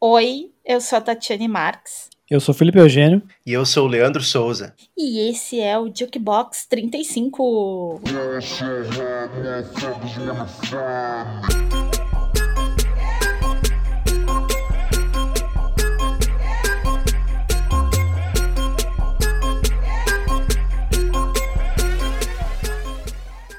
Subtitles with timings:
[0.00, 2.08] Oi, eu sou a Tatiane Marques.
[2.30, 3.20] Eu sou Felipe Eugênio.
[3.44, 4.72] E eu sou o Leandro Souza.
[4.96, 8.00] E esse é o Jukebox 35.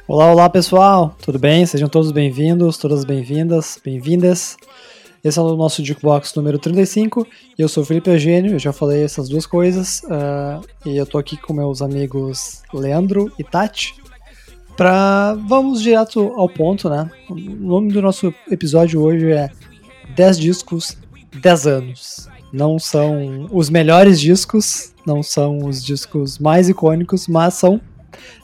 [0.07, 1.65] Olá, olá pessoal, tudo bem?
[1.65, 4.55] Sejam todos bem-vindos, todas bem-vindas, bem-vindas.
[5.23, 7.27] Esse é o nosso Jukebox número 35
[7.57, 11.05] e eu sou o Felipe Eugênio, eu já falei essas duas coisas uh, e eu
[11.05, 13.95] tô aqui com meus amigos Leandro e Tati
[14.77, 17.11] para vamos direto ao ponto, né?
[17.29, 19.49] O nome do nosso episódio hoje é
[20.15, 20.97] 10 discos,
[21.41, 22.29] 10 anos.
[22.53, 27.81] Não são os melhores discos, não são os discos mais icônicos, mas são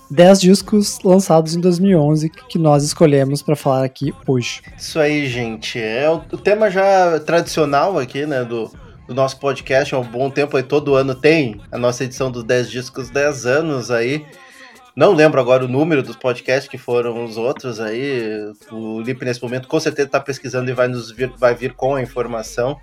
[0.09, 4.61] 10 discos lançados em 2011 que nós escolhemos para falar aqui hoje.
[4.77, 5.79] Isso aí, gente.
[5.79, 8.71] É o, tema já tradicional aqui, né, do,
[9.07, 12.43] do nosso podcast há um bom tempo aí, todo ano tem a nossa edição dos
[12.43, 14.25] 10 discos 10 anos aí.
[14.95, 18.53] Não lembro agora o número dos podcasts que foram os outros aí.
[18.71, 21.95] O Lipe nesse momento com certeza está pesquisando e vai nos vir, vai vir com
[21.95, 22.79] a informação.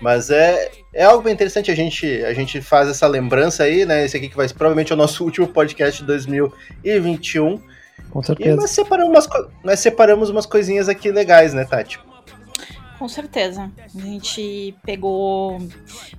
[0.00, 4.04] Mas é, é algo bem interessante, a gente, a gente faz essa lembrança aí, né?
[4.04, 7.60] Esse aqui que vai provavelmente é o nosso último podcast de 2021.
[8.10, 8.50] Com certeza.
[8.50, 12.00] E nós separamos, umas, nós separamos umas coisinhas aqui legais, né, Tati?
[12.98, 13.70] Com certeza.
[13.94, 15.58] A gente pegou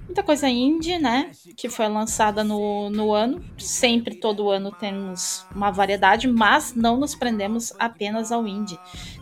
[0.06, 1.32] muita coisa indie, né?
[1.58, 3.44] Que foi lançada no, no ano.
[3.58, 8.80] Sempre, todo ano, temos uma variedade, mas não nos prendemos apenas ao indie.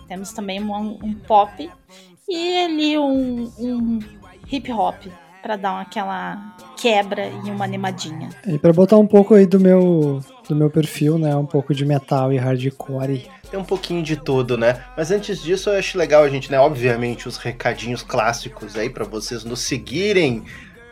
[0.07, 1.67] Temos também um, um pop
[2.29, 3.99] e ali um, um
[4.51, 4.95] hip hop
[5.41, 8.29] para dar aquela quebra e uma animadinha.
[8.45, 11.85] E para botar um pouco aí do meu do meu perfil, né, um pouco de
[11.85, 13.27] metal e hardcore.
[13.49, 14.81] Tem um pouquinho de tudo, né?
[14.95, 19.05] Mas antes disso, eu acho legal a gente, né, obviamente os recadinhos clássicos aí para
[19.05, 20.43] vocês nos seguirem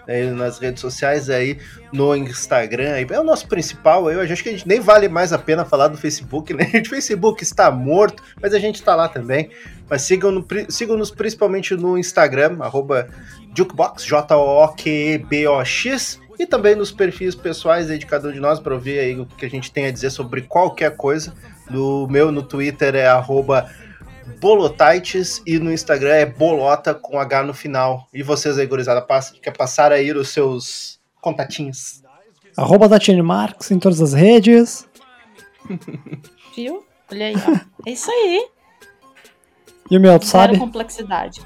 [0.08, 1.58] né, nas redes sociais aí,
[1.92, 2.94] no Instagram.
[2.94, 4.10] Aí, é o nosso principal.
[4.12, 6.72] Eu acho que a gente nem vale mais a pena falar do Facebook, né?
[6.86, 9.50] O Facebook está morto, mas a gente está lá também.
[9.90, 13.08] Mas sigam-nos sigam principalmente no Instagram, arroba
[13.56, 15.40] Jukebox, J-O-Q-B-O-X,
[16.38, 19.26] e também nos perfis pessoais aí de cada um de nós para ouvir aí o
[19.26, 21.34] que a gente tem a dizer sobre qualquer coisa.
[21.70, 23.70] No meu no Twitter é arroba
[24.40, 28.08] Bolotites e no Instagram é Bolota com H no final.
[28.14, 29.06] E vocês aí, gurizada,
[29.42, 32.04] quer passar aí os seus contatinhos?
[32.58, 34.88] Arroba Tatiane Marques em todas as redes.
[36.56, 36.86] Viu?
[37.12, 37.60] Olha aí, ó.
[37.86, 38.48] É isso aí.
[39.92, 40.58] E o meu, tu sabe?
[40.58, 41.42] complexidade.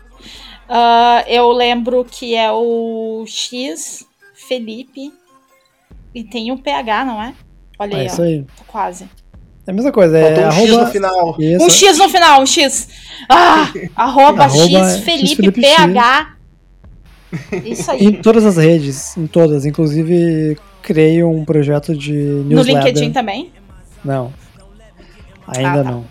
[0.69, 5.11] Uh, eu lembro que é o X Felipe
[6.13, 7.33] e tem um PH, não é?
[7.77, 8.25] Olha é aí, isso ó.
[8.25, 8.45] aí.
[8.67, 9.09] Quase.
[9.69, 10.65] É a mesma coisa, é um arroba...
[10.65, 11.35] X no final.
[11.39, 11.63] Isso.
[11.63, 12.89] Um X no final, um X.
[13.29, 16.35] Ah, arroba, arroba X Felipe, X Felipe PH.
[17.63, 18.03] Isso aí.
[18.03, 19.67] Em todas as redes, em todas.
[19.67, 22.55] Inclusive, criei um projeto de newsletter.
[22.55, 23.53] No LinkedIn também?
[24.03, 24.33] Não.
[25.45, 25.91] Ainda ah, tá.
[25.91, 26.05] não.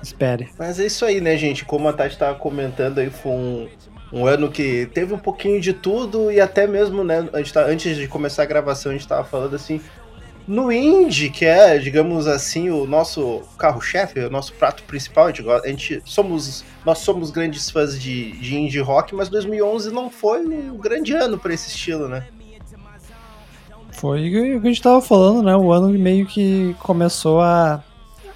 [0.00, 0.48] Espere.
[0.56, 1.64] Mas é isso aí, né, gente?
[1.64, 3.68] Como a Tati estava comentando aí, foi um,
[4.12, 7.64] um ano que teve um pouquinho de tudo e até mesmo, né, a gente tá,
[7.64, 9.80] antes de começar a gravação, a gente estava falando assim,
[10.50, 15.48] no indie, que é, digamos assim, o nosso carro-chefe, o nosso prato principal, a gente,
[15.48, 20.44] a gente, somos, nós somos grandes fãs de, de indie rock, mas 2011 não foi
[20.44, 22.26] um grande ano para esse estilo, né?
[23.92, 25.54] Foi o que a gente tava falando, né?
[25.54, 27.84] O ano meio que começou a,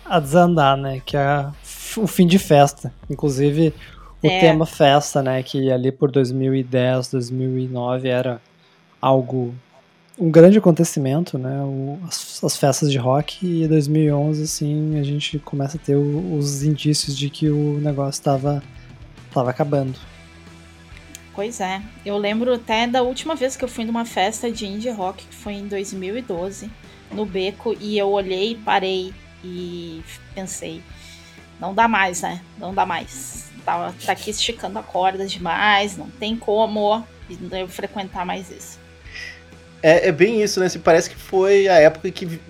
[0.04, 1.02] a desandar, né?
[1.04, 1.48] Que é
[1.96, 2.94] o fim de festa.
[3.10, 3.74] Inclusive,
[4.22, 4.38] o é.
[4.38, 5.42] tema festa, né?
[5.42, 8.40] Que ali por 2010, 2009 era
[9.00, 9.52] algo
[10.18, 11.60] um grande acontecimento, né?
[11.62, 15.96] O, as, as, festas de rock e em 2011, assim, a gente começa a ter
[15.96, 18.62] o, os indícios de que o negócio estava
[19.32, 19.98] tava acabando.
[21.34, 24.90] Pois é, eu lembro até da última vez que eu fui numa festa de indie
[24.90, 26.70] rock, que foi em 2012,
[27.10, 30.00] no Beco, e eu olhei, parei e
[30.32, 30.80] pensei,
[31.58, 32.40] não dá mais, né?
[32.56, 33.50] Não dá mais.
[33.64, 37.04] Tá, tá aqui esticando a corda demais, não tem como
[37.50, 38.83] eu frequentar mais isso.
[39.84, 40.68] É, é bem isso, né?
[40.70, 42.40] Se parece que foi a época que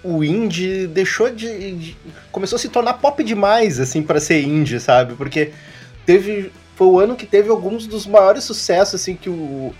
[0.00, 1.96] o indie deixou de, de,
[2.30, 5.14] começou a se tornar pop demais assim para ser indie, sabe?
[5.14, 5.50] Porque
[6.06, 9.74] teve foi o ano que teve alguns dos maiores sucessos assim que o,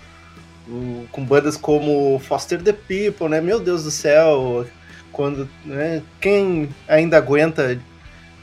[0.67, 3.39] o, com bandas como Foster the People, né?
[3.39, 4.67] Meu Deus do céu,
[5.13, 6.01] quando, né?
[6.19, 7.79] Quem ainda aguenta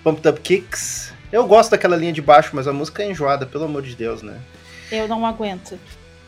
[0.02, 1.12] Pumped Up Kicks?
[1.30, 4.22] Eu gosto daquela linha de baixo, mas a música é enjoada, pelo amor de Deus,
[4.22, 4.40] né?
[4.90, 5.78] Eu não aguento.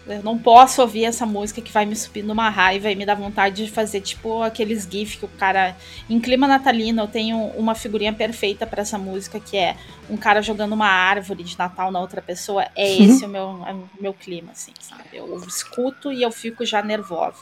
[0.07, 3.15] Eu não posso ouvir essa música que vai me subir numa raiva e me dar
[3.15, 5.75] vontade de fazer, tipo, aqueles GIF que o cara.
[6.11, 9.77] Em clima natalino, eu tenho uma figurinha perfeita para essa música, que é
[10.11, 12.67] um cara jogando uma árvore de Natal na outra pessoa.
[12.77, 13.05] É uhum.
[13.05, 15.05] esse o meu, é o meu clima, assim, sabe?
[15.15, 17.39] Eu escuto e eu fico já nervosa.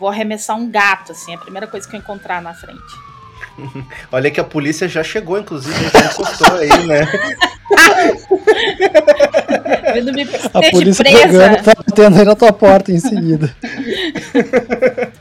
[0.00, 3.11] Vou arremessar um gato, assim, é a primeira coisa que eu encontrar na frente.
[4.12, 7.00] Olha que a polícia já chegou, inclusive, já encostou aí, né?
[10.54, 13.54] a polícia pegando, tá batendo aí na tua porta em seguida.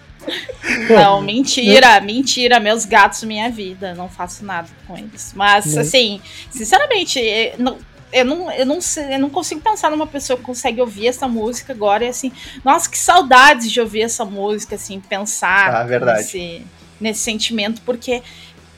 [0.89, 2.59] Não, mentira, mentira.
[2.59, 3.93] Meus gatos, minha vida.
[3.95, 5.33] Não faço nada com eles.
[5.35, 7.19] Mas, assim, sinceramente,
[7.57, 7.77] não,
[8.13, 8.79] eu não, eu, não,
[9.09, 12.31] eu não consigo pensar numa pessoa que consegue ouvir essa música agora e assim,
[12.63, 16.19] nossa, que saudades de ouvir essa música, assim, pensar ah, verdade.
[16.19, 16.65] Nesse,
[17.01, 18.21] nesse sentimento, porque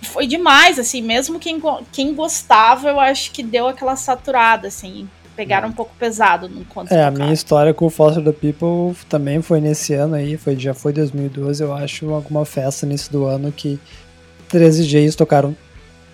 [0.01, 1.61] foi demais, assim, mesmo quem,
[1.91, 5.71] quem gostava, eu acho que deu aquela saturada, assim, pegaram é.
[5.71, 6.93] um pouco pesado no encontro.
[6.93, 10.57] É, a minha história com o Foster the People também foi nesse ano aí, foi,
[10.57, 13.79] já foi 2012, eu acho, alguma festa nesse do ano que
[14.49, 15.55] 13 DJs tocaram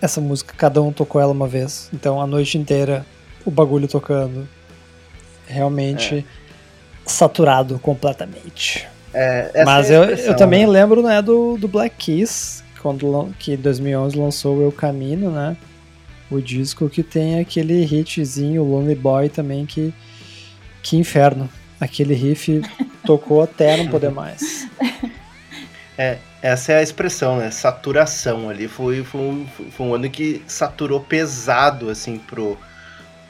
[0.02, 1.90] essa música, cada um tocou ela uma vez.
[1.94, 3.06] Então a noite inteira
[3.46, 4.48] o bagulho tocando.
[5.46, 6.24] Realmente é.
[7.06, 8.88] saturado completamente.
[9.14, 10.72] É, Mas é eu, eu também né?
[10.72, 15.58] lembro né, do, do Black Keys, quando que 2011 lançou o Eu Camino, né?
[16.30, 19.94] O disco que tem aquele hitzinho, Lonely Boy também, que,
[20.84, 21.50] que inferno.
[21.80, 22.62] Aquele riff
[23.04, 24.68] tocou até não poder mais.
[25.98, 27.50] É, essa é a expressão, né?
[27.50, 28.68] Saturação ali.
[28.68, 32.58] Foi, foi, um, foi um ano que saturou pesado, assim, pro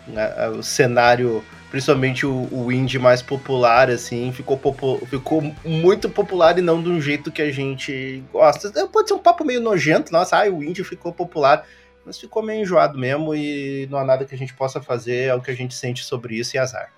[0.07, 6.57] né, o cenário principalmente o, o indie mais popular, assim, ficou, popu ficou muito popular
[6.57, 8.71] e não de um jeito que a gente gosta.
[8.80, 11.66] É, pode ser um papo meio nojento, nossa, ai, o indie ficou popular,
[12.06, 15.36] mas ficou meio enjoado mesmo e não há nada que a gente possa fazer, é
[15.36, 16.92] o que a gente sente sobre isso e azar.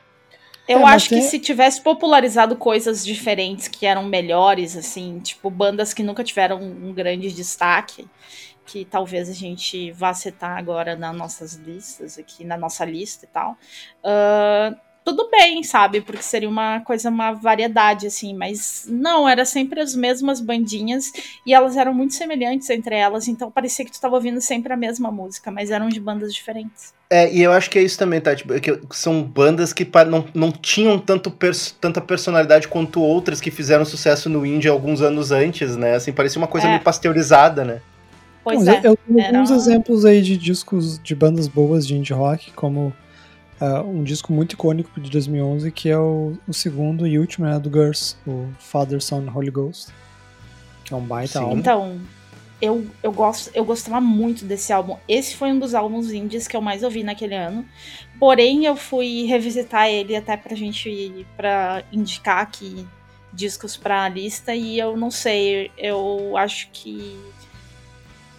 [0.68, 5.94] Eu é, acho que se tivesse popularizado coisas diferentes que eram melhores, assim, tipo bandas
[5.94, 8.08] que nunca tiveram um grande destaque,
[8.66, 13.28] que talvez a gente vá citar agora nas nossas listas, aqui na nossa lista e
[13.28, 13.58] tal.
[14.04, 16.02] Uh, tudo bem, sabe?
[16.02, 21.12] Porque seria uma coisa, uma variedade, assim, mas não, era sempre as mesmas bandinhas
[21.46, 24.78] e elas eram muito semelhantes entre elas, então parecia que tu estava ouvindo sempre a
[24.78, 26.94] mesma música, mas eram de bandas diferentes.
[27.10, 28.36] É, e eu acho que é isso também, tá?
[28.36, 33.52] Tipo, que são bandas que não, não tinham tanto pers tanta personalidade quanto outras que
[33.52, 35.96] fizeram sucesso no indie alguns anos antes, né?
[35.96, 36.70] Assim, parecia uma coisa é.
[36.70, 37.82] meio pasteurizada, né?
[38.44, 38.82] Pois é.
[38.84, 39.40] Eu tenho Era...
[39.40, 42.94] alguns exemplos aí de discos de bandas boas de indie rock, como
[43.62, 47.60] uh, um disco muito icônico de 2011, que é o, o segundo e último, né,
[47.60, 49.94] do Girls, o Father, Son, Holy Ghost,
[50.84, 51.46] que é um baita Sim.
[51.46, 51.58] álbum.
[51.58, 52.00] Então,
[52.62, 54.98] eu, eu, gosto, eu gostava muito desse álbum.
[55.08, 57.66] Esse foi um dos álbuns indies que eu mais ouvi naquele ano.
[58.20, 62.86] Porém, eu fui revisitar ele até pra gente para indicar aqui
[63.34, 67.18] discos pra lista e eu não sei, eu acho que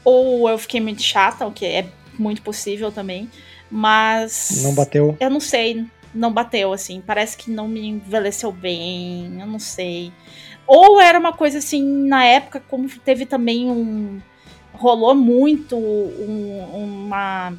[0.04, 1.86] ou eu fiquei muito chata, o que é
[2.18, 3.30] muito possível também.
[3.70, 4.62] Mas.
[4.62, 5.16] Não bateu?
[5.18, 5.86] Eu não sei.
[6.14, 7.02] Não bateu, assim.
[7.04, 9.40] Parece que não me envelheceu bem.
[9.40, 10.12] Eu não sei.
[10.66, 14.20] Ou era uma coisa assim, na época, como teve também um.
[14.74, 17.54] Rolou muito um, uma.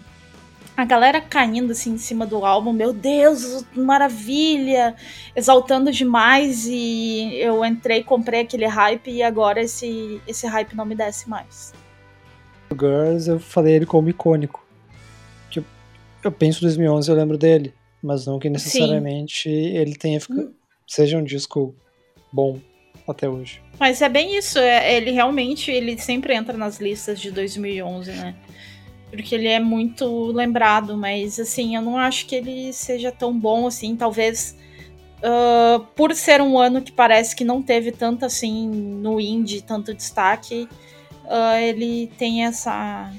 [0.76, 4.96] A galera caindo assim em cima do álbum, meu Deus, maravilha,
[5.36, 10.96] exaltando demais e eu entrei, comprei aquele hype e agora esse esse hype não me
[10.96, 11.72] desce mais.
[12.74, 14.64] Girls, eu falei ele como icônico.
[15.50, 15.64] Que
[16.24, 19.78] eu, penso 2011, eu lembro dele, mas não que necessariamente Sim.
[19.78, 20.52] ele tenha hum.
[20.88, 21.76] seja um disco
[22.32, 22.60] bom
[23.08, 23.62] até hoje.
[23.80, 28.36] Mas é bem isso, é, ele realmente ele sempre entra nas listas de 2011, né?
[29.12, 33.68] Porque ele é muito lembrado, mas assim, eu não acho que ele seja tão bom
[33.68, 34.58] assim, talvez
[35.20, 39.94] uh, por ser um ano que parece que não teve tanto assim no indie, tanto
[39.94, 40.68] destaque,
[41.26, 43.12] uh, ele tem essa.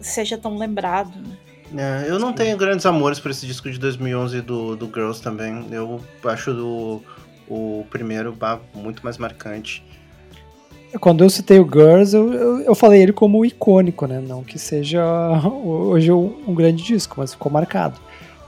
[0.00, 1.36] seja tão lembrado, né?
[1.76, 5.66] É, eu não tenho grandes amores por esse disco de 2011 do, do Girls também.
[5.72, 7.02] Eu acho do,
[7.48, 8.36] o primeiro
[8.74, 9.84] muito mais marcante.
[11.00, 14.20] Quando eu citei o Girls, eu, eu, eu, falei ele como icônico, né?
[14.20, 15.04] Não que seja
[15.44, 17.98] hoje um, um, grande disco, mas ficou marcado.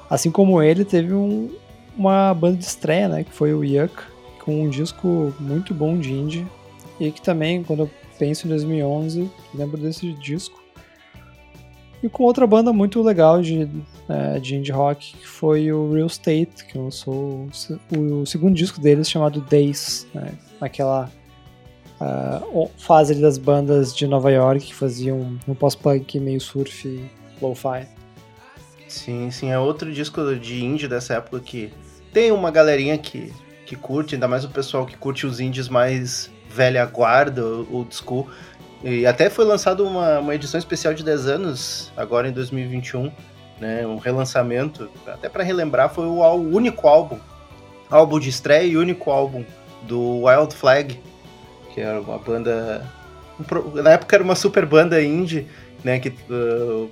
[0.08, 1.50] Assim como ele, teve um,
[1.96, 3.24] uma banda de estreia, né?
[3.24, 3.94] Que foi o Yuck,
[4.44, 6.46] com um disco muito bom de indie.
[7.00, 10.62] E que também, quando eu penso em 2011, lembro desse disco.
[12.02, 13.68] E com outra banda muito legal de,
[14.08, 17.48] é, de indie rock, que foi o Real State, que lançou
[17.96, 21.10] o, o segundo disco deles chamado Days, né, naquela
[22.00, 27.02] uh, fase das bandas de Nova York que faziam um pós-punk meio surf
[27.40, 27.86] lo-fi.
[28.88, 31.72] Sim, sim, é outro disco de indie dessa época que
[32.12, 33.32] Tem uma galerinha que,
[33.66, 38.26] que curte, ainda mais o pessoal que curte os indies mais velha guarda, old school.
[38.82, 43.12] E até foi lançado uma, uma edição especial de 10 anos, agora em 2021,
[43.60, 43.86] né?
[43.86, 44.88] Um relançamento.
[45.06, 47.18] Até para relembrar, foi o, o único álbum,
[47.90, 49.44] álbum de estreia e único álbum
[49.82, 50.98] do Wild Flag,
[51.74, 52.86] que era uma banda.
[53.74, 55.46] Na época era uma super banda indie,
[55.84, 55.98] né?
[55.98, 56.90] Que uh,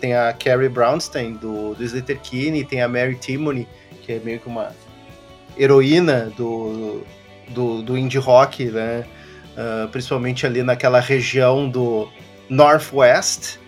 [0.00, 3.68] tem a Carrie Brownstein do, do Slater Kinney, tem a Mary Timony,
[4.02, 4.72] que é meio que uma
[5.56, 7.04] heroína do,
[7.48, 9.04] do, do indie rock, né?
[9.56, 12.08] Uh, principalmente ali naquela região do
[12.48, 13.58] Northwest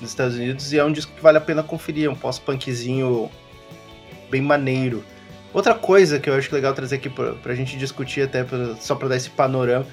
[0.00, 3.30] dos Estados Unidos, e é um disco que vale a pena conferir, é um pós-punkzinho
[4.30, 5.04] bem maneiro.
[5.52, 8.96] Outra coisa que eu acho legal trazer aqui pra, pra gente discutir, até pra, só
[8.96, 9.86] pra dar esse panorama,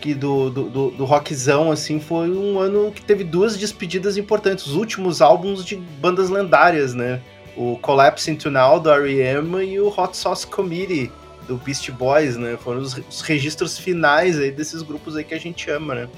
[0.00, 4.66] que do, do, do, do, rockzão, assim, foi um ano que teve duas despedidas importantes,
[4.66, 7.20] os últimos álbuns de bandas lendárias, né?
[7.56, 9.64] O Collapse Into Now, do R.E.M.
[9.64, 11.10] e o Hot Sauce Committee,
[11.48, 12.56] do Beast Boys, né?
[12.56, 16.08] Foram os, os, registros finais aí desses grupos aí que a gente ama, né?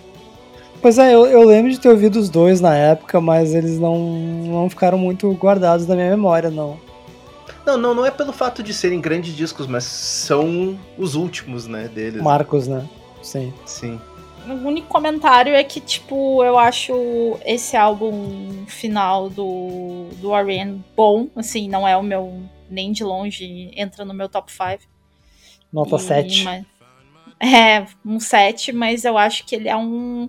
[0.83, 3.99] Pois é, eu, eu lembro de ter ouvido os dois na época, mas eles não,
[3.99, 6.79] não ficaram muito guardados na minha memória, não.
[7.65, 11.87] Não, não, não é pelo fato de serem grandes discos, mas são os últimos, né,
[11.89, 12.21] deles.
[12.21, 12.89] Marcos, né?
[13.23, 13.53] Sim.
[13.65, 14.01] Sim.
[14.49, 20.83] O único comentário é que, tipo, eu acho esse álbum final do, do R.E.M.
[20.97, 21.29] bom.
[21.37, 24.90] Assim, não é o meu, nem de longe, entra no meu top 5.
[25.73, 26.45] Nota 7.
[26.45, 26.65] Mas,
[27.41, 30.29] é, um 7, mas eu acho que ele é um,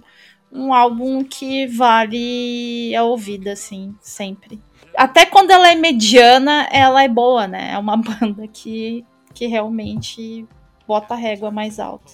[0.51, 4.61] um álbum que vale a ouvida, assim, sempre
[4.95, 7.71] até quando ela é mediana, ela é boa, né?
[7.73, 10.45] É uma banda que, que realmente
[10.87, 12.11] bota a régua mais alta.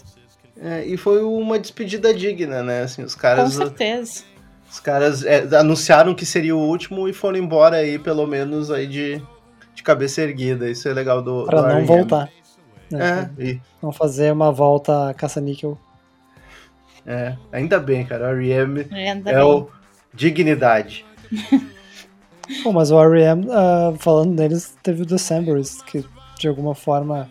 [0.60, 2.82] É, e foi uma despedida digna, né?
[2.82, 3.56] Assim, os caras.
[3.56, 4.24] Com certeza.
[4.70, 8.86] Os caras é, anunciaram que seria o último e foram embora aí, pelo menos, aí
[8.86, 9.22] de,
[9.74, 10.70] de cabeça erguida.
[10.70, 11.46] Isso é legal do.
[11.46, 12.30] Pra do não voltar.
[12.92, 13.30] Né?
[13.38, 13.62] É, e...
[13.82, 15.78] Não fazer uma volta caça-níquel.
[17.06, 18.26] É, ainda bem, cara.
[18.26, 18.86] O R.E.M.
[18.92, 19.38] é bem.
[19.38, 19.70] o
[20.14, 21.06] dignidade.
[22.64, 26.04] Bom, mas o R.E.M., uh, falando deles, teve o December's, que
[26.38, 27.30] de alguma forma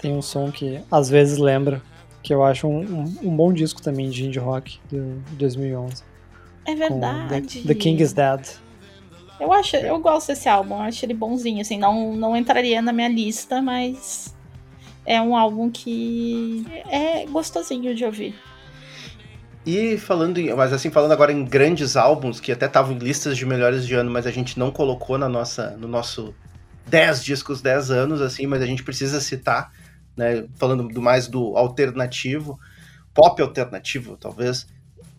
[0.00, 1.82] tem um som que às vezes lembra,
[2.22, 5.00] que eu acho um, um, um bom disco também de indie rock de
[5.36, 6.02] 2011.
[6.66, 7.62] É verdade.
[7.62, 8.46] The, The, King is Dead.
[9.38, 13.08] Eu acho, eu gosto desse álbum, acho ele bonzinho, assim, não, não entraria na minha
[13.08, 14.34] lista, mas
[15.06, 18.34] é um álbum que é gostosinho de ouvir.
[19.64, 23.36] E falando, em, mas assim, falando agora em grandes álbuns, que até estavam em listas
[23.36, 26.34] de melhores de ano, mas a gente não colocou na nossa, no nosso
[26.86, 29.72] 10 discos 10 anos, assim, mas a gente precisa citar,
[30.16, 32.58] né, falando do mais do alternativo,
[33.12, 34.68] pop alternativo, talvez,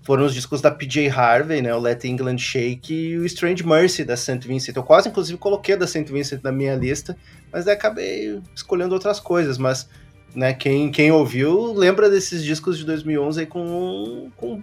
[0.07, 4.05] foram os discos da PJ Harvey, né, o Let England Shake e o Strange Mercy
[4.05, 4.39] da St.
[4.47, 4.73] Vincent.
[4.73, 6.05] Eu quase, inclusive, coloquei a da St.
[6.09, 7.17] Vincent na minha lista,
[7.51, 9.89] mas acabei escolhendo outras coisas, mas
[10.33, 10.53] né?
[10.53, 14.61] Quem, quem ouviu lembra desses discos de 2011 aí com, com,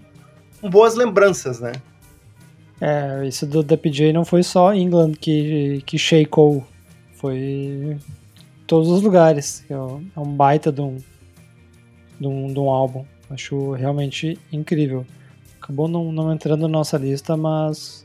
[0.63, 1.73] com boas lembranças, né?
[2.81, 6.67] É, isso do da PJ não foi só England que, que shakeou,
[7.17, 7.99] foi
[8.67, 9.63] todos os lugares.
[9.69, 10.97] É, é um baita de um,
[12.19, 13.05] de um, de um álbum.
[13.29, 15.05] Acho realmente incrível.
[15.65, 18.05] Acabou não, não entrando na nossa lista, mas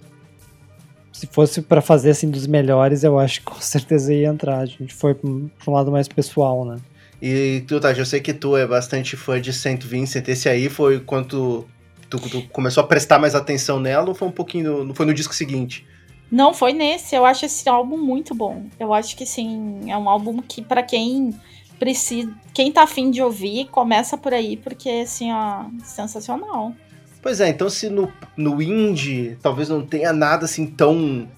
[1.12, 4.60] se fosse para fazer assim dos melhores, eu acho que com certeza ia entrar.
[4.60, 6.78] A gente foi para um lado mais pessoal, né?
[7.22, 10.26] E tu, tá, eu sei que tu é bastante fã de Saint Vincent.
[10.30, 11.66] Esse aí foi quando tu,
[12.10, 14.86] tu, tu começou a prestar mais atenção nela ou foi um pouquinho.
[14.86, 15.86] Não foi no disco seguinte?
[16.32, 17.14] Não, foi nesse.
[17.14, 18.68] Eu acho esse álbum muito bom.
[18.80, 21.38] Eu acho que sim, é um álbum que para quem
[21.78, 26.74] precisa, quem tá afim de ouvir, começa por aí, porque assim, ó, sensacional.
[27.22, 31.30] Pois é, então se no, no indie talvez não tenha nada assim tão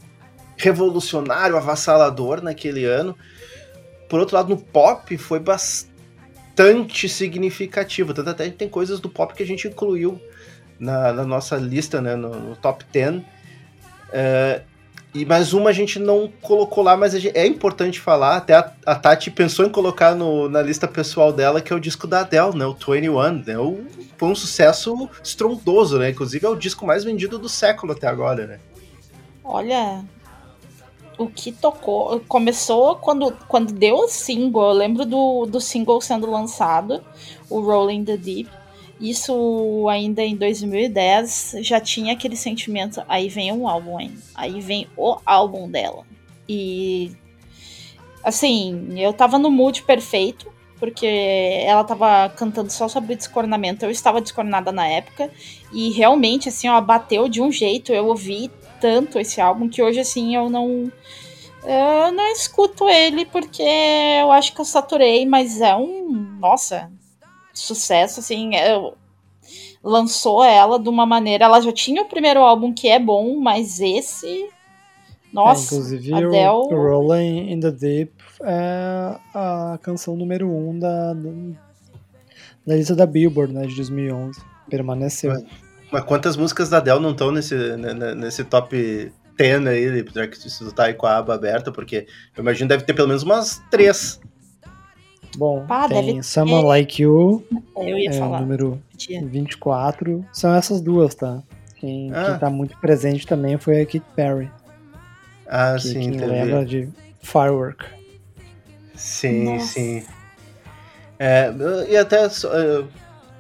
[0.56, 3.18] revolucionário, avassalador naquele ano,
[4.12, 8.14] por outro lado, no pop foi bastante significativo.
[8.14, 10.22] Tanto até tem coisas do pop que a gente incluiu
[10.78, 13.22] na, na nossa lista, né, no, no top 10.
[14.12, 14.64] É,
[15.14, 18.38] e mais uma a gente não colocou lá, mas é importante falar.
[18.38, 21.80] Até a, a, Tati pensou em colocar no, na lista pessoal dela, que é o
[21.80, 22.66] disco da Adele, né?
[22.66, 23.44] O 21.
[23.46, 23.58] Né?
[23.58, 23.86] O,
[24.18, 26.12] foi um sucesso estrondoso, né?
[26.12, 28.60] Inclusive é o disco mais vendido do século até agora, né?
[29.44, 30.06] Olha,
[31.18, 32.22] o que tocou.
[32.22, 34.70] Começou quando, quando deu o single.
[34.70, 37.04] Eu lembro do, do single sendo lançado,
[37.50, 38.61] o Rolling the Deep.
[39.02, 43.02] Isso ainda em 2010 já tinha aquele sentimento.
[43.08, 44.16] Aí vem um álbum, hein?
[44.36, 46.06] Aí vem o álbum dela.
[46.48, 47.12] E
[48.24, 51.08] assim, eu tava no mood perfeito, porque
[51.66, 53.84] ela tava cantando só sobre descornamento.
[53.84, 55.32] Eu estava descornada na época.
[55.74, 57.92] E realmente, assim, ó, bateu de um jeito.
[57.92, 60.92] Eu ouvi tanto esse álbum que hoje, assim, eu não.
[61.64, 63.64] Eu não escuto ele porque
[64.22, 66.38] eu acho que eu saturei, mas é um.
[66.40, 66.92] Nossa,
[67.54, 68.56] sucesso, assim.
[68.56, 68.96] Eu,
[69.84, 71.46] lançou ela de uma maneira.
[71.46, 74.50] Ela já tinha o primeiro álbum que é bom, mas esse.
[75.34, 76.48] Nossa, é, inclusive Adele...
[76.48, 78.12] o Rolling in the Deep
[78.44, 81.14] é a canção número 1 um da,
[82.68, 84.42] da lista da Billboard, né, de 2011.
[84.70, 85.32] Permaneceu.
[85.32, 85.46] Mas,
[85.90, 87.56] mas quantas músicas da Adele não estão nesse,
[88.18, 92.42] nesse top 10 aí, já que isso tá aí com a aba aberta, porque eu
[92.42, 94.20] imagino deve ter pelo menos umas três.
[95.38, 97.44] Bom, Pá, tem Someone Like You,
[97.76, 98.42] eu ia é, falar.
[98.42, 100.26] número 24.
[100.34, 101.42] São essas duas, tá?
[101.78, 102.26] Quem, ah.
[102.26, 104.52] quem tá muito presente também foi a Katy Perry.
[105.48, 106.90] Ah, que, sim, quem lembra de
[107.22, 107.86] Firework.
[108.96, 109.66] Sim, Nossa.
[109.66, 110.04] sim.
[111.18, 111.54] É,
[111.90, 112.84] e até, é,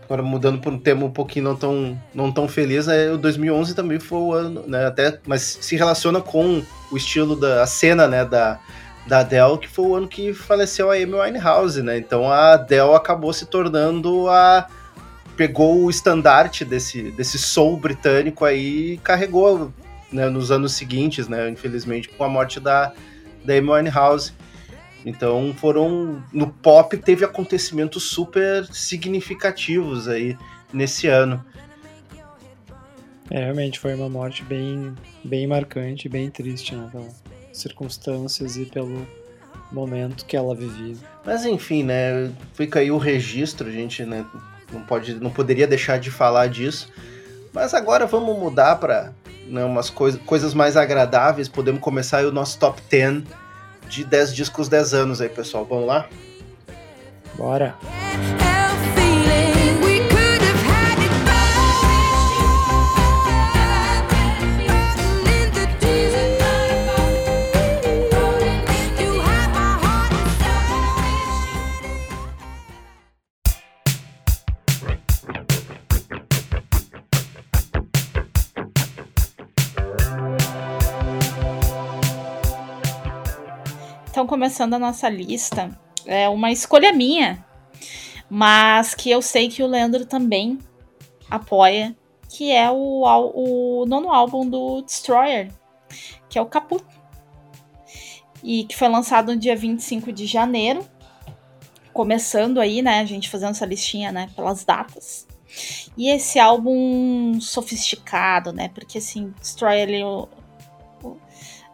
[0.03, 3.73] agora mudando para um tema um pouquinho não tão, não tão feliz, né, o 2011
[3.73, 8.07] também foi o ano, né, até, mas se relaciona com o estilo da a cena,
[8.07, 8.59] né, da,
[9.07, 12.93] da Adele, que foi o ano que faleceu a Amy Winehouse, né, então a Adele
[12.93, 14.67] acabou se tornando a
[15.35, 19.73] pegou o estandarte desse, desse soul britânico aí e carregou
[20.11, 22.93] né, nos anos seguintes, né, infelizmente com a morte da,
[23.43, 24.33] da Amy Winehouse.
[25.03, 30.37] Então foram no pop teve acontecimentos super significativos aí
[30.71, 31.43] nesse ano.
[33.29, 34.93] É, realmente foi uma morte bem
[35.23, 39.07] bem marcante, bem triste, né, pelas circunstâncias e pelo
[39.71, 40.95] momento que ela vivia.
[41.25, 44.25] Mas enfim, né, fica aí o registro, a gente, né,
[44.71, 46.91] não pode não poderia deixar de falar disso.
[47.53, 49.13] Mas agora vamos mudar para
[49.47, 51.49] né, umas coisa, coisas mais agradáveis.
[51.49, 53.23] Podemos começar aí o nosso top 10
[53.89, 55.65] de 10 discos 10 anos aí, pessoal.
[55.65, 56.07] Vamos lá?
[57.37, 57.75] Bora!
[84.31, 87.45] Começando a nossa lista, é uma escolha minha,
[88.29, 90.57] mas que eu sei que o Leandro também
[91.29, 91.93] apoia,
[92.29, 95.51] que é o, o nono álbum do Destroyer,
[96.29, 96.81] que é o Caput.
[98.41, 100.79] E que foi lançado no dia 25 de janeiro.
[101.91, 103.01] Começando aí, né?
[103.01, 104.29] A gente fazendo essa listinha, né?
[104.33, 105.27] Pelas datas.
[105.97, 108.69] E esse álbum sofisticado, né?
[108.69, 110.03] Porque assim, Destroyer ele,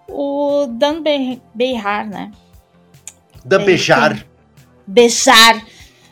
[0.09, 2.31] o Dan Be Behar, né?
[3.47, 4.27] Dan Bejar.
[4.85, 5.65] Bejar.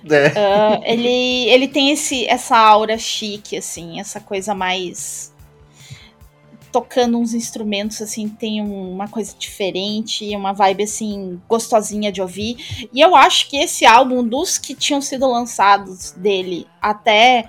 [0.10, 0.28] É.
[0.28, 5.34] Uh, ele, ele tem esse, essa aura chique, assim, essa coisa mais.
[6.72, 12.90] Tocando uns instrumentos, assim, tem uma coisa diferente, uma vibe, assim, gostosinha de ouvir.
[12.94, 17.46] E eu acho que esse álbum, dos que tinham sido lançados dele até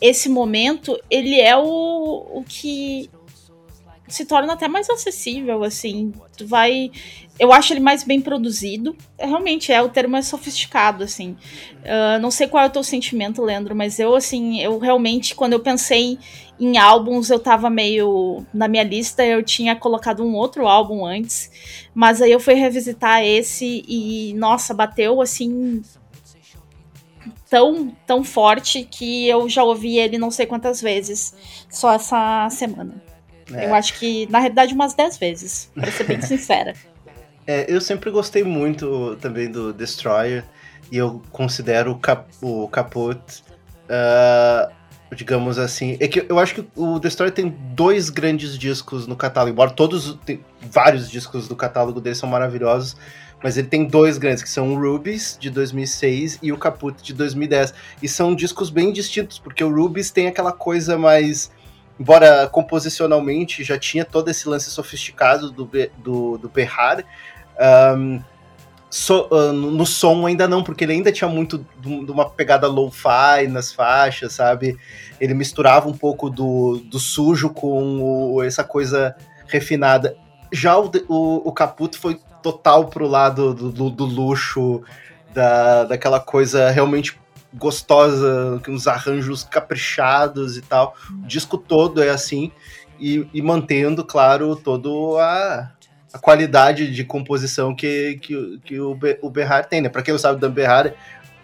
[0.00, 1.62] esse momento, ele é o,
[2.32, 3.10] o que
[4.12, 6.12] se torna até mais acessível, assim.
[6.36, 6.90] Tu vai.
[7.42, 8.96] Eu acho ele mais bem produzido.
[9.18, 11.36] É, realmente, é o termo mais sofisticado, assim.
[11.80, 15.52] Uh, não sei qual é o teu sentimento, Leandro, mas eu, assim, eu realmente, quando
[15.52, 16.20] eu pensei
[16.60, 18.46] em álbuns, eu tava meio.
[18.54, 21.50] Na minha lista, eu tinha colocado um outro álbum antes.
[21.92, 25.82] Mas aí eu fui revisitar esse e, nossa, bateu, assim.
[27.50, 31.34] Tão, tão forte que eu já ouvi ele não sei quantas vezes
[31.68, 33.02] só essa semana.
[33.52, 33.66] É.
[33.66, 36.74] Eu acho que, na realidade, umas 10 vezes, pra ser bem sincera.
[37.46, 40.44] É, eu sempre gostei muito também do Destroyer,
[40.90, 43.18] e eu considero o, cap o Caput,
[43.88, 44.70] uh,
[45.14, 45.96] digamos assim.
[45.98, 50.18] É que eu acho que o Destroyer tem dois grandes discos no catálogo, embora todos.
[50.24, 52.96] Tem vários discos do catálogo dele são maravilhosos.
[53.42, 57.12] Mas ele tem dois grandes, que são o Rubies, de 2006, e o Caput, de
[57.12, 57.74] 2010.
[58.00, 61.50] E são discos bem distintos, porque o Rubies tem aquela coisa mais
[61.98, 67.04] embora composicionalmente já tinha todo esse lance sofisticado do, do, do Behar,
[67.60, 68.20] um,
[68.90, 73.46] so, uh, no som ainda não, porque ele ainda tinha muito de uma pegada lo-fi
[73.48, 74.76] nas faixas, sabe?
[75.20, 79.14] Ele misturava um pouco do, do sujo com o, essa coisa
[79.46, 80.16] refinada.
[80.52, 84.82] Já o, o, o Caputo foi total pro lado do, do, do luxo,
[85.32, 87.18] da, daquela coisa realmente
[87.54, 90.94] gostosa, uns arranjos caprichados e tal.
[91.22, 92.50] O disco todo é assim,
[92.98, 95.72] e, e mantendo, claro, todo a,
[96.12, 99.88] a qualidade de composição que, que, que o, o Behar tem, né?
[99.88, 100.92] Pra quem não sabe, o Dan Behar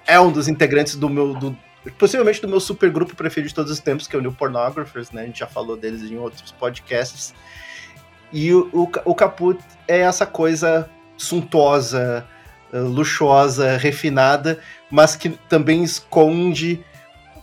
[0.06, 1.34] é um dos integrantes do meu.
[1.34, 1.56] Do,
[1.98, 5.10] possivelmente do meu super grupo preferido de todos os tempos, que é o New Pornographers,
[5.10, 5.22] né?
[5.22, 7.34] A gente já falou deles em outros podcasts.
[8.32, 12.26] E o, o, o Caput é essa coisa suntuosa,
[12.72, 14.58] eh, luxuosa, refinada,
[14.90, 16.84] mas que também esconde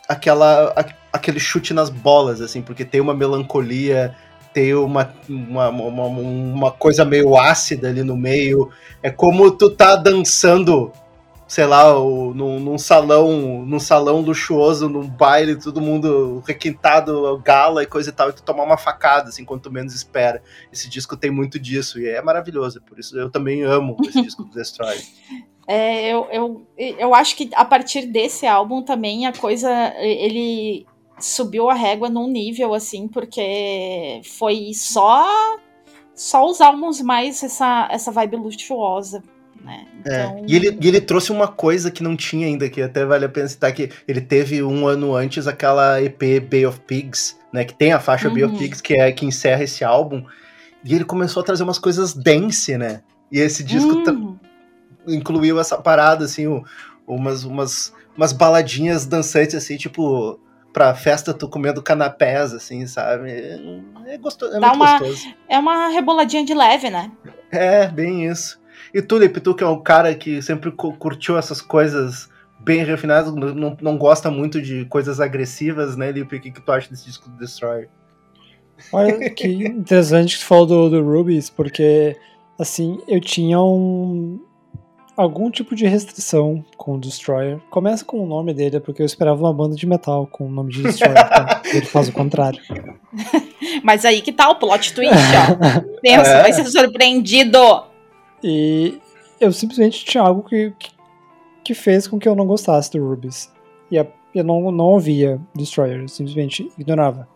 [0.08, 0.74] aquela,
[1.12, 4.16] aquele chute nas bolas, assim, porque tem uma melancolia,
[4.56, 8.72] tem uma, uma, uma, uma coisa meio ácida ali no meio.
[9.04, 10.94] É como tu tá dançando
[11.48, 17.84] sei lá, o, num, num, salão, num salão luxuoso, num baile, todo mundo requintado, gala
[17.84, 20.42] e coisa e tal, e tu tomar uma facada, assim, quanto menos espera.
[20.74, 24.44] Esse disco tem muito disso, e é maravilhoso, por isso eu também amo esse disco
[24.44, 24.98] do Destroy.
[25.68, 30.86] É, eu, eu, eu acho que a partir desse álbum também a coisa, ele
[31.20, 35.26] subiu a régua num nível, assim, porque foi só
[36.14, 39.22] só os álbuns mais essa, essa vibe luxuosa
[39.66, 39.88] né?
[40.00, 40.14] Então...
[40.14, 40.44] É.
[40.48, 43.30] E, ele, e ele trouxe uma coisa que não tinha ainda, que até vale a
[43.30, 47.66] pena citar, que ele teve um ano antes aquela EP Bay of Pigs, né?
[47.66, 48.34] Que tem a faixa uhum.
[48.36, 48.60] Bay of uhum.
[48.60, 50.24] Pigs, que é que encerra esse álbum.
[50.84, 53.02] E ele começou a trazer umas coisas dance, né?
[53.32, 54.38] E esse disco uhum.
[55.08, 56.46] incluiu essa parada, assim,
[57.08, 60.40] umas, umas, umas baladinhas dançantes, assim, tipo
[60.76, 63.32] pra festa tu comendo canapés, assim, sabe?
[63.32, 65.34] É, gostoso, é Dá muito uma, gostoso.
[65.48, 67.14] É uma reboladinha de leve, né?
[67.50, 68.60] É, bem isso.
[68.94, 73.34] E tu, Lipe, tu que é um cara que sempre curtiu essas coisas bem refinadas,
[73.34, 76.36] não, não gosta muito de coisas agressivas, né, Lipe?
[76.36, 77.88] O que, que tu acha desse disco do Destroyer?
[78.92, 82.18] Olha, que interessante que tu falou do, do Rubies, porque,
[82.60, 84.42] assim, eu tinha um,
[85.16, 87.60] algum tipo de restrição com o Destroyer.
[87.70, 90.72] Começa com o nome dele, porque eu esperava uma banda de metal com o nome
[90.72, 91.18] de Destroyer.
[91.18, 92.62] então ele faz o contrário.
[93.84, 95.82] Mas aí que tá o plot twist, ó.
[96.02, 96.42] Pensa, é.
[96.42, 97.58] vai ser surpreendido.
[98.44, 99.00] E
[99.40, 100.74] eu simplesmente tinha algo que,
[101.64, 103.52] que fez com que eu não gostasse do Rubies.
[103.92, 107.28] E eu não, não ouvia Destroyer, eu simplesmente ignorava.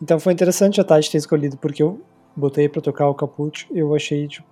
[0.00, 2.00] Então foi interessante a Tati ter escolhido, porque eu
[2.36, 4.46] botei pra tocar o Caput eu achei tipo,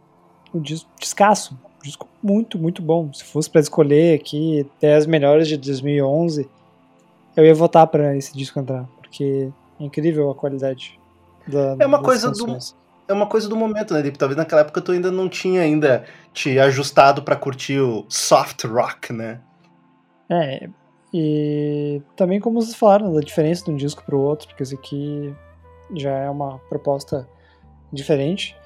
[0.54, 1.58] um disco descasso.
[1.84, 3.12] Disco muito, muito bom.
[3.12, 6.48] Se fosse para escolher aqui 10 melhores de 2011,
[7.36, 10.98] eu ia votar para esse disco entrar, porque é incrível a qualidade
[11.46, 12.72] da, É uma coisa canções.
[12.72, 14.16] do é uma coisa do momento, né, Deep?
[14.16, 19.12] Talvez naquela época tu ainda não tinha ainda te ajustado para curtir o soft rock,
[19.12, 19.40] né?
[20.30, 20.70] É,
[21.12, 25.34] e também como vocês falaram, da diferença de um disco pro outro, porque esse aqui
[25.94, 27.28] já é uma proposta
[27.92, 28.56] diferente.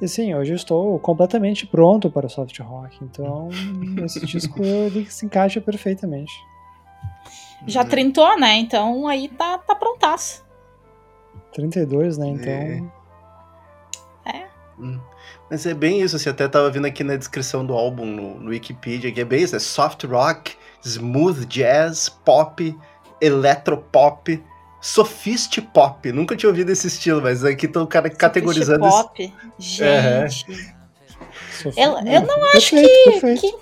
[0.00, 3.48] E sim, hoje eu estou completamente pronto para o soft rock, então
[4.04, 6.32] esse disco ele se encaixa perfeitamente.
[7.66, 7.88] Já uhum.
[7.88, 8.56] trintou, né?
[8.56, 10.44] Então aí tá, tá prontaço.
[11.52, 12.28] 32, né?
[12.28, 12.52] Então.
[12.52, 12.94] É.
[14.78, 14.98] Hum.
[15.48, 18.40] Mas é bem isso, você assim, até tava vendo aqui na descrição do álbum no,
[18.40, 22.76] no Wikipedia, que é bem isso, é soft rock, smooth jazz, pop,
[23.20, 24.42] electropop,
[24.84, 26.12] sophist pop.
[26.12, 29.76] Nunca tinha ouvido esse estilo, mas aqui estão categorizando pop, esse...
[29.78, 30.44] gente.
[31.64, 31.72] Uhum.
[31.74, 33.54] Eu, eu não acho que, que,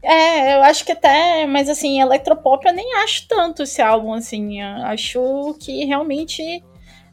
[0.00, 4.60] É, eu acho que até, mas assim, electropop eu nem acho tanto esse álbum, assim.
[4.62, 6.62] Acho que realmente.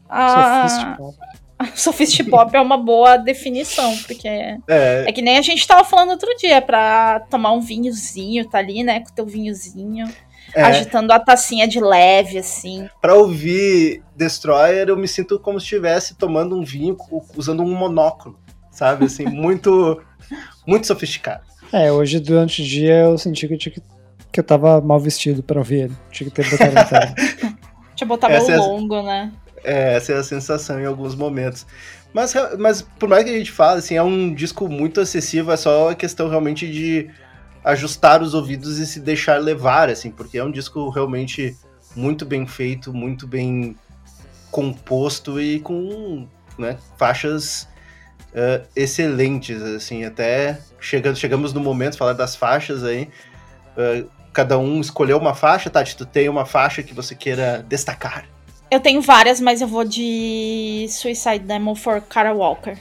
[0.08, 0.95] A,
[1.73, 4.60] Sophist pop é uma boa definição, porque é.
[4.67, 8.84] é que nem a gente tava falando outro dia, pra tomar um vinhozinho, tá ali,
[8.84, 10.06] né, com teu vinhozinho,
[10.55, 10.63] é.
[10.63, 12.89] agitando a tacinha de leve, assim.
[13.01, 16.97] Pra ouvir Destroyer, eu me sinto como se estivesse tomando um vinho
[17.35, 18.39] usando um monóculo,
[18.71, 20.01] sabe, assim, muito,
[20.65, 21.43] muito sofisticado.
[21.71, 23.81] É, hoje durante o dia eu senti que eu, tinha que,
[24.31, 27.15] que eu tava mal vestido pra ouvir ele, tinha que ter botado na tela.
[27.95, 29.31] Tinha botar meu é longo, né?
[29.63, 31.65] É, essa é a sensação em alguns momentos.
[32.13, 35.57] Mas, mas por mais que a gente fale, assim, é um disco muito acessível, é
[35.57, 37.09] só a questão realmente de
[37.65, 41.58] ajustar os ouvidos e se deixar levar, assim, porque é um disco realmente
[41.95, 43.75] muito bem feito, muito bem
[44.51, 46.28] composto e com
[46.60, 47.67] né, faixas
[48.34, 53.10] uh, excelentes, assim, até chegando, chegamos no momento falar das faixas aí,
[53.75, 58.25] uh, cada um escolheu uma faixa, Tati, tu tem uma faixa que você queira destacar?
[58.69, 62.78] Eu tenho várias, mas eu vou de Suicide Demo for Cara Walker.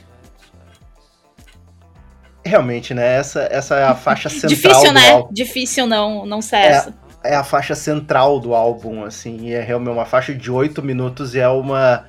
[2.45, 3.17] Realmente, né?
[3.17, 5.11] Essa, essa é a faixa central Difícil, né?
[5.11, 5.33] Álbum.
[5.33, 6.95] Difícil não, não ser é, essa.
[7.23, 9.49] É a faixa central do álbum, assim.
[9.49, 12.05] E é realmente uma faixa de oito minutos e é uma...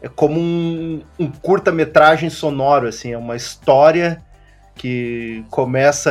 [0.00, 3.12] É como um, um curta-metragem sonoro, assim.
[3.12, 4.22] É uma história
[4.74, 6.10] que começa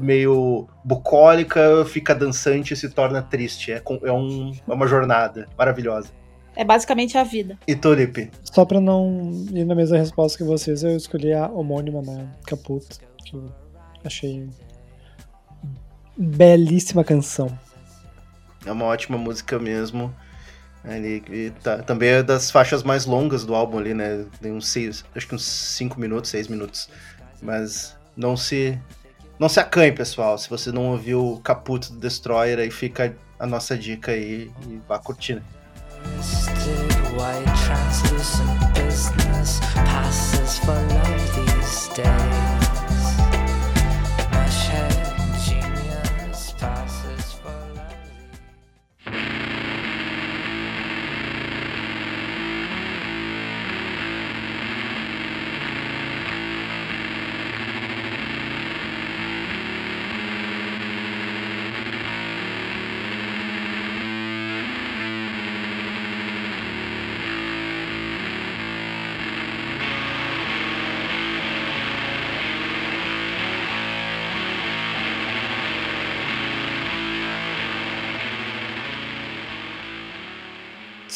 [0.00, 3.72] meio bucólica, fica dançante e se torna triste.
[3.72, 6.19] É, é, um, é uma jornada maravilhosa.
[6.60, 7.58] É basicamente a vida.
[7.66, 8.30] E Tulipe?
[8.44, 12.28] Só pra não ir na mesma resposta que vocês, eu escolhi a homônima, né?
[12.46, 12.86] Caput,
[13.24, 13.50] que eu
[14.04, 14.46] achei
[16.14, 17.48] belíssima canção.
[18.66, 20.14] É uma ótima música mesmo.
[20.84, 24.26] Ele, tá, também é das faixas mais longas do álbum ali, né?
[24.42, 26.90] Tem uns seis, acho que uns 5 minutos, 6 minutos.
[27.40, 28.78] Mas não se
[29.38, 30.36] não se acanhe, pessoal.
[30.36, 34.78] Se você não ouviu o Caput do Destroyer, aí fica a nossa dica aí e
[34.86, 35.42] vá curtindo.
[37.16, 42.39] White translucent business passes for love these days.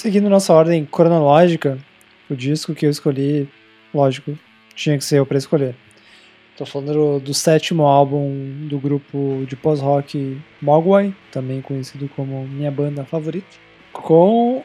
[0.04, 1.78] Seguindo nossa ordem cronológica,
[2.28, 3.48] o disco que eu escolhi,
[3.94, 4.38] lógico,
[4.74, 5.74] tinha que ser eu para escolher.
[6.58, 12.70] Tô falando do, do, sétimo álbum do grupo de pós-rock Mogwai, também conhecido como minha
[12.70, 13.46] banda favorita,
[13.94, 14.62] com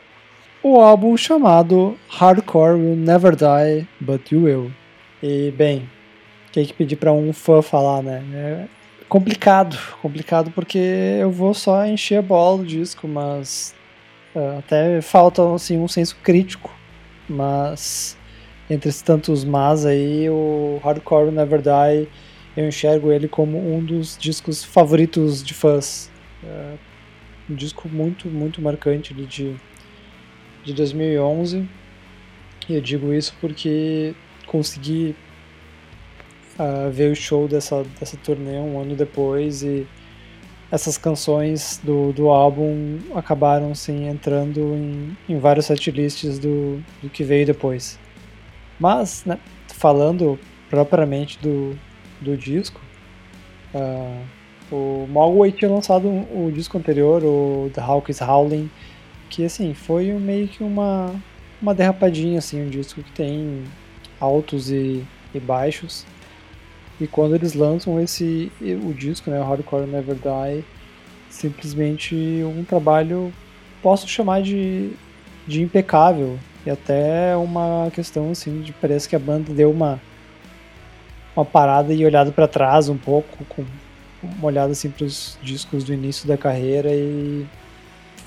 [0.62, 4.72] o álbum chamado Hardcore Will Never Die, But You Will.
[5.24, 5.90] E, bem,
[6.52, 8.26] tem que pedir para um fã falar, né?
[8.34, 8.68] É
[9.08, 13.79] complicado, complicado porque eu vou só encher a bola do disco, mas é,
[14.58, 16.74] até falta assim, um senso crítico,
[17.28, 18.18] mas
[18.70, 22.08] entre tantos mas aí, o Hardcore Never Die,
[22.56, 26.12] eu enxergo ele como um dos discos favoritos de fãs.
[26.44, 26.76] É
[27.50, 29.56] um disco muito, muito marcante de,
[30.64, 31.68] de 2011.
[32.68, 34.14] E eu digo isso porque
[34.46, 35.16] consegui
[36.60, 39.88] uh, ver o show dessa, dessa turnê um ano depois e
[40.72, 47.24] essas canções do, do álbum acabaram sim entrando em, em vários setlists do, do que
[47.24, 48.00] veio depois.
[48.80, 51.76] Mas, né, falando propriamente do,
[52.22, 52.80] do disco,
[53.74, 54.24] uh,
[54.72, 58.70] o Mogwai tinha lançado o disco anterior, o The Hawk is Howling,
[59.30, 61.14] que assim, foi meio que uma,
[61.62, 63.64] uma derrapadinha, assim, um disco que tem
[64.20, 65.04] altos e,
[65.34, 66.06] e baixos.
[67.00, 70.66] E quando eles lançam esse o disco, né, Hardcore Never Die,
[71.30, 73.32] simplesmente um trabalho
[73.82, 74.92] posso chamar de,
[75.48, 76.38] de impecável.
[76.66, 80.00] E até uma questão assim de parece que a banda deu uma
[81.36, 83.64] uma parada e olhado para trás um pouco com
[84.22, 87.46] uma olhada assim para os discos do início da carreira e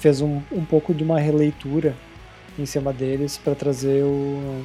[0.00, 1.94] fez um, um pouco de uma releitura
[2.58, 4.64] em cima deles para trazer o,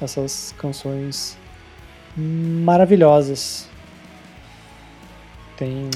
[0.00, 1.36] essas canções
[2.16, 3.68] maravilhosas.
[5.56, 5.90] Tem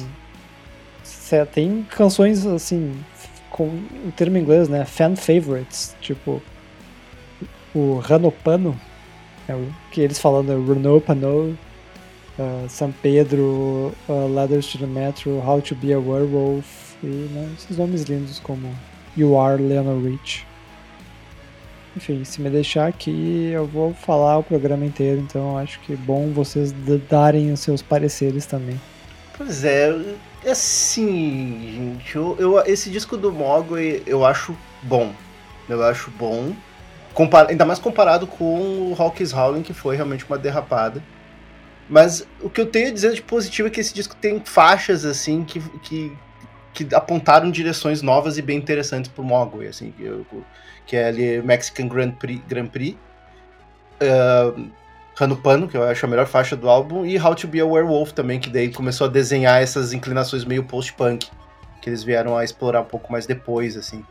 [1.53, 2.95] tem canções assim
[3.51, 6.43] com o termo inglês, né, fan favorites, tipo
[7.75, 8.79] o Ranopano,
[9.49, 11.59] é o que eles falando é Ranopano,
[12.39, 14.29] uh, San Pedro, uh,
[14.71, 18.69] to the Metro, How to Be a Werewolf e né, esses nomes lindos como
[19.17, 20.47] You Are Leonard Rich.
[21.97, 25.97] Enfim, se me deixar aqui, eu vou falar o programa inteiro, então acho que é
[25.97, 26.73] bom vocês
[27.09, 28.81] darem os seus pareceres também.
[29.37, 29.95] Pois é,
[30.45, 35.13] é assim, gente, eu, eu, esse disco do Mogwai eu acho bom.
[35.69, 36.53] Eu acho bom.
[37.13, 41.03] Compar, ainda mais comparado com o Hawk's Howling, que foi realmente uma derrapada.
[41.89, 45.05] Mas o que eu tenho a dizer de positivo é que esse disco tem faixas,
[45.05, 46.13] assim, que, que,
[46.73, 50.27] que apontaram direções novas e bem interessantes pro Mogwai, assim, que, eu,
[50.87, 52.97] que é ali Mexican Grand Prix, Grand Prix
[54.01, 57.67] uh, Pano, que eu acho a melhor faixa do álbum, e How to Be a
[57.67, 61.29] Werewolf também, que daí começou a desenhar essas inclinações meio post-punk,
[61.81, 64.05] que eles vieram a explorar um pouco mais depois, assim.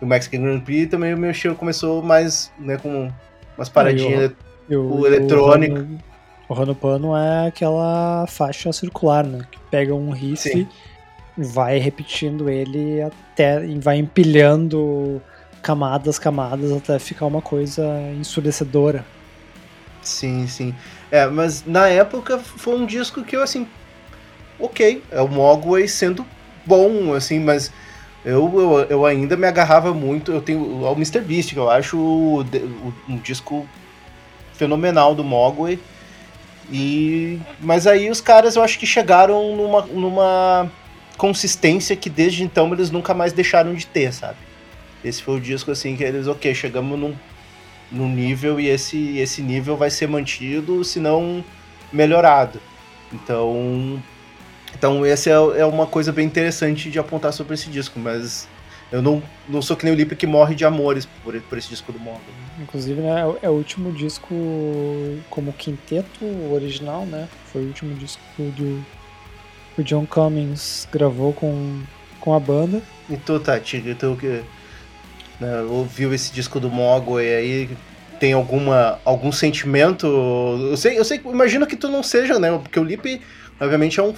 [0.00, 3.10] E o Mexican Grand Prix também o meu estilo começou mais, né, com
[3.56, 4.32] umas paradinhas
[4.70, 5.86] é, o, eletrônico.
[6.48, 10.68] O Pano é aquela faixa circular, né, que pega um riff Sim.
[11.36, 15.20] vai repetindo ele até, vai empilhando
[15.68, 17.84] camadas, camadas, até ficar uma coisa
[18.18, 19.04] ensurdecedora.
[20.00, 20.74] Sim, sim.
[21.10, 23.68] É, mas na época foi um disco que eu, assim,
[24.58, 26.24] ok, é o Mogwai sendo
[26.64, 27.70] bom, assim, mas
[28.24, 30.32] eu, eu, eu, ainda me agarrava muito.
[30.32, 31.20] Eu tenho ao Mr.
[31.20, 33.68] Beast, que eu acho o, o, um disco
[34.54, 35.78] fenomenal do Mogwai.
[36.72, 40.72] E, mas aí os caras eu acho que chegaram numa, numa
[41.18, 44.47] consistência que desde então eles nunca mais deixaram de ter, sabe?
[45.04, 47.14] Esse foi o disco assim que eles, ok, chegamos num
[47.90, 51.42] no nível e esse, esse nível vai ser mantido, se não
[51.92, 52.60] melhorado.
[53.10, 54.02] Então,
[54.74, 58.46] então essa é, é uma coisa bem interessante de apontar sobre esse disco, mas
[58.90, 61.68] Eu não, não sou que nem o Lipe que morre de amores por, por esse
[61.68, 62.22] disco do Mogwai.
[62.58, 64.34] Inclusive, né, é o último disco
[65.28, 67.28] como quinteto original, né?
[67.52, 68.84] Foi o último disco do
[69.76, 71.82] o John Cummings gravou com,
[72.18, 72.82] com a banda.
[73.08, 74.42] E tu, Tati, tu que
[75.40, 77.70] né, ouviu esse disco do Mogwai aí,
[78.18, 80.06] tem alguma algum sentimento?
[80.06, 82.56] Eu sei, eu sei, imagino que tu não seja, né?
[82.58, 83.20] Porque o Lipe,
[83.60, 84.14] obviamente, é um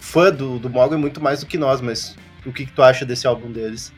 [0.00, 3.04] fã do, do Mogwai muito mais do que nós, mas o que, que tu acha
[3.04, 3.92] desse álbum deles?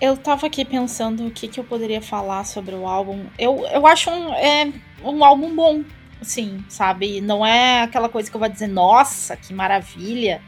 [0.00, 3.24] Eu tava aqui pensando o que, que eu poderia falar sobre o álbum.
[3.38, 5.84] Eu, eu acho um, é, um álbum bom,
[6.20, 7.20] assim, sabe?
[7.20, 10.42] Não é aquela coisa que eu vou dizer, nossa, que maravilha.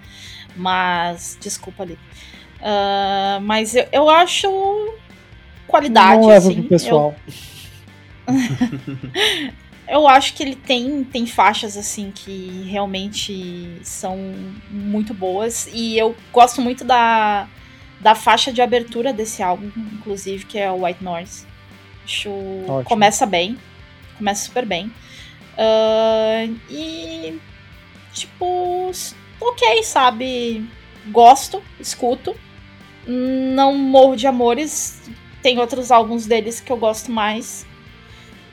[0.57, 1.99] Mas, desculpa ali.
[2.61, 4.49] Uh, mas eu, eu acho
[5.67, 6.21] qualidade.
[6.21, 7.15] Não leva assim, pro pessoal.
[8.27, 8.35] Eu...
[9.89, 14.19] eu acho que ele tem, tem faixas assim que realmente são
[14.71, 15.69] muito boas.
[15.73, 17.49] E eu gosto muito da,
[18.01, 21.47] da faixa de abertura desse álbum, inclusive, que é o White Noise.
[22.05, 22.31] Acho.
[22.31, 22.85] Ótimo.
[22.85, 23.59] Começa bem.
[24.17, 24.87] Começa super bem.
[25.57, 27.39] Uh, e.
[28.13, 28.91] Tipo.
[29.41, 30.69] Ok, sabe?
[31.09, 32.35] Gosto, escuto.
[33.07, 35.01] Não morro de amores.
[35.43, 37.67] Tem outros álbuns deles que eu gosto mais.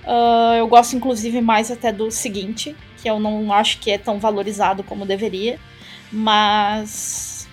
[0.06, 4.20] Uh, eu gosto, inclusive, mais até do seguinte, que eu não acho que é tão
[4.20, 5.60] valorizado como deveria.
[6.12, 7.48] Mas.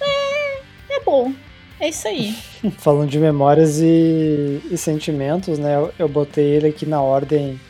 [0.00, 1.32] É, é bom.
[1.80, 2.32] É isso aí.
[2.78, 5.74] Falando de memórias e, e sentimentos, né?
[5.74, 7.60] Eu, eu, botei ele aqui na ordem.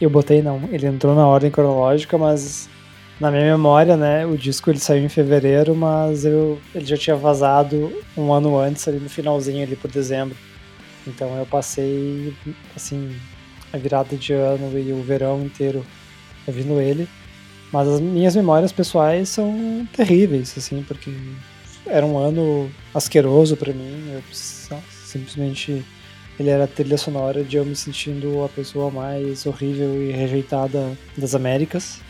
[0.00, 2.68] Eu botei, não, ele entrou na ordem cronológica, mas
[3.20, 4.26] na minha memória, né?
[4.26, 8.86] O disco ele saiu em fevereiro, mas eu, ele já tinha vazado um ano antes,
[8.86, 10.36] ali no finalzinho, ali por dezembro.
[11.06, 12.34] Então eu passei,
[12.74, 13.16] assim,
[13.72, 15.84] a virada de ano e o verão inteiro
[16.46, 17.08] ouvindo ele.
[17.72, 21.12] Mas as minhas memórias pessoais são terríveis, assim, porque
[21.86, 24.12] era um ano asqueroso para mim.
[24.12, 24.22] Eu
[24.90, 25.84] simplesmente
[26.38, 30.96] ele era a trilha sonora de eu me sentindo a pessoa mais horrível e rejeitada
[31.16, 32.00] das Américas.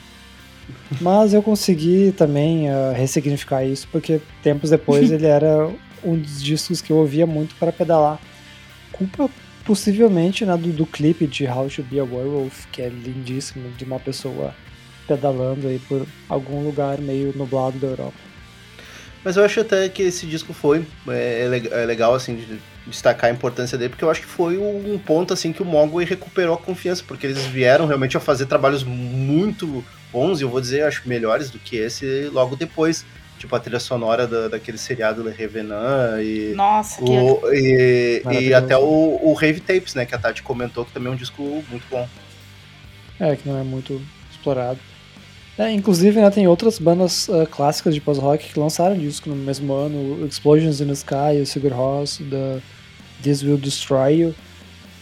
[1.00, 5.70] Mas eu consegui também uh, ressignificar isso, porque tempos depois ele era
[6.04, 8.20] um dos discos que eu ouvia muito para pedalar
[8.92, 9.28] culpa
[9.64, 13.84] possivelmente né, do, do clipe de How to Be a Werewolf, que é lindíssimo, de
[13.84, 14.54] uma pessoa
[15.06, 18.16] pedalando aí por algum lugar meio nublado da Europa.
[19.24, 23.28] Mas eu acho até que esse disco foi é, é, é legal assim de destacar
[23.28, 26.54] a importância dele, porque eu acho que foi um ponto assim que o Mogwai recuperou
[26.54, 30.82] a confiança, porque eles vieram realmente a fazer trabalhos muito bons, e eu vou dizer,
[30.82, 33.04] acho melhores do que esse logo depois
[33.38, 37.52] tipo a trilha sonora da, daquele seriado Le Revenant e Nossa, o, que...
[37.54, 41.14] e, e até o, o Rave Tapes, né, que a Tati comentou que também é
[41.14, 42.08] um disco muito bom.
[43.18, 44.78] É, que não é muito explorado.
[45.58, 49.72] É, inclusive, né, tem outras bandas uh, clássicas de post-rock que lançaram disco no mesmo
[49.72, 52.60] ano, Explosions in the Sky, o Sigur Rós, da
[53.22, 54.34] This Will Destroy You.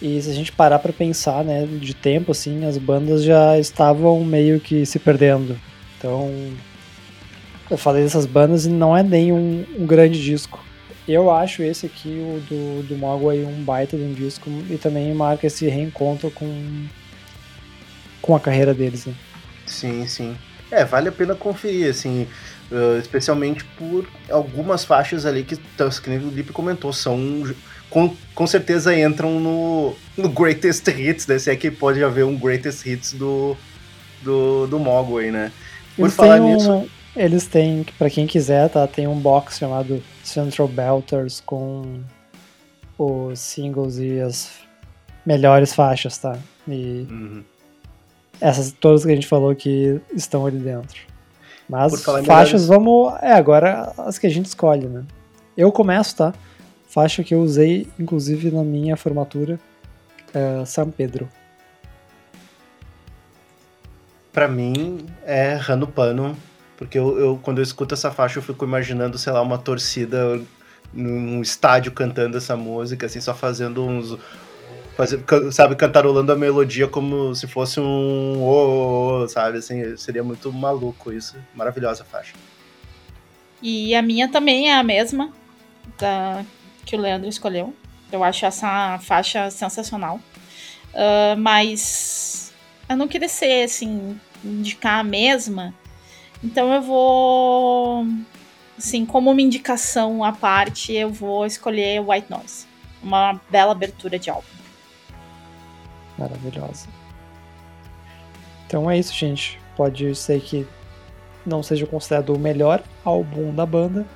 [0.03, 4.23] E se a gente parar para pensar, né, de tempo assim, as bandas já estavam
[4.25, 5.59] meio que se perdendo.
[5.97, 6.31] Então,
[7.71, 10.63] eu falei dessas bandas e não é nem um, um grande disco.
[11.07, 15.13] Eu acho esse aqui, o do, do Mogwai, um baita de um disco e também
[15.15, 16.87] marca esse reencontro com,
[18.21, 19.07] com a carreira deles.
[19.07, 19.15] Né?
[19.67, 20.37] Sim, sim.
[20.71, 22.27] É, vale a pena conferir, assim,
[22.99, 27.17] especialmente por algumas faixas ali que, que o Lip comentou, são
[27.95, 31.39] com, com certeza entram no, no Greatest Hits, né?
[31.39, 33.57] Se é que pode haver um Greatest Hits do,
[34.21, 35.53] do, do Mogwai, né?
[35.95, 36.73] Por Eles falar nisso.
[36.73, 38.85] Um eles têm, para quem quiser, tá?
[38.89, 42.01] Tem um box chamado Central Belters com
[42.99, 44.51] os singles e as
[45.25, 46.37] melhores faixas, tá?
[46.67, 47.45] E uhum.
[48.41, 51.01] essas todas que a gente falou que estão ali dentro.
[51.69, 52.67] Mas faixas, melhores...
[52.67, 53.15] vamos.
[53.23, 55.05] É, agora as que a gente escolhe, né?
[55.57, 56.35] Eu começo, tá?
[56.95, 59.59] Faixa que eu usei, inclusive, na minha formatura,
[60.33, 61.29] é São Pedro.
[64.33, 66.37] Pra mim, é Rano Pano
[66.77, 70.41] porque eu, eu, quando eu escuto essa faixa, eu fico imaginando, sei lá, uma torcida
[70.93, 74.17] num estádio cantando essa música, assim, só fazendo uns.
[75.53, 78.43] sabe, cantarolando a melodia como se fosse um.
[78.43, 81.37] Oh, oh, oh, sabe, assim, seria muito maluco isso.
[81.55, 82.35] Maravilhosa faixa.
[83.63, 85.33] E a minha também é a mesma
[85.99, 86.45] da
[86.85, 87.75] que o Leandro escolheu.
[88.13, 90.21] Eu acho essa faixa sensacional.
[90.93, 92.53] Uh, mas
[92.89, 95.75] eu não queria ser, assim, indicar a mesma
[96.45, 98.07] então eu vou.
[98.77, 102.67] Assim, como uma indicação à parte, eu vou escolher White Noise.
[103.03, 104.47] Uma bela abertura de álbum.
[106.19, 106.87] Maravilhosa.
[108.67, 109.59] Então é isso, gente.
[109.75, 110.67] Pode ser que
[111.47, 114.07] não seja considerado o melhor álbum da banda,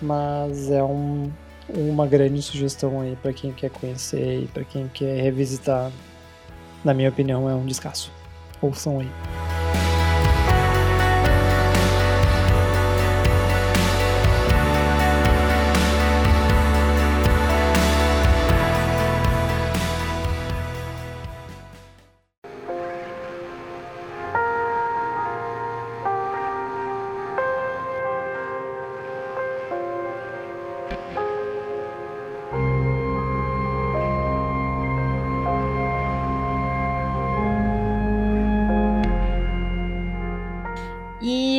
[0.00, 1.30] mas é um,
[1.68, 5.90] uma grande sugestão aí para quem quer conhecer e para quem quer revisitar.
[6.84, 8.12] Na minha opinião, é um descasso.
[8.60, 9.08] Ouçam aí.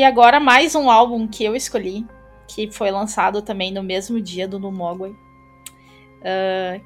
[0.05, 2.05] Agora mais um álbum que eu escolhi,
[2.47, 5.15] que foi lançado também no mesmo dia do No uh,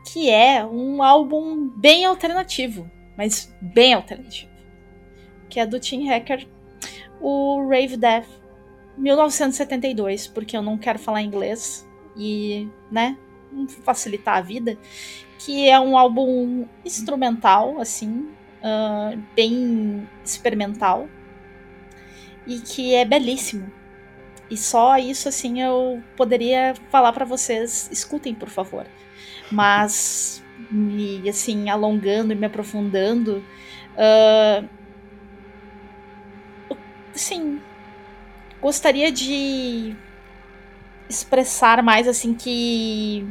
[0.06, 4.52] que é um álbum bem alternativo, mas bem alternativo,
[5.50, 6.48] que é do Tim Hacker,
[7.20, 8.28] o Rave Death,
[8.98, 13.18] 1972, porque eu não quero falar inglês e, né,
[13.84, 14.78] facilitar a vida,
[15.38, 21.08] que é um álbum instrumental, assim, uh, bem experimental,
[22.46, 23.72] e que é belíssimo.
[24.50, 28.88] E só isso, assim, eu poderia falar para vocês: escutem, por favor.
[29.52, 33.44] Mas, me, assim, alongando e me aprofundando,
[33.96, 34.68] uh,
[37.14, 37.62] sim,
[38.62, 39.96] gostaria de
[41.08, 43.28] expressar mais, assim, que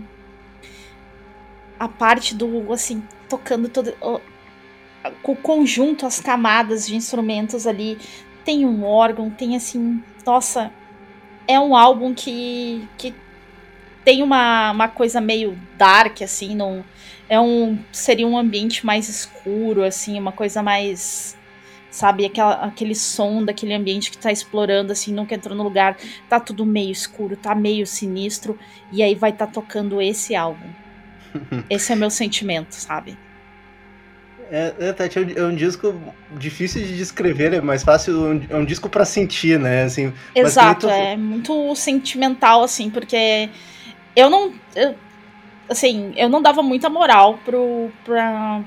[1.79, 3.95] a parte do, assim, tocando todo.
[5.23, 7.99] O conjunto, as camadas de instrumentos ali
[8.49, 10.73] tem um órgão, tem assim, nossa,
[11.47, 13.15] é um álbum que, que
[14.03, 16.83] tem uma, uma coisa meio dark, assim, não,
[17.29, 21.37] é um, seria um ambiente mais escuro, assim, uma coisa mais,
[21.91, 26.41] sabe, aquela, aquele som daquele ambiente que tá explorando, assim, nunca entrou no lugar, tá
[26.41, 28.59] tudo meio escuro, tá meio sinistro,
[28.91, 30.71] e aí vai tá tocando esse álbum.
[31.69, 33.19] Esse é meu sentimento, sabe?
[34.51, 35.95] É, é, Tati, é um disco
[36.33, 39.83] difícil de descrever, é mais fácil, é um disco para sentir, né?
[39.83, 40.91] Assim, Exato, tu...
[40.91, 43.51] é muito sentimental, assim, porque
[44.17, 44.53] eu não.
[44.75, 44.95] Eu,
[45.69, 48.63] assim, eu não dava muita moral pro, pra,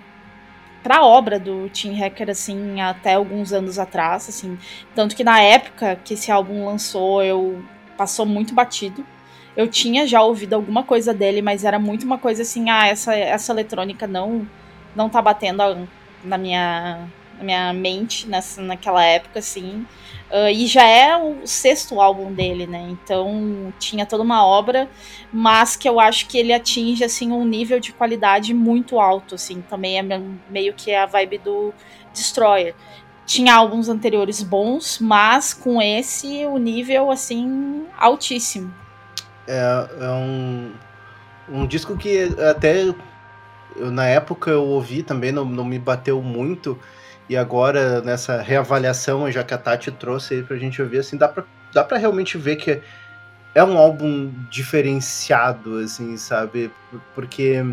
[0.83, 4.57] pra obra do Tim Hacker, assim, até alguns anos atrás, assim.
[4.93, 7.63] Tanto que na época que esse álbum lançou, eu
[7.97, 9.03] passou muito batido.
[9.57, 13.15] Eu tinha já ouvido alguma coisa dele, mas era muito uma coisa assim, ah, essa,
[13.15, 14.47] essa eletrônica não
[14.95, 15.87] não tá batendo
[16.23, 19.85] na minha, na minha mente nessa, naquela época, assim.
[20.31, 22.87] Uh, e já é o sexto álbum dele, né?
[22.89, 24.89] Então tinha toda uma obra,
[25.31, 29.61] mas que eu acho que ele atinge assim um nível de qualidade muito alto, assim.
[29.61, 31.73] Também é meio que a vibe do
[32.13, 32.73] Destroyer.
[33.25, 38.73] Tinha álbuns anteriores bons, mas com esse o nível assim altíssimo.
[39.47, 40.73] É, é um,
[41.49, 42.93] um disco que até
[43.75, 46.77] eu, na época eu ouvi também, não, não me bateu muito.
[47.29, 51.27] E agora, nessa reavaliação, já que a Tati trouxe aí pra gente ouvir, assim, dá
[51.27, 51.43] pra,
[51.73, 52.81] dá pra realmente ver que
[53.53, 56.71] é um álbum diferenciado, assim, sabe?
[57.13, 57.63] Porque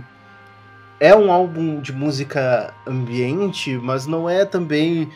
[1.00, 5.10] é um álbum de música ambiente, mas não é também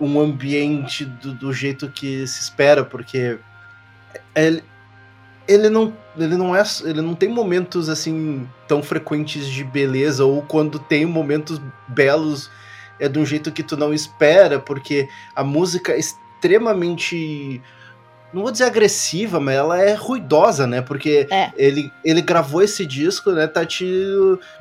[0.00, 3.38] um ambiente do, do jeito que se espera, porque
[4.34, 4.64] ele,
[5.46, 10.42] ele não, ele não é, ele não tem momentos assim tão frequentes de beleza ou
[10.42, 12.50] quando tem momentos belos
[12.98, 17.62] é de um jeito que tu não espera, porque a música é extremamente
[18.32, 20.80] não vou dizer agressiva, mas ela é ruidosa, né?
[20.80, 21.50] Porque é.
[21.56, 23.84] ele, ele gravou esse disco, né, Tati,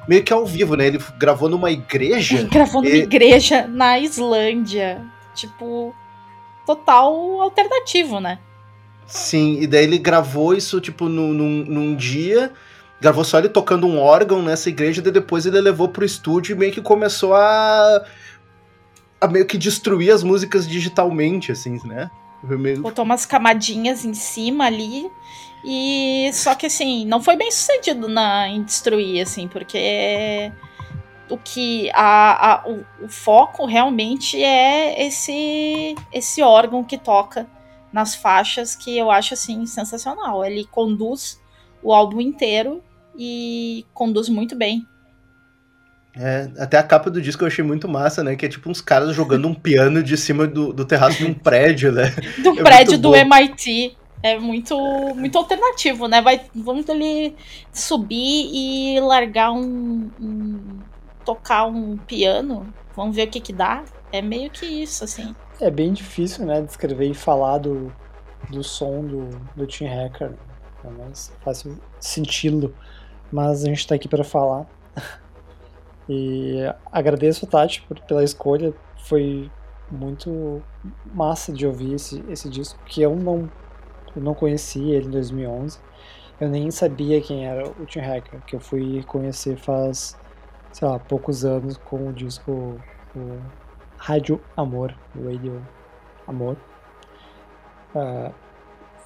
[0.08, 0.88] meio que ao vivo, né?
[0.88, 2.39] Ele gravou numa igreja.
[2.39, 3.02] Ele gravou numa e...
[3.02, 5.06] igreja na Islândia.
[5.36, 5.93] Tipo,
[6.66, 8.39] total alternativo, né?
[9.10, 12.53] Sim, e daí ele gravou isso, tipo, num, num, num dia,
[13.01, 16.60] gravou só ele tocando um órgão nessa igreja, e depois ele levou pro estúdio e
[16.60, 18.05] meio que começou a.
[19.20, 22.10] a meio que destruir as músicas digitalmente, assim, né?
[22.43, 22.82] Meio...
[22.82, 25.10] Botou umas camadinhas em cima ali.
[25.66, 30.51] E só que assim, não foi bem sucedido na, em destruir, assim, porque
[31.30, 37.45] o que a, a o, o, foco realmente é esse esse órgão que toca
[37.92, 40.46] nas faixas que eu acho assim sensacional.
[40.46, 41.40] Ele conduz
[41.82, 42.84] o álbum inteiro
[43.18, 44.88] e conduz muito bem.
[46.16, 48.36] É, até a capa do disco eu achei muito massa, né?
[48.36, 51.34] Que é tipo uns caras jogando um piano de cima do, do terraço de um
[51.34, 52.14] prédio, né?
[52.44, 53.96] Do é prédio do MIT.
[54.22, 54.78] É muito,
[55.16, 56.22] muito alternativo, né?
[56.22, 57.38] Vai, vamos ali
[57.72, 60.80] subir e largar um, um,
[61.24, 62.68] tocar um piano.
[62.94, 63.86] Vamos ver o que que dá.
[64.12, 67.91] É meio que isso, assim é bem difícil, né, descrever e falar do,
[68.49, 70.34] do som do, do Tim Hacker
[70.84, 72.74] é mais fácil senti-lo.
[73.32, 74.66] Mas a gente está aqui para falar.
[76.12, 78.74] E agradeço Tati por, pela escolha.
[79.05, 79.51] Foi
[79.91, 80.60] muito
[81.14, 83.47] massa de ouvir esse, esse disco, que eu não,
[84.16, 85.80] eu não conheci ele em 2011.
[86.41, 90.18] Eu nem sabia quem era o Tim Hacker, que eu fui conhecer faz,
[90.72, 92.80] sei lá, poucos anos com o disco
[94.00, 95.62] Rádio Amor, Radio
[96.28, 96.58] Amor.
[97.93, 98.34] Uh,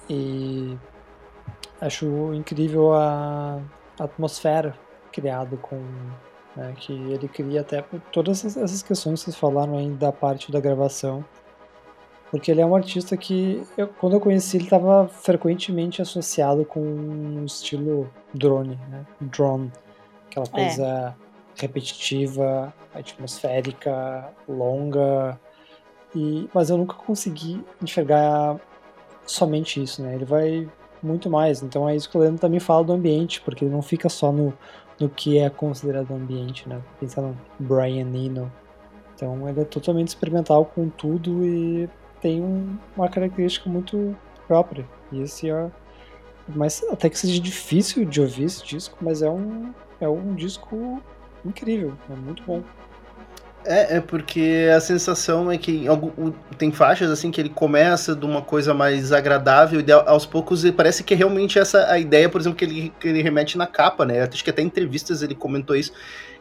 [0.08, 0.78] e
[1.80, 3.60] acho incrível a
[4.00, 4.74] atmosfera
[5.12, 5.76] criada com
[6.56, 7.82] né, que ele cria até
[8.12, 11.24] todas essas questões que vocês falaram aí da parte da gravação
[12.34, 16.80] porque ele é um artista que eu, quando eu conheci ele estava frequentemente associado com
[16.80, 19.06] um estilo drone, né?
[19.20, 19.70] drone,
[20.26, 20.50] aquela é.
[20.50, 21.16] coisa.
[21.56, 25.38] Repetitiva, atmosférica, longa,
[26.14, 28.58] e mas eu nunca consegui enxergar
[29.26, 30.14] somente isso, né?
[30.14, 30.68] Ele vai
[31.02, 31.62] muito mais.
[31.62, 34.32] Então é isso que o Leandro também fala do ambiente, porque ele não fica só
[34.32, 34.52] no,
[34.98, 36.80] no que é considerado ambiente, né?
[37.00, 38.50] Pensando no Brian Eno.
[39.14, 41.88] Então ele é totalmente experimental com tudo e
[42.20, 44.86] tem um, uma característica muito própria.
[45.12, 45.70] E esse é.
[46.48, 51.02] Mas até que seja difícil de ouvir esse disco, mas é um, é um disco
[51.44, 52.62] incrível, é muito bom.
[53.66, 55.86] É, é porque a sensação é que
[56.58, 61.02] tem faixas assim que ele começa de uma coisa mais agradável e aos poucos parece
[61.02, 64.04] que é realmente essa a ideia, por exemplo, que ele, que ele remete na capa,
[64.04, 64.22] né?
[64.22, 65.92] Acho que até em entrevistas ele comentou isso,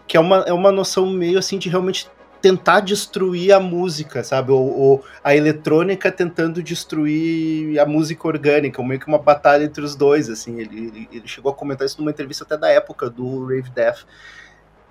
[0.06, 2.10] que é uma, é uma noção meio assim de realmente
[2.44, 4.52] tentar destruir a música, sabe?
[4.52, 9.96] Ou, ou, a eletrônica tentando destruir a música orgânica, meio que uma batalha entre os
[9.96, 10.60] dois, assim.
[10.60, 14.00] Ele, ele, ele chegou a comentar isso numa entrevista até da época do Rave Death.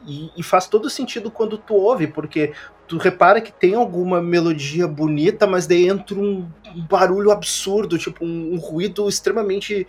[0.06, 2.52] E, e, faz todo sentido quando tu ouve, porque
[2.88, 6.48] tu repara que tem alguma melodia bonita, mas daí entra um,
[6.88, 9.86] barulho absurdo, tipo um, um ruído extremamente.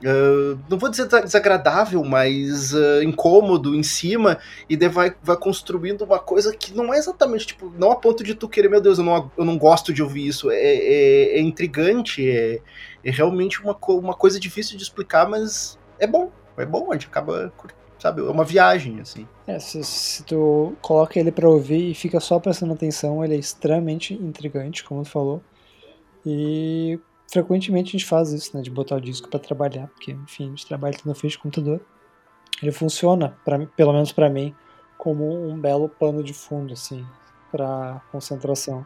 [0.00, 4.38] Uh, não vou dizer desagradável, mas uh, incômodo em cima,
[4.68, 8.24] e daí vai, vai construindo uma coisa que não é exatamente, tipo, não a ponto
[8.24, 10.50] de tu querer, meu Deus, eu não, eu não gosto de ouvir isso.
[10.50, 12.60] É, é, é intrigante, é,
[13.04, 17.06] é realmente uma, uma coisa difícil de explicar, mas é bom, é bom, a gente
[17.06, 18.20] acaba curtindo sabe?
[18.20, 19.28] É uma viagem, assim.
[19.46, 23.38] É, se, se tu coloca ele para ouvir e fica só prestando atenção, ele é
[23.38, 25.40] extremamente intrigante, como tu falou.
[26.26, 26.98] E
[27.30, 28.62] frequentemente a gente faz isso, né?
[28.62, 31.80] De botar o disco para trabalhar, porque, enfim, a gente trabalha na frente de computador.
[32.60, 34.52] Ele funciona, pra, pelo menos para mim,
[34.98, 37.06] como um belo pano de fundo, assim,
[37.52, 38.84] para concentração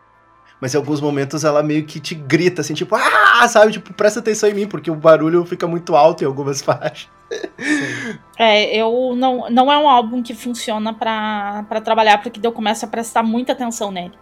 [0.60, 3.72] mas em alguns momentos ela meio que te grita, assim, tipo, ah, sabe?
[3.72, 7.08] Tipo, presta atenção em mim, porque o barulho fica muito alto em algumas faixas.
[8.38, 12.88] É, eu não, não é um álbum que funciona para trabalhar, porque eu começo a
[12.88, 14.14] prestar muita atenção nele.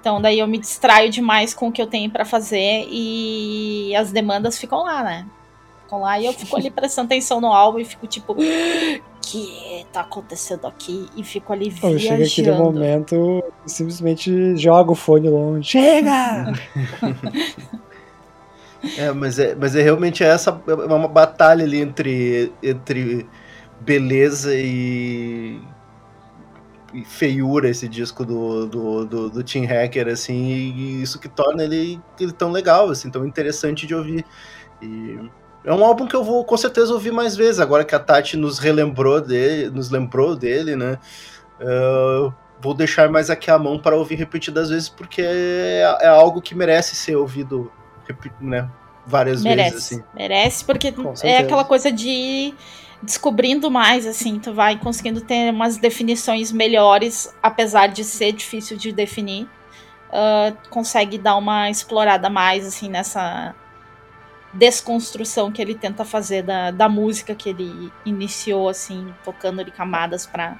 [0.00, 4.12] Então daí eu me distraio demais com o que eu tenho para fazer e as
[4.12, 5.26] demandas ficam lá, né?
[5.94, 10.00] Ficam lá e eu fico ali prestando atenção no álbum e fico tipo, que tá
[10.00, 11.06] acontecendo aqui?
[11.16, 12.00] E fico ali viajando.
[12.00, 15.70] Chega aquele momento, simplesmente joga o fone longe.
[15.70, 16.52] Chega!
[18.98, 23.26] é, mas é, mas é realmente essa é uma batalha ali entre, entre
[23.80, 25.60] beleza e,
[26.92, 31.62] e feiura esse disco do, do, do, do Tim Hacker, assim, e isso que torna
[31.62, 34.24] ele, ele tão legal, assim, tão interessante de ouvir.
[34.82, 35.18] E
[35.64, 38.36] é um álbum que eu vou com certeza ouvir mais vezes, agora que a Tati
[38.36, 40.98] nos relembrou dele, nos lembrou dele, né?
[41.58, 46.42] Uh, vou deixar mais aqui a mão para ouvir repetidas vezes, porque é, é algo
[46.42, 47.72] que merece ser ouvido
[48.40, 48.68] né,
[49.06, 49.92] várias merece, vezes.
[49.92, 50.04] Assim.
[50.14, 50.92] Merece, porque
[51.22, 52.54] é aquela coisa de
[53.02, 58.92] descobrindo mais, assim, tu vai conseguindo ter umas definições melhores, apesar de ser difícil de
[58.92, 59.48] definir.
[60.08, 63.54] Uh, consegue dar uma explorada mais, assim, nessa
[64.54, 70.26] desconstrução que ele tenta fazer da, da música que ele iniciou, assim, tocando de camadas
[70.26, 70.56] para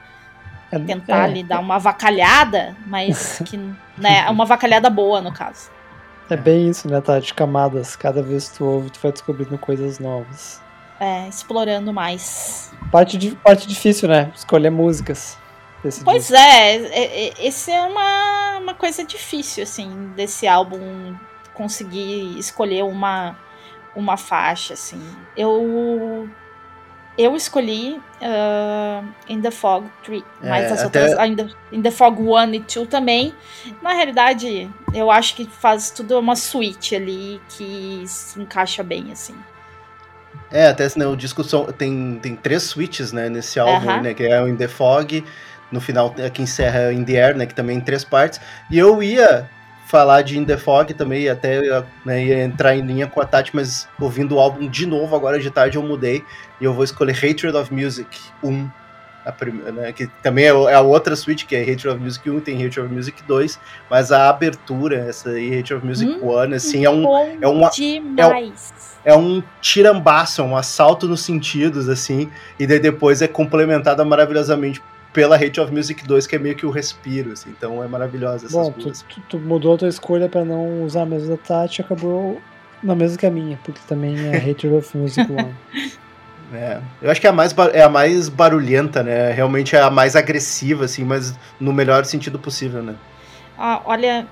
[0.70, 3.56] é, tentar é, ali dar uma vacalhada, mas que,
[3.96, 5.70] né, uma vacalhada boa, no caso.
[6.28, 7.18] É bem isso, né, tá?
[7.18, 7.96] De camadas.
[7.96, 10.60] Cada vez que tu ouve, tu vai descobrindo coisas novas.
[10.98, 12.72] É, explorando mais.
[12.90, 14.32] Parte, de, parte difícil, né?
[14.34, 15.38] Escolher músicas.
[16.02, 21.14] Pois é, é, é, esse é uma, uma coisa difícil, assim, desse álbum
[21.52, 23.36] conseguir escolher uma
[23.94, 25.00] uma faixa, assim.
[25.36, 26.28] Eu
[27.16, 31.10] eu escolhi uh, In the Fog 3, é, mas as até...
[31.10, 33.32] outras, in the, in the Fog 1 e 2 também.
[33.80, 39.34] Na realidade, eu acho que faz tudo uma suíte ali que se encaixa bem, assim.
[40.50, 44.02] É, até né, o disco são, tem, tem três suítes, né, nesse álbum, uh -huh.
[44.02, 45.24] né, que é o In the Fog,
[45.70, 48.40] no final, que encerra In the Air, né, que também em três partes.
[48.70, 49.48] E eu ia
[49.94, 51.60] falar de In The Fog também, até
[52.04, 55.38] né, ia entrar em linha com a Tati, mas ouvindo o álbum de novo agora
[55.38, 56.24] de tarde eu mudei
[56.60, 58.08] e eu vou escolher Hatred of Music
[58.42, 58.68] 1,
[59.24, 62.28] a primeira, né, que também é, é a outra suite, que é Hatred of Music
[62.28, 66.28] 1, tem Hatred of Music 2, mas a abertura, essa aí, Hatred of Music hum,
[66.28, 67.04] 1, assim, é um...
[67.40, 68.98] É uma, demais.
[69.04, 72.28] É, é um tirambaço, é um assalto nos sentidos, assim,
[72.58, 74.82] e daí depois é complementada maravilhosamente
[75.14, 78.46] pela Hate of Music 2, que é meio que o respiro, assim, então é maravilhosa
[78.46, 81.36] essas Bom, tu, tu, tu, mudou a tua escolha para não usar a mesma da
[81.36, 82.42] Tati e acabou
[82.82, 85.94] na mesma que a minha, porque também é Hate of Music 1.
[86.52, 89.32] É, eu acho que é a, mais, é a mais barulhenta, né?
[89.32, 92.94] Realmente é a mais agressiva, assim, mas no melhor sentido possível, né?
[93.58, 94.26] Ah, olha,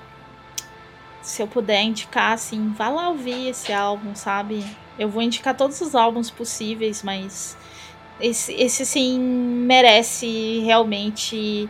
[1.21, 4.63] se eu puder indicar, assim, vá lá ouvir esse álbum, sabe?
[4.97, 7.57] Eu vou indicar todos os álbuns possíveis, mas
[8.19, 11.69] esse, esse sim merece realmente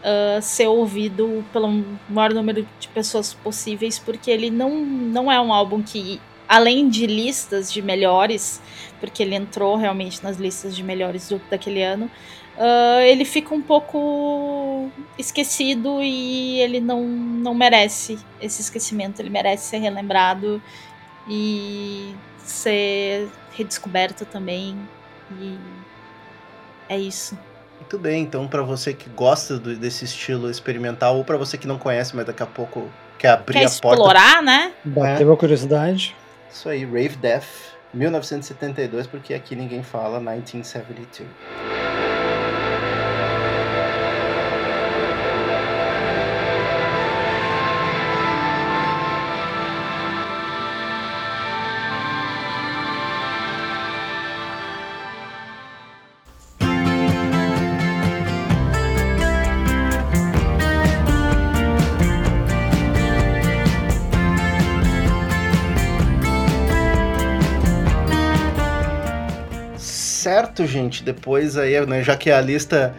[0.00, 5.52] uh, ser ouvido pelo maior número de pessoas possíveis, porque ele não, não é um
[5.52, 8.60] álbum que, além de listas de melhores,
[8.98, 12.10] porque ele entrou realmente nas listas de melhores do, daquele ano,
[12.56, 19.70] uh, ele fica um pouco esquecido e ele não, não merece esse esquecimento, ele merece
[19.70, 20.62] ser relembrado
[21.28, 24.76] e ser redescoberto também.
[26.90, 27.38] É isso.
[27.78, 31.66] Muito bem, então para você que gosta do, desse estilo experimental ou para você que
[31.66, 34.18] não conhece, mas daqui a pouco quer abrir quer a explorar, porta.
[34.18, 34.72] explorar, né?
[34.84, 35.34] Bateu é.
[35.34, 36.16] a curiosidade.
[36.52, 37.46] Isso aí, Rave Death,
[37.94, 41.99] 1972, porque aqui ninguém fala 1972.
[70.66, 71.02] Gente.
[71.02, 72.94] Depois aí, né, já que a lista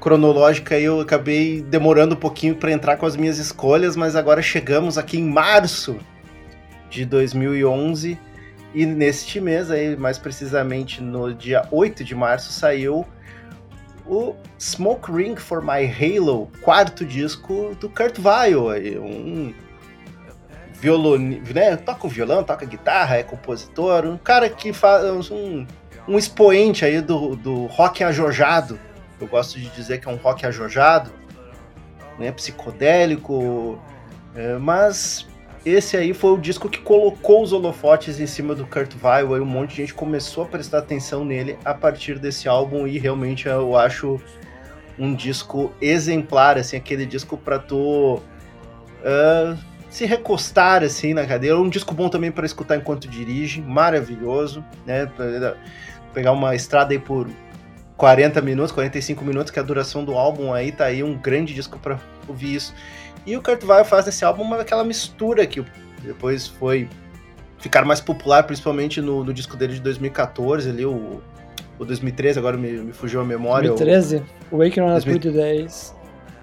[0.00, 4.96] cronológica eu acabei demorando um pouquinho para entrar com as minhas escolhas, mas agora chegamos
[4.96, 5.98] aqui em março
[6.88, 8.18] de 2011
[8.74, 13.06] e neste mês aí, mais precisamente no dia 8 de março, saiu
[14.06, 18.68] o Smoke Ring for My Halo, quarto disco do Kurt Weill,
[19.00, 19.52] um
[20.72, 25.66] violonista, né, toca o violão, toca guitarra, é compositor, um cara que faz um
[26.06, 28.78] um expoente aí do, do rock ajojado.
[29.20, 31.10] Eu gosto de dizer que é um rock ajojado,
[32.18, 33.78] né, psicodélico,
[34.34, 35.26] é, mas
[35.64, 39.40] esse aí foi o disco que colocou os holofotes em cima do Kurt Weill, e
[39.40, 43.46] um monte de gente começou a prestar atenção nele a partir desse álbum e realmente
[43.46, 44.18] eu acho
[44.98, 49.58] um disco exemplar, assim, aquele disco para tu uh,
[49.90, 55.10] se recostar assim na cadeira, um disco bom também para escutar enquanto dirige, maravilhoso, né?
[56.12, 57.28] Pegar uma estrada aí por
[57.96, 61.52] 40 minutos, 45 minutos, que é a duração do álbum aí, tá aí um grande
[61.54, 62.74] disco para ouvir isso.
[63.26, 65.62] E o Kurt Weill faz nesse álbum aquela mistura que
[66.02, 66.88] depois foi
[67.58, 71.20] ficar mais popular, principalmente no, no disco dele de 2014, ali, o,
[71.78, 73.68] o 2013, agora me, me fugiu a memória.
[73.68, 74.22] 2013?
[74.50, 75.94] O Waking on a Pretty Days.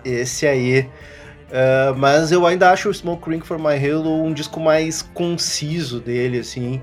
[0.05, 0.88] Esse aí.
[1.47, 5.99] Uh, mas eu ainda acho o Smoke Ring for My Halo um disco mais conciso
[5.99, 6.82] dele, assim.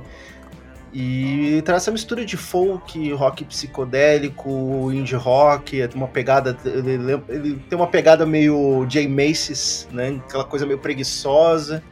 [0.96, 6.56] E traz essa mistura de folk, rock psicodélico, indie rock, é uma pegada.
[6.64, 10.20] Ele, ele tem uma pegada meio Jay Macy's, né?
[10.24, 11.82] Aquela coisa meio preguiçosa.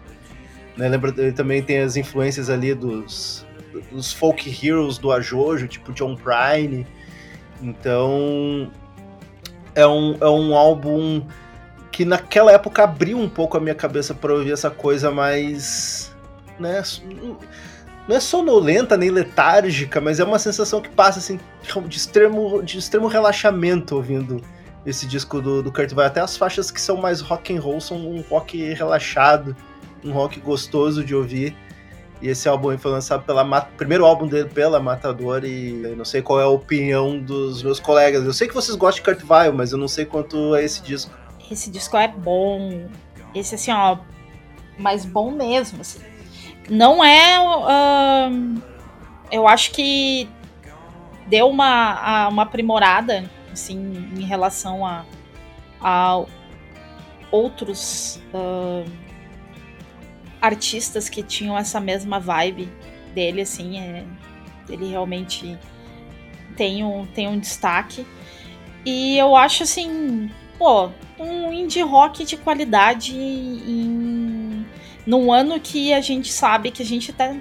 [0.77, 0.89] Né?
[0.89, 3.45] Lembra, ele também tem as influências ali dos,
[3.91, 6.87] dos folk heroes do Ajojo, tipo John Prine.
[7.61, 8.71] Então
[9.75, 11.27] é um, é um álbum
[11.91, 16.15] que naquela época abriu um pouco a minha cabeça para ouvir essa coisa mais.
[16.57, 16.81] Né?
[18.09, 21.39] Não é sonolenta nem letárgica, mas é uma sensação que passa assim
[21.87, 24.43] de extremo, de extremo relaxamento ouvindo
[24.85, 26.07] esse disco do, do Kurt Weill.
[26.07, 29.57] Até as faixas que são mais rock and roll são um rock relaxado,
[30.05, 31.57] um rock gostoso de ouvir.
[32.21, 36.23] E esse álbum foi lançado pela primeiro álbum dele pela Matador e eu não sei
[36.23, 38.25] qual é a opinião dos meus colegas.
[38.25, 40.83] Eu sei que vocês gostam de Kurt Weill, mas eu não sei quanto é esse
[40.83, 41.13] disco.
[41.51, 42.89] Esse disco é bom.
[43.35, 43.99] Esse assim, ó,
[44.79, 46.12] mas bom mesmo, assim
[46.73, 47.39] não é.
[47.39, 48.63] Uh,
[49.31, 50.29] eu acho que
[51.27, 55.05] deu uma, uma aprimorada assim, em relação a,
[55.81, 56.25] a
[57.31, 58.91] outros uh,
[60.41, 62.73] artistas que tinham essa mesma vibe
[63.15, 64.05] dele, assim, é,
[64.69, 65.59] ele realmente
[66.57, 68.07] tem um, tem um destaque.
[68.85, 74.32] E eu acho assim, pô, um indie rock de qualidade em
[75.07, 77.41] num ano que a gente sabe que a gente até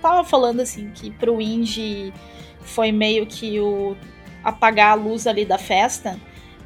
[0.00, 2.12] tava falando assim, que pro indie
[2.60, 3.96] foi meio que o
[4.42, 6.18] apagar a luz ali da festa,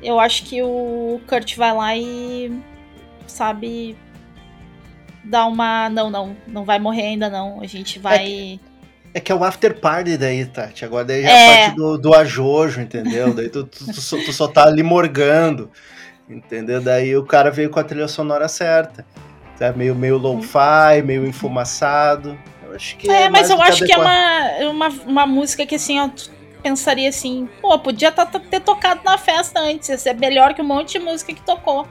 [0.02, 2.52] eu acho que o Kurt vai lá e
[3.26, 3.96] sabe
[5.24, 7.60] dar uma não, não, não vai morrer ainda não.
[7.60, 8.60] A gente vai
[9.14, 10.84] é que é o after party daí, Tati.
[10.84, 13.32] Agora daí é, é a parte do, do ajojo, entendeu?
[13.34, 15.70] Daí tu, tu, tu, só, tu, só, tá ali morgando,
[16.28, 16.80] entendeu?
[16.80, 19.04] Daí o cara veio com a trilha sonora certa.
[19.60, 22.38] É meio, meio low-fi, meio enfumaçado.
[22.64, 25.66] Eu acho que é, é mas eu acho que, que é uma, uma, uma música
[25.66, 26.08] que assim, ó,
[26.62, 30.62] pensaria assim, pô, podia tá, tá, ter tocado na festa antes, ia ser melhor que
[30.62, 31.86] um monte de música que tocou.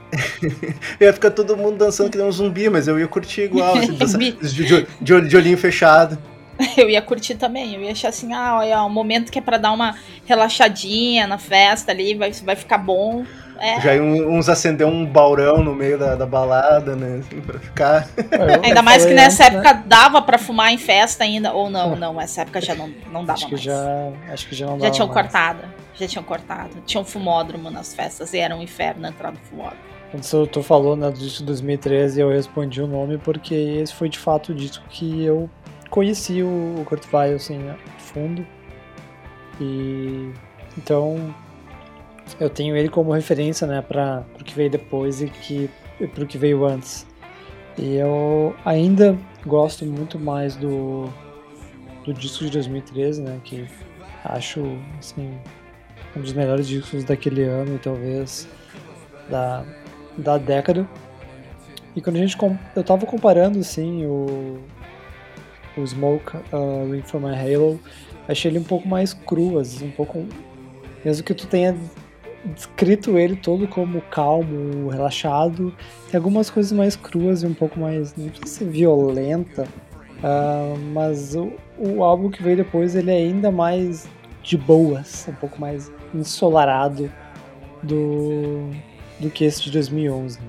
[1.00, 4.32] ia ficar todo mundo dançando que nem um zumbi, mas eu ia curtir igual, assim,
[4.32, 6.18] de, de, de, de olhinho fechado.
[6.76, 9.58] Eu ia curtir também, eu ia achar assim, ah, olha, um momento que é pra
[9.58, 9.94] dar uma
[10.26, 13.24] relaxadinha na festa ali, vai, vai ficar bom.
[13.58, 13.80] É.
[13.80, 17.20] Já uns acender um baurão no meio da, da balada, né?
[17.20, 18.08] Assim, pra ficar.
[18.62, 19.84] ainda mais que nessa antes, época né?
[19.86, 21.52] dava pra fumar em festa ainda.
[21.52, 23.60] Ou não, não, essa época já não, não dava acho mais.
[23.60, 24.86] Que já, acho que já não já dava.
[24.86, 25.22] Já tinham mais.
[25.22, 25.58] cortado.
[25.94, 26.70] Já tinham cortado.
[26.86, 29.88] Tinha um fumódromo nas festas e era um inferno entrar no fumódromo.
[30.10, 34.08] Quando tu falou né, do disco de 2013, eu respondi o nome porque esse foi
[34.08, 35.50] de fato o disco que eu
[35.90, 38.46] conheci o Kurt Weill assim, a fundo.
[39.60, 40.32] E
[40.76, 41.34] então
[42.40, 45.70] eu tenho ele como referência, né, para o que veio depois e que
[46.14, 47.06] para o que veio antes.
[47.76, 49.16] E eu ainda
[49.46, 51.08] gosto muito mais do
[52.04, 53.66] do disco de 2013, né, que
[54.24, 54.62] acho
[54.98, 55.38] assim
[56.16, 58.48] um dos melhores discos daquele ano e talvez
[59.30, 59.64] da
[60.16, 60.88] da década.
[61.94, 62.36] E quando a gente
[62.76, 64.58] eu tava comparando assim o
[65.76, 67.80] o Smoke uh, Ring from My Halo,
[68.26, 70.26] achei ele um pouco mais cru, às vezes um pouco.
[71.04, 71.76] Mesmo que tu tenha
[72.54, 75.74] descrito ele todo como calmo, relaxado,
[76.10, 79.66] tem algumas coisas mais cruas e um pouco mais, não precisa ser violenta,
[80.18, 84.08] uh, mas o, o álbum que veio depois ele é ainda mais
[84.42, 87.10] de boas, um pouco mais ensolarado
[87.82, 88.70] do,
[89.20, 90.38] do que esse de 2011.
[90.38, 90.46] Né?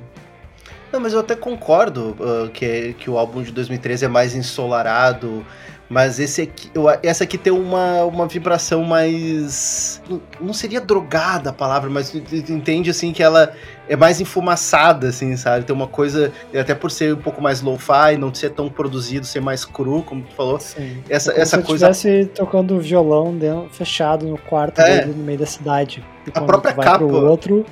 [0.92, 5.46] Não, mas eu até concordo uh, que, que o álbum de 2013 é mais ensolarado,
[5.90, 6.70] mas esse aqui,
[7.02, 10.00] essa aqui tem uma, uma vibração mais.
[10.40, 13.54] Não seria drogada a palavra, mas entende assim que ela
[13.88, 15.66] é mais enfumaçada, assim, sabe?
[15.66, 19.42] Tem uma coisa, até por ser um pouco mais lo-fi, não ser tão produzido, ser
[19.42, 20.60] mais cru, como tu falou.
[20.60, 21.04] Sim.
[21.10, 21.92] Essa, é essa se coisa.
[21.92, 25.00] Se estivesse tocando violão dentro, fechado no quarto é.
[25.00, 26.06] dele, no meio da cidade.
[26.28, 27.04] E a própria capa.
[27.04, 27.66] O outro,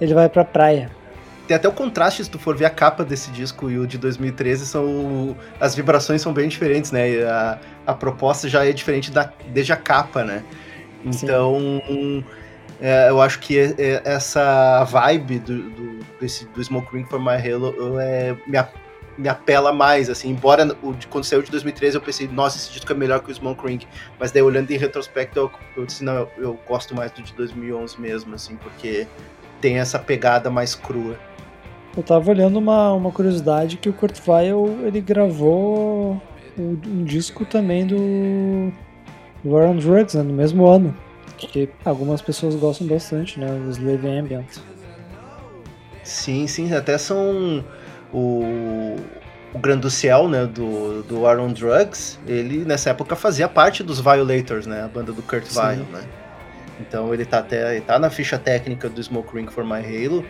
[0.00, 0.92] ele vai pra praia.
[1.46, 3.98] Tem até o contraste, se tu for ver a capa desse disco e o de
[3.98, 5.36] 2013, são.
[5.60, 7.22] As vibrações são bem diferentes, né?
[7.24, 10.42] A, a proposta já é diferente da, desde a capa, né?
[11.04, 11.80] Então.
[12.80, 17.20] É, eu acho que é, é, essa vibe do, do, desse, do Smoke Ring for
[17.20, 18.58] My Halo é, me,
[19.16, 22.90] me apela mais, assim, embora o, quando saiu de 2013 eu pensei, nossa, esse disco
[22.90, 23.80] é melhor que o Smoke Ring,
[24.18, 27.32] mas daí olhando em retrospecto eu, eu disse, não, eu, eu gosto mais do de
[27.34, 29.06] 2011 mesmo, assim, porque
[29.60, 31.18] tem essa pegada mais crua.
[31.96, 36.20] Eu tava olhando uma, uma curiosidade que o Kurt Weill, ele gravou
[36.58, 38.72] um, um disco também do
[39.44, 40.94] War on Drugs, né, no mesmo ano.
[41.36, 43.46] Que algumas pessoas gostam bastante, né?
[43.66, 44.46] O Slave Ambient.
[46.02, 47.64] Sim, sim, até são
[48.12, 48.96] o,
[49.52, 53.82] o Grand do Ciel, né, do, do War on Drugs, ele nessa época fazia parte
[53.82, 56.02] dos Violators, né, a banda do Kurt Weill, né.
[56.80, 60.24] Então ele tá até ele tá na ficha técnica do Smoke Ring for My Halo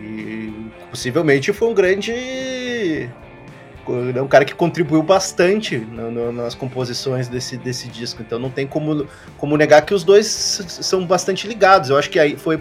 [0.00, 0.52] e
[0.90, 3.08] possivelmente foi um grande.
[4.14, 8.50] É um cara que contribuiu bastante no, no, nas composições desse, desse disco, então não
[8.50, 11.88] tem como, como negar que os dois são bastante ligados.
[11.88, 12.60] Eu acho que aí foi,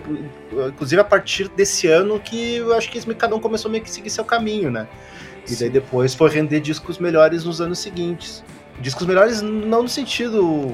[0.70, 4.10] inclusive, a partir desse ano que eu acho que cada um começou meio que seguir
[4.10, 4.88] seu caminho, né?
[5.50, 8.42] E daí depois foi render discos melhores nos anos seguintes.
[8.80, 10.74] Discos melhores não no sentido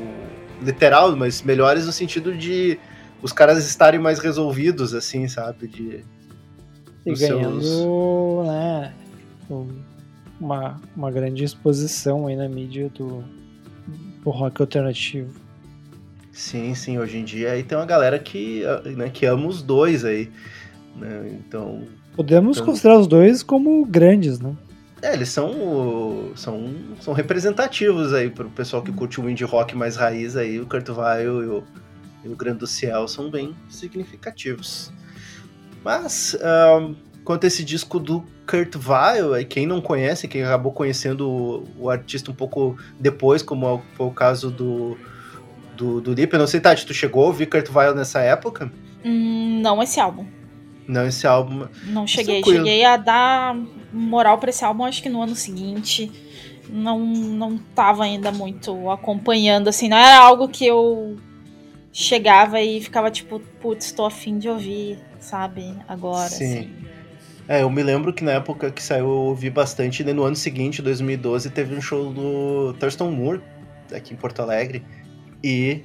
[0.62, 2.80] literal, mas melhores no sentido de
[3.24, 5.68] os caras estarem mais resolvidos, assim, sabe?
[5.68, 6.06] De,
[7.06, 8.48] e ganhando, seus...
[8.48, 8.94] né,
[10.40, 13.24] uma, uma grande exposição aí na mídia do,
[14.24, 15.34] do rock alternativo.
[16.32, 18.64] Sim, sim, hoje em dia aí tem uma galera que,
[18.96, 20.32] né, que ama os dois aí,
[20.96, 21.84] né, então...
[22.16, 22.68] Podemos então...
[22.68, 24.56] considerar os dois como grandes, né?
[25.02, 29.98] É, eles são, são, são representativos aí pro pessoal que curte o indie rock mais
[29.98, 31.64] raiz aí, o Kurt Weill e o,
[32.24, 34.94] e o Grande do Ciel são bem significativos.
[35.84, 36.38] Mas,
[36.80, 41.68] um, quanto a esse disco do Kurt Weill, quem não conhece, quem acabou conhecendo o,
[41.78, 44.98] o artista um pouco depois, como foi o caso do,
[45.76, 48.72] do, do Lip, eu não sei, Tati, tu chegou a ouvir Kurt Weill nessa época?
[49.04, 50.26] Hum, não, esse álbum.
[50.88, 51.68] Não, esse álbum.
[51.86, 52.42] Não cheguei.
[52.42, 52.66] Tranquilo.
[52.66, 53.56] Cheguei a dar
[53.92, 56.12] moral pra esse álbum, acho que no ano seguinte.
[56.70, 59.88] Não, não tava ainda muito acompanhando, assim.
[59.88, 61.18] Não era algo que eu
[61.94, 65.74] chegava e ficava tipo, putz, tô afim de ouvir, sabe?
[65.88, 66.28] Agora.
[66.28, 66.58] Sim.
[66.58, 66.76] Assim.
[67.48, 70.36] É, eu me lembro que na época que saiu eu ouvi bastante, e no ano
[70.36, 73.42] seguinte, 2012, teve um show do Thurston Moore,
[73.94, 74.84] aqui em Porto Alegre,
[75.44, 75.84] e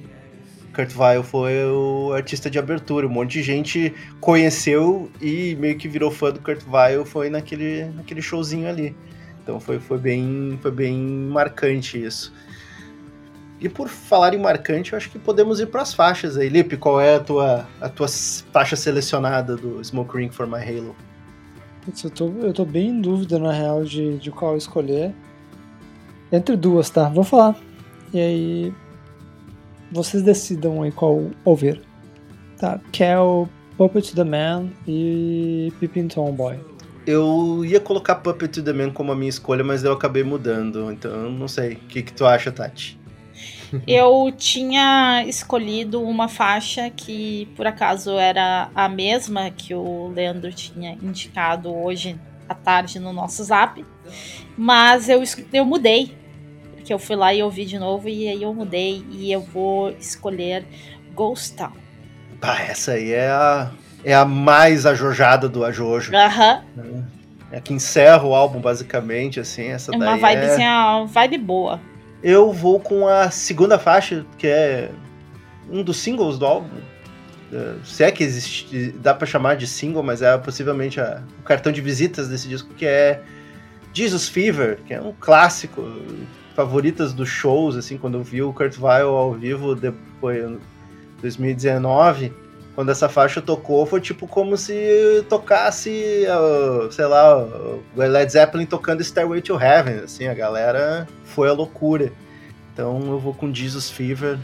[0.73, 3.05] Kurt Weill foi o artista de abertura.
[3.05, 7.85] Um monte de gente conheceu e meio que virou fã do Kurt Weill foi naquele,
[7.85, 8.95] naquele showzinho ali.
[9.43, 12.33] Então foi, foi, bem, foi bem marcante isso.
[13.61, 16.47] E por falar em marcante, eu acho que podemos ir para as faixas aí.
[16.47, 18.07] Lipe, qual é a tua, a tua
[18.53, 20.95] faixa selecionada do Smoke Ring for My Halo?
[22.03, 25.13] Eu tô, eu tô bem em dúvida, na real, de, de qual escolher.
[26.31, 27.09] Entre duas, tá?
[27.09, 27.55] Vou falar.
[28.13, 28.73] E aí,
[29.91, 31.81] vocês decidam aí qual ouvir.
[32.57, 36.59] Tá, Kel, Puppet to the Man e Pippin Tomboy.
[37.07, 40.91] Eu ia colocar Puppet to the Man como a minha escolha, mas eu acabei mudando,
[40.91, 41.73] então não sei.
[41.73, 42.98] O que, que tu acha, Tati?
[43.87, 50.93] Eu tinha escolhido uma faixa que, por acaso, era a mesma que o Leandro tinha
[51.01, 53.85] indicado hoje à tarde no nosso zap,
[54.57, 55.21] mas eu,
[55.53, 56.17] eu mudei
[56.89, 59.91] que eu fui lá e ouvi de novo e aí eu mudei e eu vou
[59.91, 60.65] escolher
[61.13, 61.73] Ghost Town.
[62.41, 63.69] Pá, essa aí é a,
[64.03, 66.15] é a mais ajojada do Ajojo.
[66.15, 66.63] Aham.
[66.75, 67.05] Uhum.
[67.51, 70.95] É a que encerra o álbum, basicamente, assim, essa é daí uma vibezinha, é...
[70.95, 71.79] uma vibe boa.
[72.21, 74.91] Eu vou com a segunda faixa, que é
[75.69, 76.77] um dos singles do álbum.
[77.51, 81.43] É, se é que existe, dá para chamar de single, mas é possivelmente a, o
[81.43, 83.21] cartão de visitas desse disco, que é
[83.93, 85.81] Jesus Fever, que é um clássico
[86.55, 90.59] favoritas dos shows, assim, quando eu vi o Kurt Weill ao vivo depois, em
[91.21, 92.33] 2019,
[92.79, 96.23] quando essa faixa tocou, foi tipo como se tocasse,
[96.91, 102.09] sei lá, o Led Zeppelin tocando Stairway to Heaven, assim, a galera foi a loucura.
[102.71, 104.39] Então eu vou com Jesus Fever,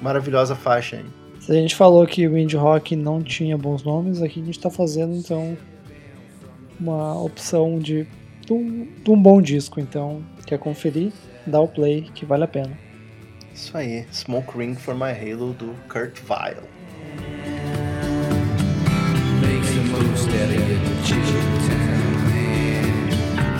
[0.00, 1.04] maravilhosa faixa aí.
[1.40, 4.58] Se a gente falou que o indie rock não tinha bons nomes, aqui a gente
[4.58, 5.54] tá fazendo então
[6.80, 8.06] uma opção de,
[8.46, 11.12] de, um, de um bom disco, então quer conferir?
[11.46, 12.72] dá o play que vale a pena.
[13.52, 16.66] Isso aí, Smoke Ring for My Halo do Kurt Vile.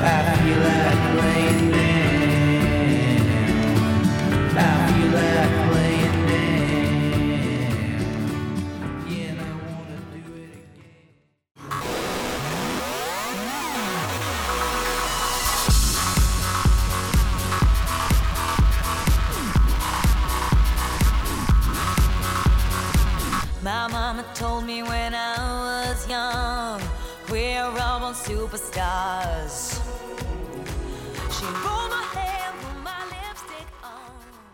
[0.01, 1.73] I feel like playing
[4.57, 4.63] I
[4.93, 5.68] feel like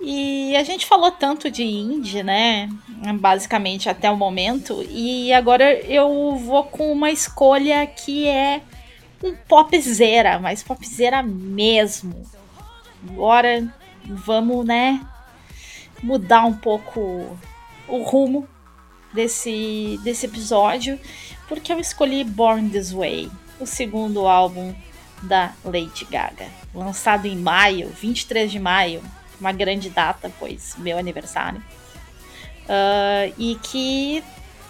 [0.00, 2.68] E a gente falou tanto de indie, né?
[3.18, 4.84] Basicamente até o momento.
[4.90, 8.60] E agora eu vou com uma escolha que é
[9.22, 12.22] um popzera, mas popzera mesmo.
[13.08, 13.72] Agora
[14.04, 15.00] vamos, né?
[16.02, 17.36] Mudar um pouco
[17.88, 18.46] o rumo
[19.12, 20.98] desse, desse episódio,
[21.48, 23.30] porque eu escolhi Born This Way,
[23.60, 24.74] o segundo álbum
[25.22, 29.02] da Lady Gaga, lançado em maio, 23 de maio,
[29.40, 31.62] uma grande data, pois meu aniversário,
[32.64, 34.22] uh, e que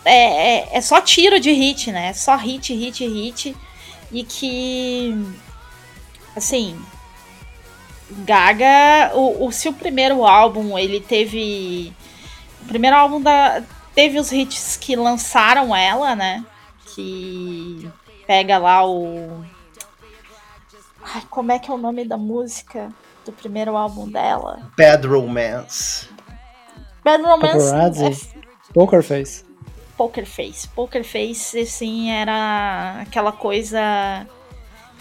[0.05, 2.12] é, é, é, só tiro de hit, né?
[2.12, 3.57] Só hit, hit, hit,
[4.12, 5.14] e que,
[6.37, 6.78] assim,
[8.11, 11.93] Gaga, o, o seu primeiro álbum, ele teve
[12.62, 13.62] o primeiro álbum da,
[13.95, 16.45] Teve os hits que lançaram ela, né?
[16.95, 17.89] Que
[18.26, 19.44] pega lá o.
[21.02, 22.90] Ai, como é que é o nome da música
[23.24, 24.70] do primeiro álbum dela?
[24.76, 26.08] Bad Romance.
[27.04, 27.72] Bad Romance.
[28.36, 28.72] É...
[28.72, 29.44] Poker Face.
[29.96, 30.68] Poker Face.
[30.68, 34.26] Poker Face, assim, era aquela coisa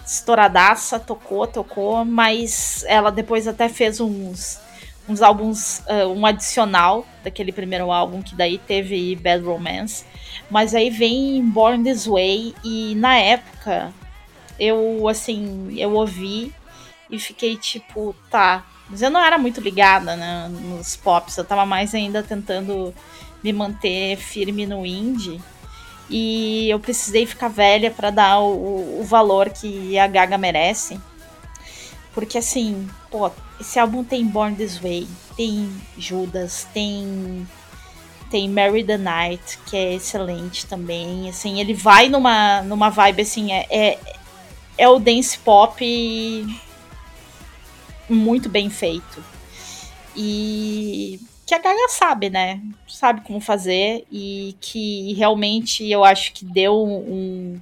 [0.06, 4.60] estouradaça, tocou, tocou, mas ela depois até fez uns
[5.08, 10.06] uns álbuns, uh, um adicional daquele primeiro álbum, que daí teve Bad Romance.
[10.50, 13.94] Mas aí vem Born This Way, e na época
[14.60, 16.54] eu, assim, eu ouvi
[17.10, 18.66] e fiquei tipo, tá.
[18.90, 22.94] Mas eu não era muito ligada né, nos pops, eu tava mais ainda tentando
[23.44, 25.42] me manter firme no indie.
[26.10, 31.00] E eu precisei ficar velha para dar o, o valor que a Gaga merece.
[32.14, 37.48] Porque assim, pô, esse álbum tem Born This Way, tem Judas, tem
[38.30, 41.30] tem Mary the Night, que é excelente também.
[41.30, 44.00] Assim, ele vai numa, numa vibe assim, é, é,
[44.76, 45.86] é o dance pop
[48.10, 49.24] muito bem feito.
[50.16, 52.60] E que a Gaga sabe, né?
[52.88, 57.60] Sabe como fazer e que realmente eu acho que deu um.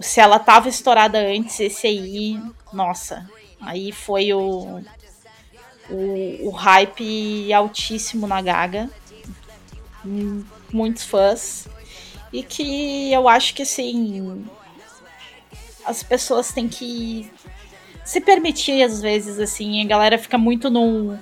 [0.00, 2.40] Se ela tava estourada antes, esse aí,
[2.72, 3.28] nossa,
[3.66, 4.80] aí foi o,
[5.90, 8.90] o, o hype altíssimo na Gaga.
[10.72, 11.68] Muitos fãs.
[12.32, 14.44] E que eu acho que assim.
[15.84, 17.30] As pessoas têm que
[18.04, 19.82] se permitir, às vezes, assim.
[19.82, 21.18] A galera fica muito num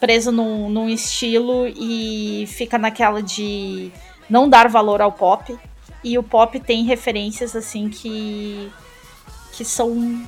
[0.00, 3.92] preso num, num estilo e fica naquela de
[4.28, 5.56] não dar valor ao pop.
[6.02, 8.70] E o pop tem referências assim que
[9.52, 10.26] que são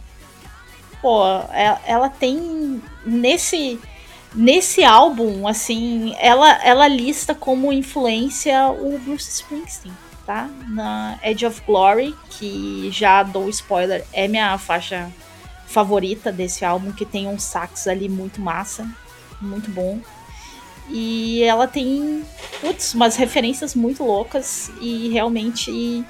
[1.03, 3.79] pô, ela, é, ela tem nesse
[4.35, 9.93] nesse álbum assim, ela ela lista como influência o Bruce Springsteen,
[10.25, 10.49] tá?
[10.69, 15.11] Na Edge of Glory, que já dou spoiler, é minha faixa
[15.67, 18.89] favorita desse álbum, que tem um sax ali muito massa
[19.43, 20.01] muito bom.
[20.89, 22.25] E ela tem,
[22.61, 26.05] putz, umas referências muito loucas e realmente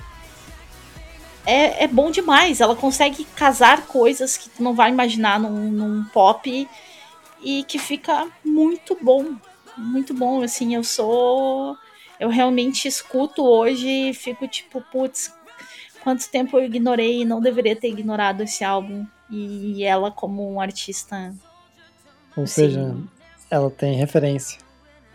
[1.46, 2.60] é, é bom demais.
[2.60, 6.68] Ela consegue casar coisas que tu não vai imaginar num, num pop
[7.42, 9.34] e que fica muito bom.
[9.76, 11.76] Muito bom, assim, eu sou.
[12.20, 15.34] Eu realmente escuto hoje e fico tipo, putz,
[16.04, 19.04] quanto tempo eu ignorei e não deveria ter ignorado esse álbum.
[19.30, 21.34] E ela, como um artista.
[22.36, 22.96] Ou assim, seja,
[23.50, 24.58] ela tem referência.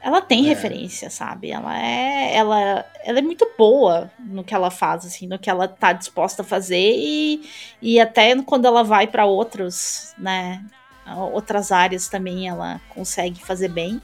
[0.02, 0.50] Ela tem é.
[0.50, 1.52] referência, sabe?
[1.52, 5.68] Ela é, ela, ela é muito boa no que ela faz, assim, no que ela
[5.68, 7.50] tá disposta a fazer e,
[7.82, 10.64] e até quando ela vai para outros, né,
[11.32, 14.02] outras áreas também ela consegue fazer bem.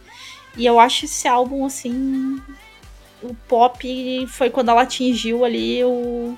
[0.57, 2.41] E eu acho esse álbum assim,
[3.21, 6.37] o pop foi quando ela atingiu ali o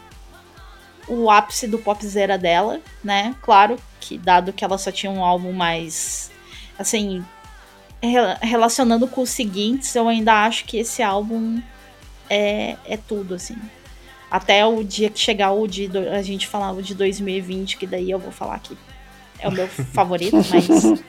[1.08, 3.36] o ápice do popzera dela, né?
[3.42, 6.32] Claro que dado que ela só tinha um álbum mais
[6.80, 7.24] assim,
[8.42, 11.62] relacionando com os seguintes, eu ainda acho que esse álbum
[12.30, 13.58] é, é tudo, assim.
[14.30, 15.90] Até o dia que chegar o de.
[16.10, 18.78] A gente falar o de 2020, que daí eu vou falar que
[19.40, 21.04] é o meu favorito, mas.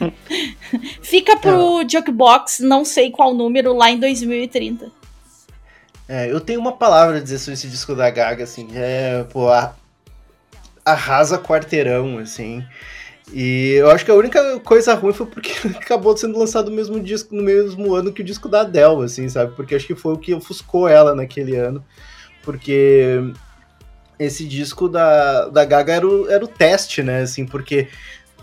[1.02, 1.88] Fica pro é.
[1.88, 4.90] Jukebox, não sei qual número, lá em 2030.
[6.08, 9.48] É, eu tenho uma palavra a dizer sobre esse disco da Gaga, assim, é, pô,
[10.84, 12.64] arrasa quarteirão, assim.
[13.32, 17.00] E eu acho que a única coisa ruim foi porque acabou sendo lançado o mesmo
[17.00, 19.54] disco no mesmo ano que o disco da Adele, assim, sabe?
[19.54, 21.84] Porque acho que foi o que ofuscou ela naquele ano.
[22.42, 23.32] Porque
[24.18, 27.22] esse disco da, da Gaga era o, era o teste, né?
[27.22, 27.88] Assim, porque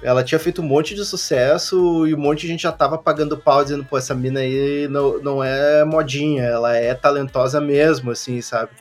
[0.01, 3.37] ela tinha feito um monte de sucesso e um monte de gente já tava pagando
[3.37, 8.41] pau dizendo, pô, essa mina aí não, não é modinha, ela é talentosa mesmo, assim,
[8.41, 8.71] sabe?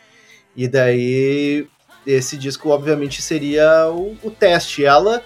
[0.54, 1.66] E daí
[2.07, 4.84] esse disco, obviamente, seria o, o teste.
[4.84, 5.22] Ela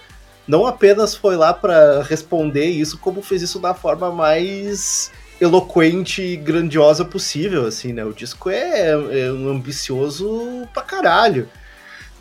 [0.47, 6.35] não apenas foi lá para responder isso, como fez isso da forma mais eloquente e
[6.35, 8.05] grandiosa possível, assim, né?
[8.05, 11.49] O disco é, é um ambicioso pra caralho.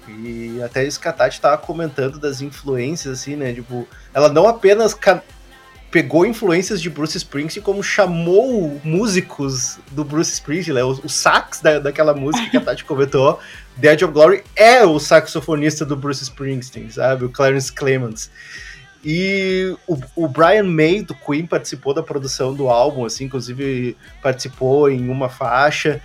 [0.08, 3.52] E até isso que a Tati tava comentando das influências, assim, né?
[3.52, 4.94] Tipo, ela não apenas
[5.90, 10.84] pegou influências de Bruce Springsteen, como chamou músicos do Bruce Springsteen, né?
[10.84, 13.40] O, o sax da, daquela música que a Tati comentou,
[13.82, 17.24] Edge of Glory, é o saxofonista do Bruce Springsteen, sabe?
[17.24, 18.30] O Clarence Clements.
[19.04, 24.90] E o, o, Brian May, do Queen, participou da produção do álbum, assim, inclusive participou
[24.90, 26.00] em uma faixa.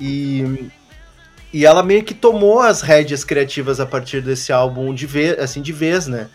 [0.00, 0.68] E,
[1.52, 5.62] e ela meio que tomou as rédeas criativas a partir desse álbum de vez, assim,
[5.62, 6.28] de vez, né?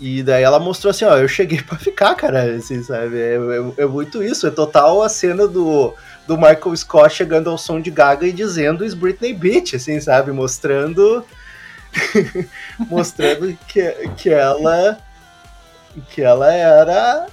[0.00, 3.18] E daí ela mostrou assim, ó, eu cheguei para ficar, cara, assim, sabe?
[3.18, 5.94] É, é, é, muito isso, é total a cena do,
[6.26, 10.30] do Michael Scott chegando ao som de Gaga e dizendo is Britney Beach, assim, sabe?
[10.30, 11.24] Mostrando
[12.88, 13.82] mostrando que,
[14.16, 14.98] que ela
[16.10, 17.26] que ela era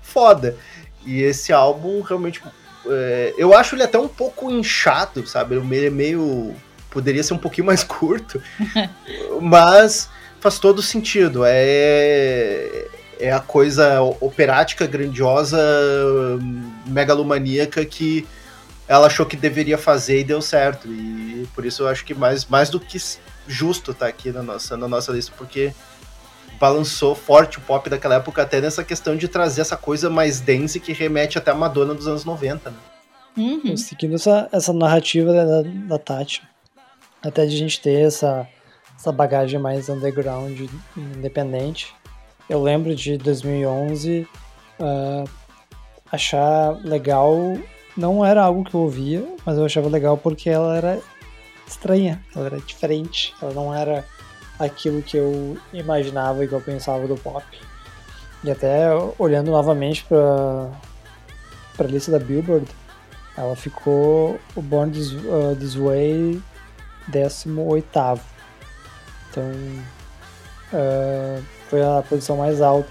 [0.00, 0.56] foda.
[1.04, 2.42] E esse álbum realmente
[2.88, 5.56] é, eu acho ele até um pouco inchado, sabe?
[5.56, 6.54] Ele é meio
[6.88, 8.40] poderia ser um pouquinho mais curto,
[9.42, 10.08] mas
[10.46, 11.42] faz todo sentido.
[11.44, 12.86] É,
[13.18, 15.58] é a coisa operática, grandiosa,
[16.86, 18.24] megalomaníaca que
[18.86, 20.86] ela achou que deveria fazer e deu certo.
[20.86, 22.96] E por isso eu acho que mais, mais do que
[23.48, 25.74] justo tá aqui na nossa, na nossa lista, porque
[26.60, 30.78] balançou forte o pop daquela época, até nessa questão de trazer essa coisa mais dense
[30.78, 32.76] que remete até a Madonna dos anos 90, né?
[33.36, 33.76] Uhum.
[33.76, 36.42] Seguindo essa, essa narrativa da, da Tati,
[37.20, 38.48] até de a gente ter essa
[38.96, 41.94] essa bagagem mais underground, independente.
[42.48, 44.26] Eu lembro de 2011 uh,
[44.80, 45.24] ah,
[46.10, 47.36] achar legal
[47.96, 51.00] não era algo que eu ouvia, mas eu achava legal porque ela era
[51.66, 54.04] estranha, ela era diferente, ela não era
[54.58, 57.44] aquilo que eu imaginava e que eu pensava do pop.
[58.44, 58.88] E até
[59.18, 60.70] olhando novamente para
[61.76, 62.66] para a lista da Billboard,
[63.36, 66.40] ela ficou o Born This, uh, This Way
[67.08, 67.84] 18
[69.36, 69.52] Então
[70.72, 72.88] uh, foi a posição mais alta.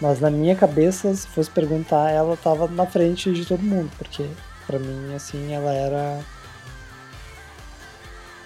[0.00, 4.26] Mas na minha cabeça, se fosse perguntar, ela estava na frente de todo mundo, porque
[4.66, 6.20] para mim assim ela era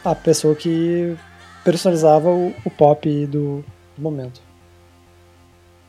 [0.04, 1.16] a pessoa que
[1.64, 3.64] personalizava o, o pop do,
[3.96, 4.40] do momento.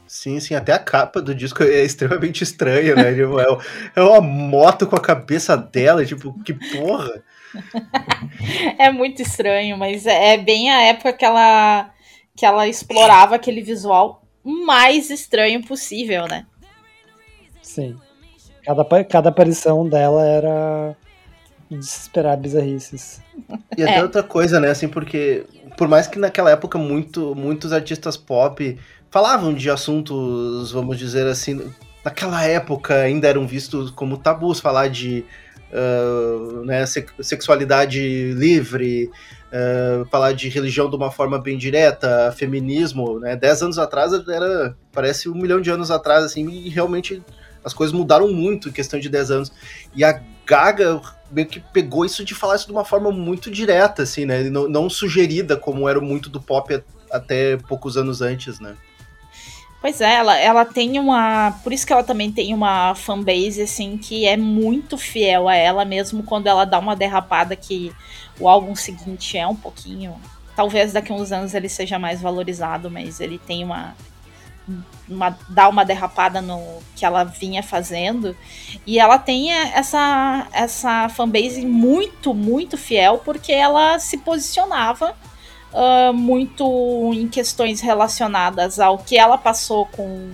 [0.08, 3.14] Sim, sim, até a capa do disco é extremamente estranha, né?
[3.16, 3.46] Tipo, é,
[3.96, 7.24] é uma moto com a cabeça dela, tipo, que porra!
[8.78, 11.92] É muito estranho, mas é, é bem a época que ela,
[12.36, 16.46] que ela explorava aquele visual mais estranho possível, né?
[17.62, 17.98] Sim.
[18.64, 20.96] Cada, cada aparição dela era
[21.70, 23.22] desesperar bizarrices.
[23.78, 24.04] E até é.
[24.04, 25.46] outra coisa, né, assim, porque
[25.78, 28.78] por mais que naquela época muito, muitos artistas pop
[29.10, 31.72] falavam de assuntos, vamos dizer assim,
[32.04, 35.24] naquela época ainda eram vistos como tabus falar de
[35.72, 39.10] uh, né, sexualidade livre,
[39.52, 43.36] uh, falar de religião de uma forma bem direta, feminismo, né?
[43.36, 47.22] Dez anos atrás era, parece um milhão de anos atrás, assim, e realmente
[47.64, 49.52] as coisas mudaram muito em questão de 10 anos.
[49.96, 51.02] E a Gaga
[51.32, 54.44] meio que pegou isso de falar isso de uma forma muito direta, assim, né?
[54.50, 58.76] Não, não sugerida como era muito do pop até poucos anos antes, né?
[59.82, 61.60] Pois é, ela, ela tem uma.
[61.64, 65.84] Por isso que ela também tem uma fanbase, assim, que é muito fiel a ela,
[65.84, 67.92] mesmo quando ela dá uma derrapada que
[68.40, 70.16] o álbum seguinte é um pouquinho.
[70.56, 73.96] Talvez daqui a uns anos ele seja mais valorizado, mas ele tem uma
[75.10, 78.36] uma, dar uma derrapada no que ela vinha fazendo.
[78.86, 85.16] E ela tem essa, essa fanbase muito, muito fiel, porque ela se posicionava
[85.74, 90.30] uh, muito em questões relacionadas ao que ela passou com.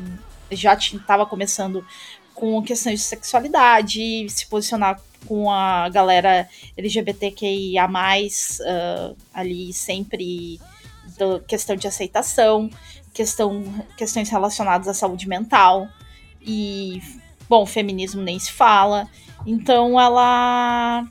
[0.52, 1.86] Já estava começando
[2.34, 10.60] com questões de sexualidade, se posicionar com a galera LGBTQIA, uh, ali sempre
[11.18, 12.70] do, questão de aceitação
[13.18, 13.64] questão,
[13.98, 15.88] questões relacionadas à saúde mental.
[16.40, 17.02] E,
[17.50, 19.08] bom, feminismo nem se fala.
[19.46, 21.04] Então ela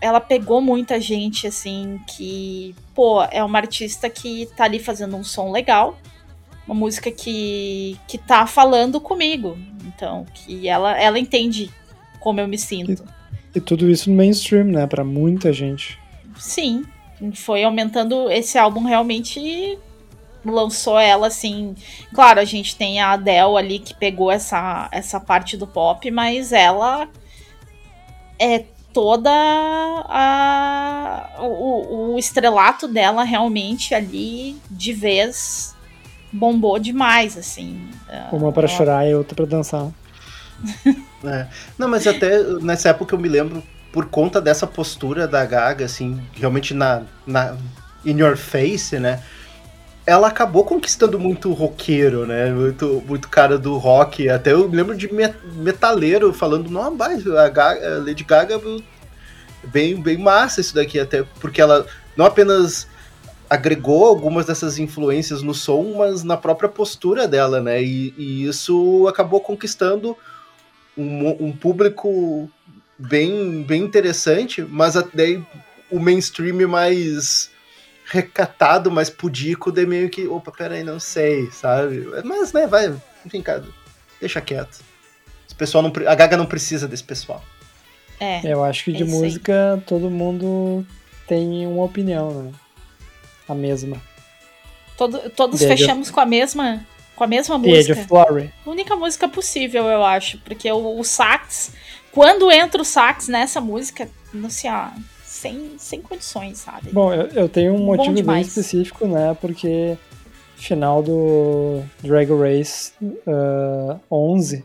[0.00, 5.22] ela pegou muita gente assim que, pô, é uma artista que tá ali fazendo um
[5.24, 5.98] som legal,
[6.66, 9.58] uma música que que tá falando comigo.
[9.84, 11.70] Então, que ela ela entende
[12.18, 13.04] como eu me sinto.
[13.54, 15.98] E, e tudo isso no mainstream, né, para muita gente.
[16.36, 16.84] Sim,
[17.34, 19.78] foi aumentando esse álbum realmente
[20.44, 21.74] lançou ela assim.
[22.14, 26.52] Claro, a gente tem a Adele ali que pegou essa, essa parte do pop, mas
[26.52, 27.08] ela
[28.38, 35.74] é toda a, o, o estrelato dela realmente ali de vez
[36.32, 37.88] bombou demais, assim.
[38.32, 38.76] Uma para ela...
[38.76, 39.88] chorar e outra para dançar.
[41.24, 41.46] é.
[41.78, 43.62] Não, mas até nessa época eu me lembro
[43.92, 47.56] por conta dessa postura da Gaga, assim, realmente na, na
[48.04, 49.22] in your face, né?
[50.10, 52.50] Ela acabou conquistando muito roqueiro, né?
[52.50, 54.28] Muito, muito cara do rock.
[54.28, 55.08] Até eu lembro de
[55.54, 58.60] metaleiro falando, não, mas a, Gaga, a Lady Gaga
[59.62, 61.86] bem, bem massa isso daqui, até porque ela
[62.16, 62.88] não apenas
[63.48, 67.80] agregou algumas dessas influências no som, mas na própria postura dela, né?
[67.80, 70.16] E, e isso acabou conquistando
[70.98, 72.50] um, um, público
[72.98, 75.40] bem, bem interessante, mas até
[75.88, 77.49] o mainstream mais
[78.10, 82.08] recatado, mas pudico, de meio que, opa, peraí, não sei, sabe?
[82.24, 82.94] Mas, né, vai,
[83.24, 83.64] enfim, cara,
[84.20, 84.80] deixa quieto.
[85.46, 87.42] Esse pessoal não, a Gaga não precisa desse pessoal.
[88.18, 88.40] É.
[88.44, 89.80] Eu acho que de é música aí.
[89.82, 90.84] todo mundo
[91.26, 92.52] tem uma opinião, né?
[93.48, 93.96] A mesma.
[94.96, 96.84] Todo, todos fechamos com a mesma
[97.14, 97.94] com a mesma música.
[97.94, 98.52] The Flory.
[98.66, 101.72] A única música possível, eu acho, porque o, o sax,
[102.10, 104.88] quando entra o sax nessa música, não sei, ó,
[105.40, 106.90] sem, sem condições, sabe?
[106.92, 109.34] Bom, eu, eu tenho um motivo bem específico, né?
[109.40, 109.96] Porque
[110.54, 114.62] final do Drag Race uh, 11,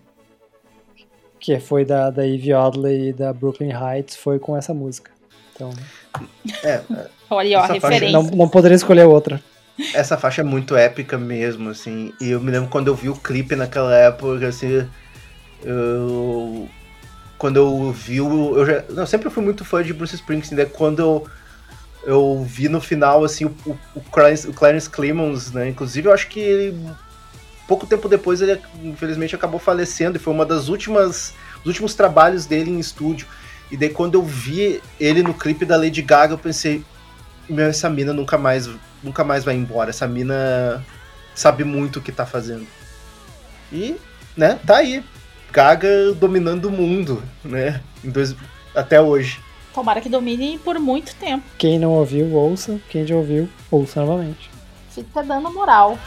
[1.40, 5.12] que foi da, da Eve Oddly e da Brooklyn Heights, foi com essa música.
[5.54, 5.72] Então.
[6.62, 6.82] É,
[7.30, 8.12] Olha, ó, a referência.
[8.12, 9.42] Não, não poderia escolher outra.
[9.94, 12.14] Essa faixa é muito épica mesmo, assim.
[12.20, 14.86] E eu me lembro quando eu vi o clipe naquela época, assim.
[15.64, 16.68] Eu
[17.38, 18.58] quando eu vi o.
[18.58, 20.66] Eu, já, eu sempre fui muito fã de Bruce Springsteen, né?
[20.66, 21.28] Quando eu,
[22.06, 25.70] eu vi no final, assim, o, o, o, Clarence, o Clarence Clemons, né?
[25.70, 26.90] Inclusive, eu acho que ele
[27.68, 32.46] pouco tempo depois ele infelizmente acabou falecendo e foi uma das últimas os últimos trabalhos
[32.46, 33.28] dele em estúdio.
[33.72, 36.84] E daí quando eu vi ele no clipe da Lady Gaga, eu pensei,
[37.50, 38.70] meu, essa mina nunca mais,
[39.02, 39.90] nunca mais vai embora.
[39.90, 40.86] Essa mina
[41.34, 42.68] sabe muito o que tá fazendo.
[43.72, 43.96] E,
[44.38, 45.04] né, tá aí.
[45.56, 47.80] Gaga dominando o mundo, né?
[48.04, 48.36] Dois,
[48.76, 49.40] até hoje.
[49.74, 51.46] Tomara que domine por muito tempo.
[51.58, 52.78] Quem não ouviu, ouça.
[52.90, 54.50] Quem já ouviu, ouça novamente.
[54.90, 55.98] Fica dando moral.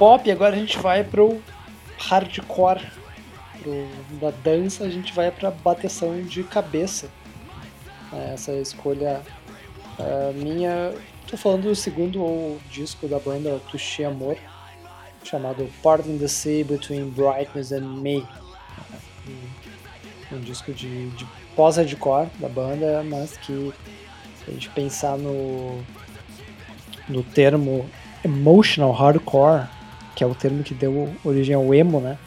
[0.00, 1.42] Pop, agora a gente vai pro
[1.98, 2.80] hardcore.
[3.60, 3.86] Pro,
[4.18, 7.10] da dança, a gente vai pra bateção de cabeça.
[8.10, 9.20] É, essa escolha
[9.98, 10.94] uh, minha.
[11.26, 14.38] Tô falando do segundo disco da banda Tuxi Amor,
[15.22, 18.26] chamado Part in the Sea Between Brightness and Me.
[19.28, 23.72] Um, um disco de, de pós-hardcore da banda, mas que
[24.38, 25.82] se a gente pensar no,
[27.06, 27.88] no termo
[28.24, 29.68] emotional hardcore,
[30.20, 32.18] que é o termo que deu origem ao emo, né?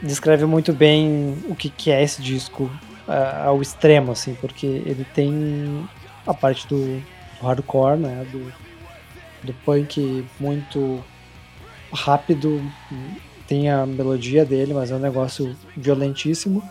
[0.00, 2.70] Descreve muito bem o que, que é esse disco
[3.08, 5.88] uh, ao extremo, assim, porque ele tem
[6.24, 7.00] a parte do,
[7.40, 8.24] do hardcore, né?
[8.30, 8.52] Do,
[9.42, 11.02] do punk muito
[11.92, 12.62] rápido,
[13.48, 16.62] tem a melodia dele, mas é um negócio violentíssimo.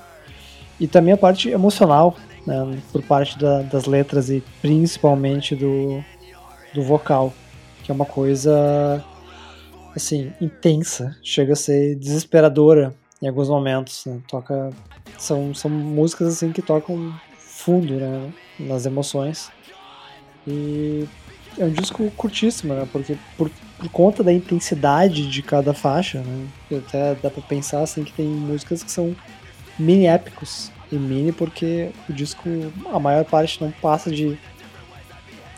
[0.80, 2.16] E também a parte emocional,
[2.48, 6.02] né, por parte da, das letras e principalmente do,
[6.74, 7.34] do vocal,
[7.84, 9.04] que é uma coisa
[9.96, 14.20] assim, intensa, chega a ser desesperadora em alguns momentos, né?
[14.28, 14.72] Toca
[15.18, 19.50] são, são músicas assim que tocam fundo, né, nas emoções.
[20.46, 21.08] E
[21.58, 22.88] é um disco curtíssimo, né?
[22.92, 26.48] Porque por, por conta da intensidade de cada faixa, né?
[26.78, 29.16] Até dá para pensar assim que tem músicas que são
[29.80, 32.48] mini épicos e mini porque o disco
[32.92, 34.38] a maior parte não passa de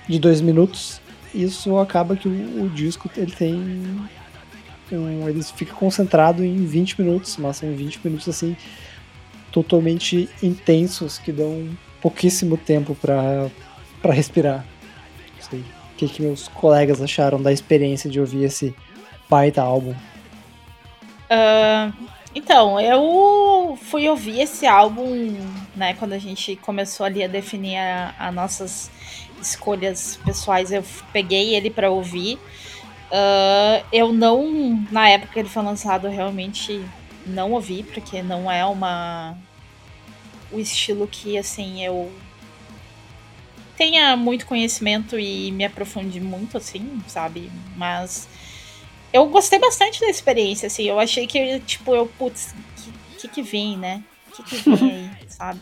[0.08, 1.02] de dois minutos.
[1.34, 4.08] Isso acaba que o, o disco ele tem
[4.92, 8.56] um, eles ficam concentrados em 20 minutos, mas são 20 minutos assim
[9.52, 11.70] totalmente intensos que dão
[12.02, 13.50] pouquíssimo tempo para
[14.12, 14.66] respirar.
[15.36, 18.76] Não sei o que, que meus colegas acharam da experiência de ouvir esse
[19.30, 19.96] baita álbum.
[21.32, 21.94] Uh,
[22.36, 25.38] então, eu fui ouvir esse álbum,
[25.74, 27.78] né, quando a gente começou ali a definir
[28.20, 28.92] as nossas
[29.42, 30.84] escolhas pessoais, eu
[31.14, 32.38] peguei ele para ouvir.
[33.12, 36.84] Uh, eu não, na época que ele foi lançado, realmente
[37.26, 39.38] não ouvi, porque não é uma.
[40.52, 42.12] o estilo que, assim, eu
[43.78, 47.52] tenha muito conhecimento e me aprofunde muito, assim, sabe?
[47.76, 48.28] Mas
[49.14, 50.84] eu gostei bastante da experiência, assim.
[50.84, 52.92] Eu achei que, tipo, eu, putz, que
[53.28, 54.04] que, que vem, né?
[54.28, 55.62] O que, que vem aí, sabe?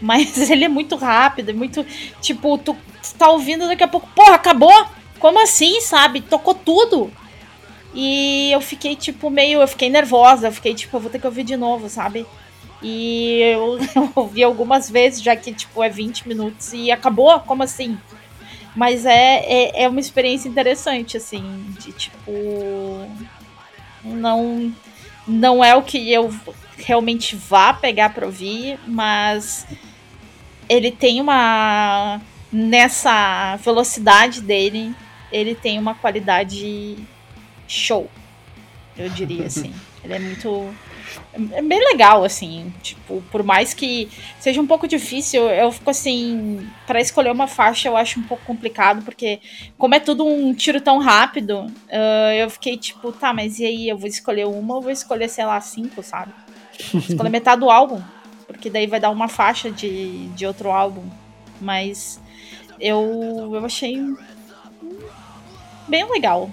[0.00, 1.84] Mas ele é muito rápido, é muito.
[2.20, 4.86] Tipo, tu, tu tá ouvindo daqui a pouco, porra, acabou!
[5.24, 6.20] Como assim, sabe?
[6.20, 7.10] Tocou tudo.
[7.94, 9.62] E eu fiquei, tipo, meio.
[9.62, 10.48] Eu fiquei nervosa.
[10.48, 12.26] Eu fiquei, tipo, eu vou ter que ouvir de novo, sabe?
[12.82, 17.40] E eu, eu ouvi algumas vezes, já que, tipo, é 20 minutos e acabou?
[17.40, 17.96] Como assim?
[18.76, 22.30] Mas é, é, é uma experiência interessante, assim, de tipo.
[24.04, 24.74] Não,
[25.26, 26.30] não é o que eu
[26.76, 29.66] realmente vá pegar pra ouvir, mas
[30.68, 32.20] ele tem uma.
[32.52, 34.94] Nessa velocidade dele,
[35.34, 36.96] ele tem uma qualidade
[37.66, 38.08] show,
[38.96, 39.74] eu diria assim.
[40.04, 40.72] ele é muito.
[41.52, 42.72] É bem legal, assim.
[42.82, 44.08] Tipo, por mais que
[44.38, 46.64] seja um pouco difícil, eu fico assim.
[46.86, 49.40] para escolher uma faixa eu acho um pouco complicado, porque,
[49.76, 53.88] como é tudo um tiro tão rápido, uh, eu fiquei tipo, tá, mas e aí?
[53.88, 56.32] Eu vou escolher uma ou vou escolher, sei lá, cinco, sabe?
[56.94, 58.00] escolher metade do álbum,
[58.46, 61.08] porque daí vai dar uma faixa de, de outro álbum.
[61.60, 62.20] Mas
[62.80, 63.96] eu, eu achei
[65.88, 66.50] bem legal,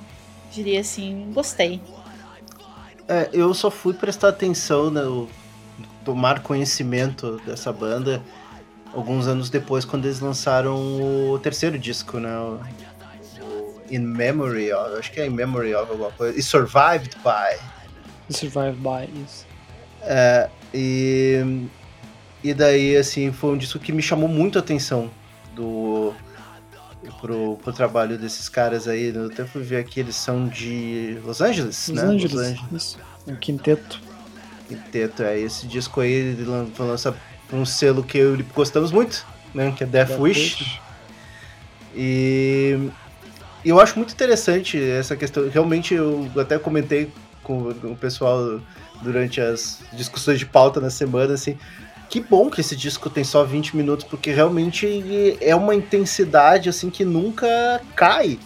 [0.51, 1.81] diria assim, gostei.
[3.07, 5.01] É, eu só fui prestar atenção, né,
[6.05, 8.21] tomar conhecimento dessa banda
[8.93, 10.75] alguns anos depois, quando eles lançaram
[11.31, 12.29] o terceiro disco, né?
[13.89, 16.37] In Memory of, acho que é In Memory of alguma coisa.
[16.37, 17.59] E Survived By.
[18.29, 19.45] Survived By, isso.
[20.01, 21.67] É, e,
[22.43, 25.09] e daí, assim, foi um disco que me chamou muito a atenção
[25.53, 26.13] do,
[27.21, 29.13] pro, pro trabalho desses caras aí.
[29.13, 32.09] Eu até fui ver aqui, eles são de Los Angeles, Los né?
[32.09, 32.71] Angeles, Los Angeles.
[32.73, 32.99] isso.
[33.27, 34.01] Um quinteto.
[34.67, 35.39] Quinteto, é.
[35.39, 36.35] Esse disco aí
[36.73, 37.15] foi lançado
[37.47, 39.71] por um selo que eu gostamos muito, né?
[39.77, 40.81] Que é Death, Death Wish.
[41.95, 42.89] E
[43.63, 45.47] e eu acho muito interessante essa questão.
[45.49, 47.11] Realmente, eu até comentei
[47.43, 48.59] com o pessoal
[49.03, 51.57] durante as discussões de pauta na semana, assim.
[52.11, 56.89] Que bom que esse disco tem só 20 minutos, porque realmente é uma intensidade assim
[56.89, 57.47] que nunca
[57.95, 58.37] cai.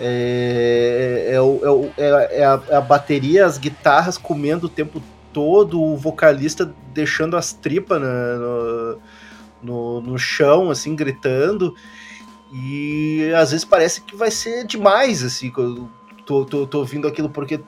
[0.00, 5.82] É, é, é é- é a, é a bateria, as guitarras comendo o tempo todo,
[5.82, 8.98] o vocalista deixando as tripas no,
[9.60, 11.74] no, no chão, assim, gritando.
[12.52, 15.90] E às vezes parece que vai ser demais, assim, quando
[16.24, 17.60] tô, tô, tô ouvindo aquilo, porque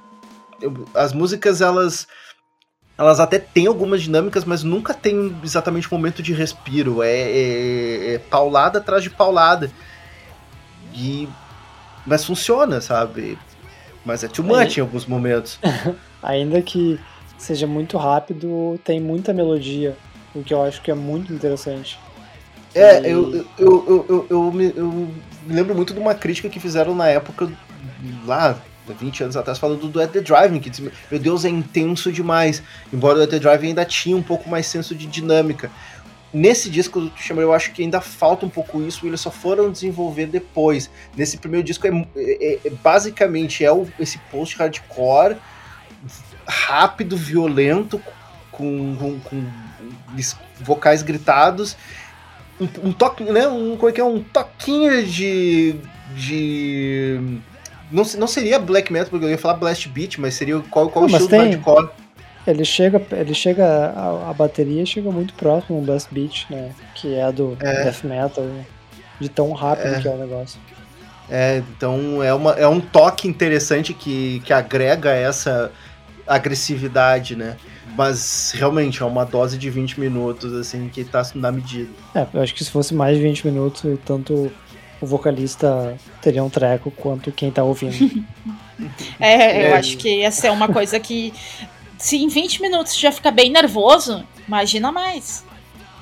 [0.60, 2.06] eu- as músicas, elas
[3.02, 7.02] elas até têm algumas dinâmicas, mas nunca tem exatamente um momento de respiro.
[7.02, 9.70] É, é- é paulada atrás de paulada.
[10.94, 11.28] E,
[12.06, 13.38] mas funciona, sabe?
[14.04, 14.80] Mas é too much É.
[14.80, 15.58] em alguns momentos.
[16.22, 16.98] Ainda que
[17.38, 19.96] seja muito rápido, tem muita melodia,
[20.34, 21.98] o que eu acho que é muito interessante.
[22.74, 26.14] É, E- eu, eu, eu, eu, eu, eu me, eu me lembro muito de uma
[26.14, 27.50] crítica que fizeram na época,
[28.24, 28.56] lá,
[28.88, 32.62] 20 anos atrás, falando do At The Driving, que disse, meu Deus, é intenso demais.
[32.92, 35.70] Embora o At The Driving ainda tinha um pouco mais senso de dinâmica.
[36.32, 39.70] Nesse disco do Chamber, eu acho que ainda falta um pouco isso, eles só foram
[39.70, 40.90] desenvolver depois.
[41.14, 45.36] Nesse primeiro disco, é, é- é- basicamente, é o, esse post-hardcore,
[46.46, 48.00] rápido, violento,
[48.50, 49.46] com, com, com
[50.60, 51.76] vocais gritados,
[52.60, 53.46] um, um toque, né?
[53.48, 54.04] Um, como é que é?
[54.04, 55.76] Um toquinho de.
[56.14, 57.40] de.
[57.92, 61.02] Não, não seria black metal, porque eu ia falar blast beat, mas seria qual, qual
[61.06, 61.40] Não, estilo do tem.
[61.52, 61.90] hardcore.
[62.44, 66.72] Ele chega, ele chega a, a bateria chega muito próximo ao Blast Beat, né?
[66.96, 67.84] Que é do É.
[67.84, 68.44] death metal,
[69.20, 70.00] de tão rápido É.
[70.00, 70.58] que é o negócio.
[71.30, 75.70] É, então é, uma, é um toque interessante que, que agrega essa
[76.26, 77.56] agressividade, né?
[77.96, 81.90] Mas realmente é uma dose de 20 minutos, assim, que tá na medida.
[82.14, 84.50] É, eu acho que se fosse mais de 20 minutos, tanto
[85.02, 88.24] o vocalista teria um treco quanto quem tá ouvindo.
[89.20, 89.78] É, eu É.
[89.78, 91.32] acho que ia ser uma coisa que.
[91.98, 95.44] Se em 20 minutos já fica bem nervoso, imagina mais.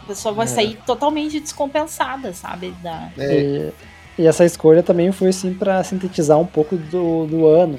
[0.03, 0.49] A pessoa vai É.
[0.49, 2.73] sair totalmente descompensada, sabe?
[2.83, 3.11] Da...
[3.19, 3.73] É,
[4.19, 7.79] E, e essa escolha também foi assim pra sintetizar um pouco do, do ano.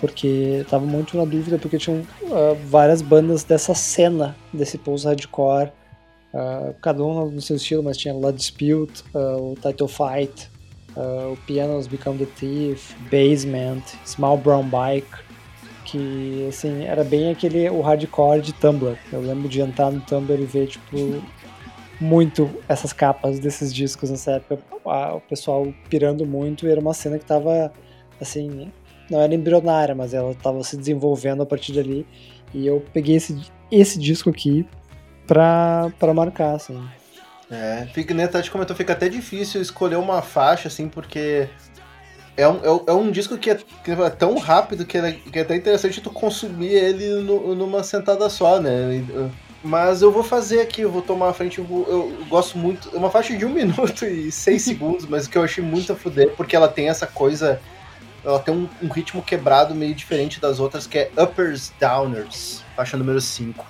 [0.00, 5.70] Porque tava muito na dúvida, porque tinham ah, várias bandas dessa cena, desse post-hardcore,
[6.36, 10.50] ah, cada um no seu estilo, mas tinha Blood Dispute, ah, o Title Fight,
[10.94, 15.24] ah, o Pianos Become the Thief, Basement, Small Brown Bike,
[15.86, 18.98] que assim, era bem aquele o hardcore de Tumblr.
[19.10, 21.22] Eu lembro de entrar no Tumblr e ver, tipo,
[21.98, 24.58] muito essas capas desses discos nessa época.
[24.84, 27.72] O pessoal pirando muito e era uma cena que tava,
[28.20, 28.70] assim,
[29.10, 32.06] não era embrionária, mas ela tava se desenvolvendo a partir dali.
[32.52, 33.40] E eu peguei esse,
[33.70, 34.66] esse disco aqui
[35.26, 36.82] pra, pra marcar, assim.
[37.50, 41.48] É, fica, né, Tati comentou, fica até difícil escolher uma faixa, assim, porque
[42.36, 45.12] é um, é um, é um disco que é, que é tão rápido que é,
[45.12, 49.04] que é até interessante tu consumir ele no- numa sentada só, né?
[49.62, 52.90] Mas eu vou fazer aqui, eu vou tomar a frente, eu, vou- eu gosto muito.
[52.94, 55.96] É uma faixa de um minuto e seis segundos, mas que eu achei muito a
[55.96, 57.60] fuder, porque ela tem essa coisa.
[58.24, 62.96] Ela tem um, um ritmo quebrado meio diferente das outras, que é Uppers Downers, faixa
[62.96, 63.64] número 5.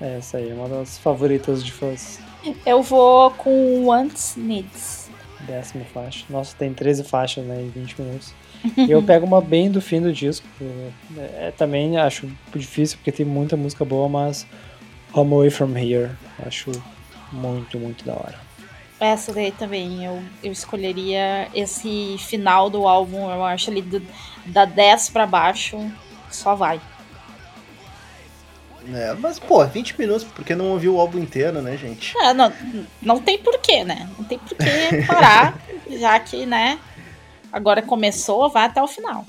[0.00, 2.20] É, essa aí é uma das favoritas de fãs.
[2.64, 5.10] Eu vou com Wants Needs.
[5.40, 6.24] Décima faixa.
[6.28, 8.34] Nossa, tem 13 faixas, né, em 20 minutos.
[8.76, 10.46] E eu pego uma bem do fim do disco.
[11.16, 14.46] É, também acho difícil, porque tem muita música boa, mas
[15.12, 16.10] Home Away From Here,
[16.44, 16.70] acho
[17.32, 18.46] muito, muito da hora.
[18.98, 24.02] Essa daí também, eu, eu escolheria esse final do álbum, eu acho ali do,
[24.46, 25.78] da 10 pra baixo,
[26.30, 26.80] só vai.
[28.94, 32.16] É, mas, pô, 20 minutos, porque não ouviu o álbum inteiro, né, gente?
[32.18, 32.52] É, não,
[33.02, 34.08] não tem porquê, né?
[34.16, 35.58] Não tem porquê parar,
[35.90, 36.78] já que, né?
[37.52, 39.24] Agora começou, vai até o final.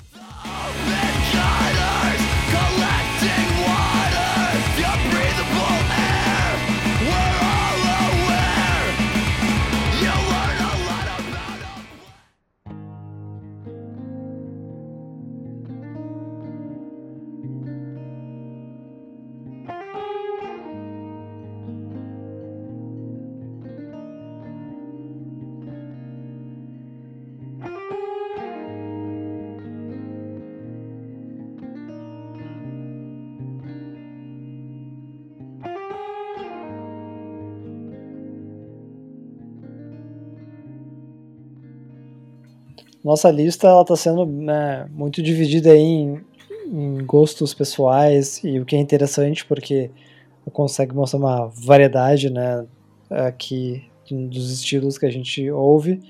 [43.08, 46.20] Nossa lista ela tá sendo né, muito dividida em,
[46.66, 49.90] em gostos pessoais e o que é interessante porque
[50.52, 52.66] consegue mostrar uma variedade, né,
[53.08, 56.02] aqui dos estilos que a gente ouve.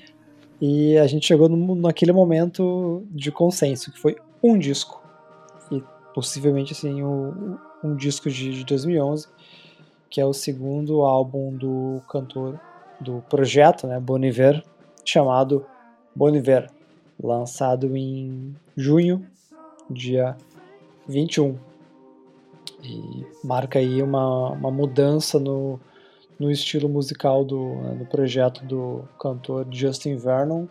[0.61, 5.01] E a gente chegou no, naquele momento de consenso que foi um disco.
[5.70, 5.81] E
[6.12, 9.29] possivelmente assim o, um disco de, de 2011
[10.11, 12.59] que é o segundo álbum do cantor
[13.01, 14.65] do projeto, né, Boniver,
[15.05, 15.65] chamado
[16.16, 16.69] Boniver,
[17.23, 19.27] lançado em junho,
[19.90, 20.36] dia
[21.09, 21.57] 21.
[22.82, 25.81] E marca aí uma, uma mudança no,
[26.39, 30.66] no estilo musical do, né, do projeto do cantor Justin Vernon,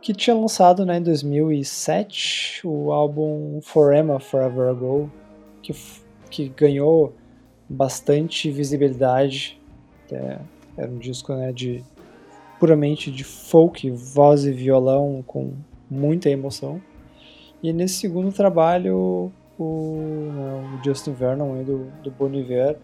[0.00, 5.12] que tinha lançado né, em 2007 o álbum Forever Forever Ago,
[5.62, 5.72] que,
[6.28, 7.14] que ganhou
[7.68, 9.60] bastante visibilidade.
[10.10, 10.38] É,
[10.76, 11.84] era um disco né, de
[12.62, 15.52] puramente de folk, voz e violão com
[15.90, 16.80] muita emoção.
[17.60, 22.78] E nesse segundo trabalho, o, o Justin Vernon do, do Bon Iver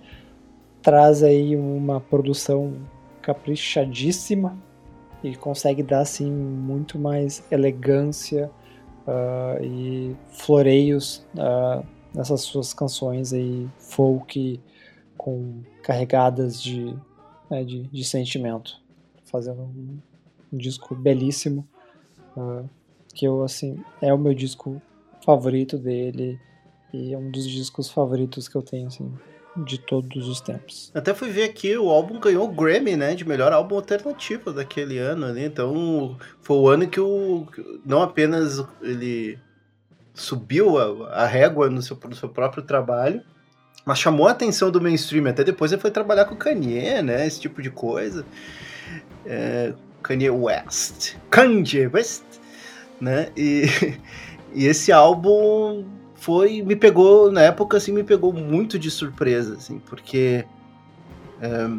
[0.82, 2.72] traz aí uma produção
[3.22, 4.58] caprichadíssima
[5.22, 8.50] e consegue dar assim muito mais elegância
[9.06, 14.60] uh, e floreios uh, nessas suas canções aí folk
[15.16, 16.96] com carregadas de,
[17.48, 18.80] né, de, de, sentimento,
[19.30, 19.98] fazendo um,
[20.50, 21.68] disco belíssimo
[22.36, 22.68] uh,
[23.14, 24.80] que eu assim é o meu disco
[25.24, 26.40] favorito dele
[26.92, 29.12] e é um dos discos favoritos que eu tenho assim
[29.64, 30.90] de todos os tempos.
[30.94, 34.98] Até fui ver aqui, o álbum ganhou o Grammy, né, de melhor álbum alternativo daquele
[34.98, 35.36] ano.
[35.38, 37.46] Então, foi o ano que o
[37.84, 39.38] não apenas ele
[40.14, 43.22] subiu a, a régua no seu, no seu próprio trabalho,
[43.84, 45.26] mas chamou a atenção do mainstream.
[45.28, 47.26] Até depois ele foi trabalhar com o Kanye, né?
[47.26, 48.24] Esse tipo de coisa.
[49.28, 49.72] É,
[50.02, 51.16] Kanye West.
[51.30, 52.24] Kanye West.
[53.00, 53.30] Né?
[53.36, 53.66] E,
[54.54, 55.84] e esse álbum
[56.14, 60.44] foi me pegou na época assim me pegou muito de surpresa assim porque
[61.40, 61.70] é,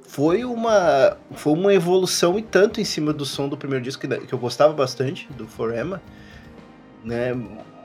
[0.00, 4.20] foi uma foi uma evolução e tanto em cima do som do primeiro disco que,
[4.20, 6.00] que eu gostava bastante do Forema
[7.04, 7.34] né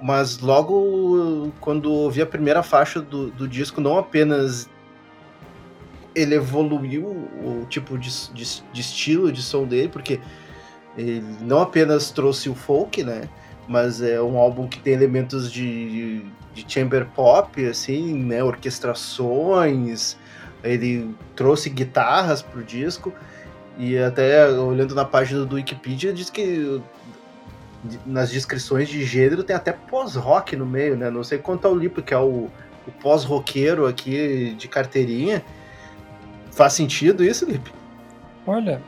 [0.01, 4.67] mas logo quando ouvi a primeira faixa do, do disco, não apenas
[6.13, 10.19] ele evoluiu o tipo de, de, de, estilo de som dele, porque
[10.97, 13.29] ele não apenas trouxe o folk, né?
[13.67, 18.43] Mas é um álbum que tem elementos de, de chamber pop, assim, né?
[18.43, 20.17] Orquestrações,
[20.63, 23.13] ele trouxe guitarras pro disco.
[23.77, 26.81] E até olhando na página do Wikipedia, diz que
[28.05, 31.09] nas descrições de gênero tem até pós-rock no meio, né?
[31.09, 32.49] Não sei quanto ao Lipo, que é o,
[32.85, 35.43] o pós-roqueiro aqui de carteirinha.
[36.51, 37.71] Faz sentido isso, Lipe?
[38.45, 38.81] Olha,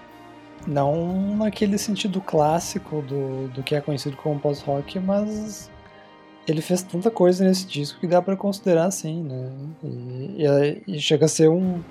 [0.68, 5.70] não naquele sentido clássico do, do que é conhecido como pós-rock, mas
[6.48, 9.52] ele fez tanta coisa nesse disco que dá para considerar assim, né?
[9.84, 11.82] E, e, e, chega a ser um,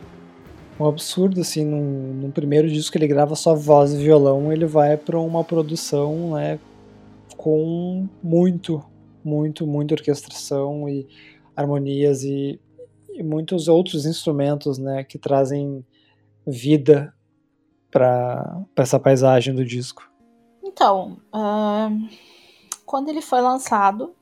[0.78, 4.66] um absurdo, assim, num, num primeiro disco que ele grava só voz e violão, ele
[4.66, 6.58] vai para uma produção, né,
[7.36, 8.84] com muito,
[9.24, 11.06] muito, muita orquestração e
[11.56, 12.60] harmonias e,
[13.12, 15.84] e muitos outros instrumentos, né, que trazem
[16.46, 17.14] vida
[17.90, 20.10] para essa paisagem do disco.
[20.62, 22.08] Então, uh,
[22.86, 24.14] quando ele foi lançado,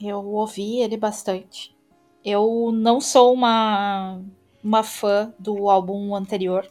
[0.00, 1.76] eu ouvi ele bastante.
[2.24, 4.20] Eu não sou uma,
[4.64, 6.66] uma fã do álbum anterior.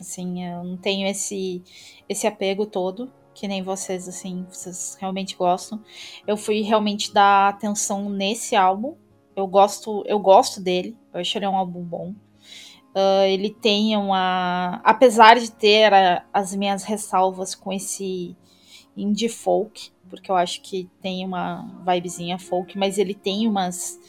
[0.00, 1.62] Assim, eu não tenho esse,
[2.08, 5.82] esse apego todo que nem vocês, assim, vocês realmente gostam.
[6.26, 8.96] Eu fui realmente dar atenção nesse álbum.
[9.36, 10.96] Eu gosto, eu gosto dele.
[11.12, 12.14] Eu acho ele um álbum bom.
[12.96, 14.80] Uh, ele tem uma.
[14.82, 18.34] Apesar de ter a, as minhas ressalvas com esse
[18.96, 24.00] indie folk, porque eu acho que tem uma vibezinha folk, mas ele tem umas.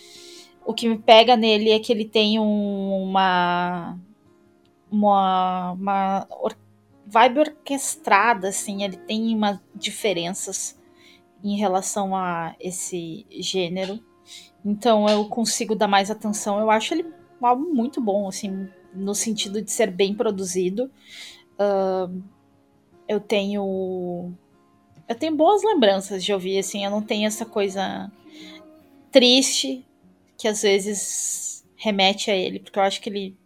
[0.65, 3.99] O que me pega nele é que ele tem um, uma.
[4.89, 6.27] Uma, uma
[7.05, 10.79] vibe orquestrada, assim, ele tem umas diferenças
[11.43, 13.99] em relação a esse gênero.
[14.65, 16.59] Então eu consigo dar mais atenção.
[16.59, 17.05] Eu acho ele
[17.41, 20.91] um álbum muito bom, assim, no sentido de ser bem produzido.
[21.59, 22.21] Uh,
[23.07, 24.33] eu tenho.
[25.07, 28.11] Eu tenho boas lembranças de ouvir, assim, eu não tenho essa coisa
[29.09, 29.85] triste
[30.37, 33.37] que às vezes remete a ele, porque eu acho que ele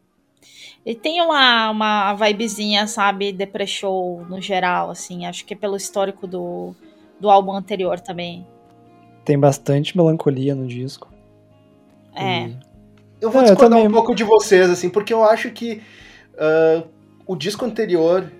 [0.85, 5.25] ele tem uma, uma vibezinha, sabe, depresshow no geral, assim.
[5.25, 6.75] Acho que é pelo histórico do,
[7.19, 8.47] do álbum anterior também.
[9.25, 11.07] Tem bastante melancolia no disco.
[12.15, 12.47] É.
[12.47, 12.57] E...
[13.19, 13.87] Eu vou é, discordar eu também...
[13.87, 15.81] um pouco de vocês, assim, porque eu acho que
[16.33, 16.87] uh,
[17.25, 18.31] o disco anterior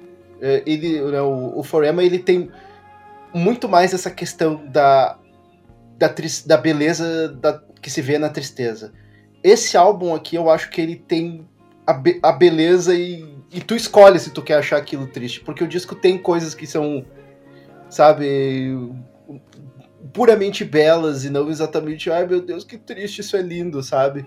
[0.43, 2.49] É, ele, né, o, o Forema, ele tem
[3.31, 5.15] muito mais essa questão da,
[5.99, 6.11] da,
[6.47, 8.91] da beleza da, que se vê na tristeza.
[9.43, 11.47] Esse álbum aqui, eu acho que ele tem
[11.85, 15.63] a, be a beleza e, e tu escolhe se tu quer achar aquilo triste, porque
[15.63, 17.05] o disco tem coisas que são,
[17.87, 18.25] sabe,
[20.13, 24.25] puramente belas e não exatamente, ai meu Deus, que triste, isso é lindo, sabe?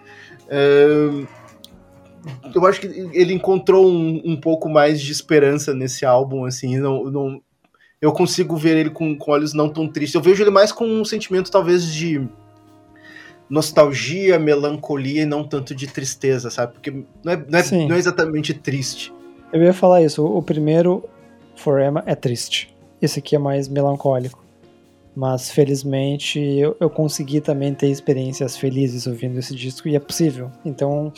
[2.54, 7.04] eu acho que ele encontrou um, um pouco mais de esperança nesse álbum, assim, não,
[7.04, 7.42] não,
[8.00, 10.14] eu consigo ver ele com, com olhos não tão tristes.
[10.14, 12.26] Eu vejo ele mais com um sentimento, talvez, de
[13.48, 16.74] nostalgia, melancolia e não tanto de tristeza, sabe?
[16.74, 16.90] Porque
[17.24, 19.10] não é, não é, não é exatamente triste.
[19.50, 20.22] Eu ia falar isso.
[20.22, 21.08] O primeiro,
[21.56, 22.74] For Emma, é triste.
[23.00, 24.43] Esse aqui é mais melancólico.
[25.14, 30.50] Mas felizmente eu, eu consegui também ter experiências felizes ouvindo esse disco e é possível.
[30.64, 31.12] Então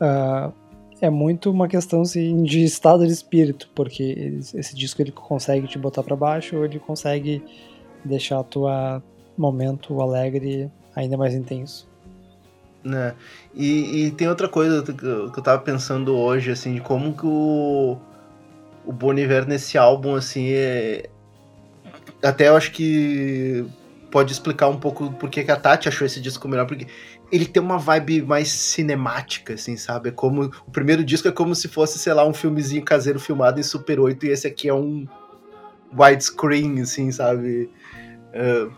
[0.00, 0.52] uh,
[1.00, 5.78] é muito uma questão assim, de estado de espírito, porque esse disco ele consegue te
[5.78, 7.42] botar para baixo ou ele consegue
[8.04, 9.02] deixar tua
[9.36, 11.88] momento alegre ainda mais intenso.
[12.82, 13.14] Né?
[13.54, 17.96] E, e, tem outra coisa que eu, tava pensando hoje, assim, de como que o,
[18.86, 21.08] o Boniver nesse álbum, assim, é,
[22.22, 23.64] até eu acho que
[24.10, 26.86] pode explicar um pouco por que a Tati achou esse disco melhor, porque
[27.30, 30.08] ele tem uma vibe mais cinemática, assim, sabe?
[30.08, 33.60] É como o primeiro disco é como se fosse, sei lá, um filmezinho caseiro filmado
[33.60, 35.06] em Super 8 e esse aqui é um
[35.96, 37.70] widescreen, assim, sabe?
[38.32, 38.72] Uh,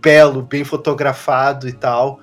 [0.00, 2.20] belo, bem fotografado e tal.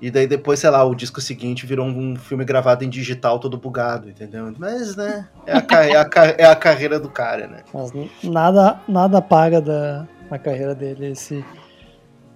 [0.00, 3.56] E daí depois, sei lá, o disco seguinte virou um filme gravado em digital todo
[3.56, 4.52] bugado, entendeu?
[4.58, 6.08] Mas, né, é a, é a,
[6.38, 7.62] é a carreira do cara, né?
[7.72, 7.92] Mas
[8.22, 11.42] nada, nada paga da, da carreira dele esse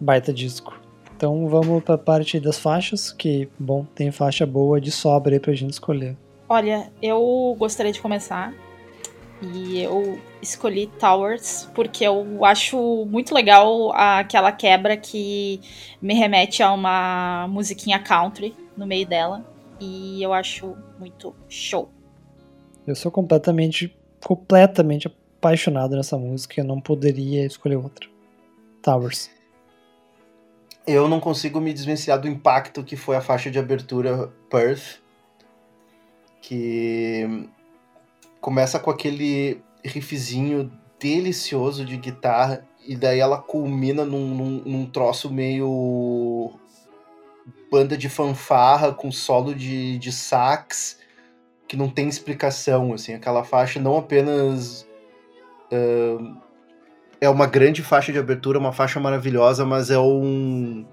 [0.01, 0.81] baita disco.
[1.17, 5.41] Então vamos para a parte das faixas, que, bom, tem faixa boa de sobra aí
[5.41, 6.17] pra gente escolher.
[6.49, 8.55] Olha, eu gostaria de começar
[9.43, 15.61] e eu escolhi Towers porque eu acho muito legal aquela quebra que
[16.01, 19.45] me remete a uma musiquinha country no meio dela.
[19.81, 21.91] E eu acho muito show.
[22.87, 26.61] Eu sou completamente, completamente apaixonado nessa música.
[26.61, 28.09] Eu não poderia escolher outra.
[28.83, 29.31] Towers.
[30.87, 35.01] Eu não consigo me desvencilhar do impacto que foi a faixa de abertura Perth.
[36.43, 37.49] Que
[38.41, 45.31] começa com aquele riffzinho delicioso de guitarra e daí ela culmina num, num, num, troço
[45.31, 46.53] meio
[47.71, 50.99] banda de fanfarra com solo de, de sax
[51.69, 54.87] que não tem explicação, assim, aquela faixa não apenas
[55.71, 56.37] uh,
[57.21, 60.85] é uma grande faixa de abertura, uma faixa maravilhosa, mas é um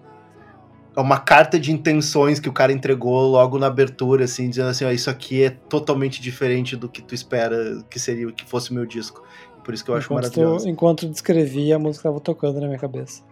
[1.01, 4.91] uma carta de intenções que o cara entregou logo na abertura, assim, dizendo assim, ó,
[4.91, 8.85] isso aqui é totalmente diferente do que tu espera que seria, que fosse o meu
[8.85, 9.23] disco.
[9.63, 10.65] Por isso que eu acho enquanto maravilhoso.
[10.65, 13.23] Tu, enquanto descrevia, a música estava tocando na minha cabeça.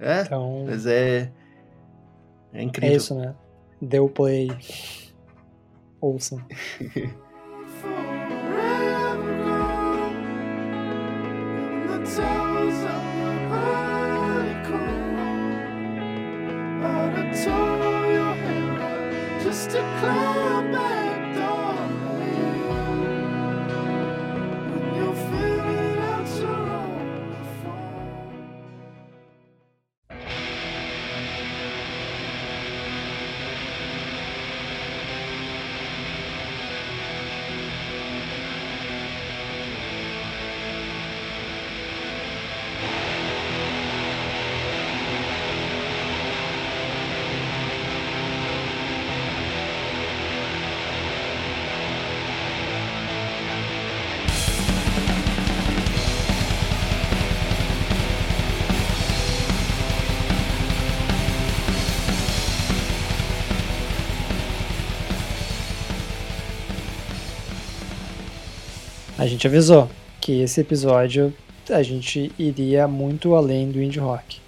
[0.00, 1.30] É, então, mas é...
[2.52, 2.94] É incrível.
[2.94, 3.34] É isso, né?
[3.80, 4.48] Deu play.
[6.00, 6.40] Ouçam.
[19.68, 21.05] to climb back.
[69.26, 69.90] A gente avisou
[70.20, 71.34] que esse episódio
[71.68, 74.40] a gente iria muito além do indie rock.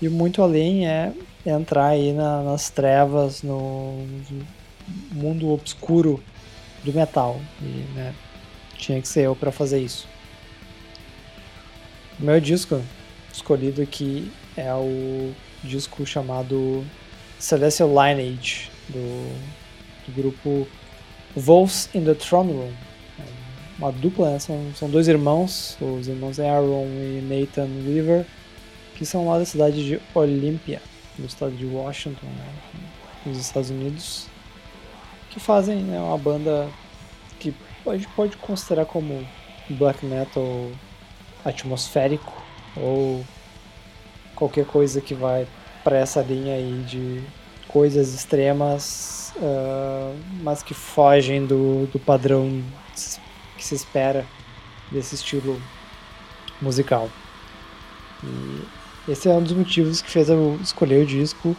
[0.00, 1.12] E muito além é
[1.44, 4.06] entrar aí na, nas trevas, no
[5.12, 6.18] mundo obscuro
[6.82, 7.38] do metal.
[7.60, 8.14] E, né,
[8.78, 10.08] tinha que ser eu para fazer isso.
[12.18, 12.80] O meu disco
[13.30, 16.82] escolhido aqui é o disco chamado
[17.38, 19.36] Celestial Lineage, do,
[20.06, 20.66] do grupo
[21.36, 22.95] Wolves in the Throne Room
[23.78, 24.38] uma dupla, né?
[24.38, 28.26] são, são dois irmãos, os irmãos Aaron e Nathan Weaver,
[28.94, 30.80] que são lá da cidade de Olympia,
[31.18, 32.46] no estado de Washington, né?
[33.26, 34.26] nos Estados Unidos,
[35.30, 36.68] que fazem né, uma banda
[37.38, 37.54] que
[37.86, 39.26] a gente pode considerar como
[39.68, 40.70] black metal
[41.44, 42.32] atmosférico
[42.76, 43.24] ou
[44.34, 45.46] qualquer coisa que vai
[45.82, 47.22] para essa linha aí de
[47.68, 52.62] coisas extremas, uh, mas que fogem do, do padrão
[53.56, 54.26] que se espera
[54.90, 55.60] desse estilo
[56.60, 57.10] musical.
[58.22, 61.56] E esse é um dos motivos que fez eu escolher o disco,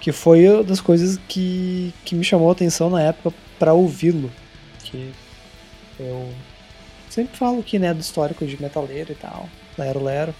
[0.00, 4.30] que foi uma das coisas que, que me chamou a atenção na época para ouvi-lo.
[4.84, 5.12] Que
[5.98, 6.32] eu
[7.08, 9.48] sempre falo aqui, né, do histórico de metaleiro e tal,
[9.78, 10.34] Lero Lero,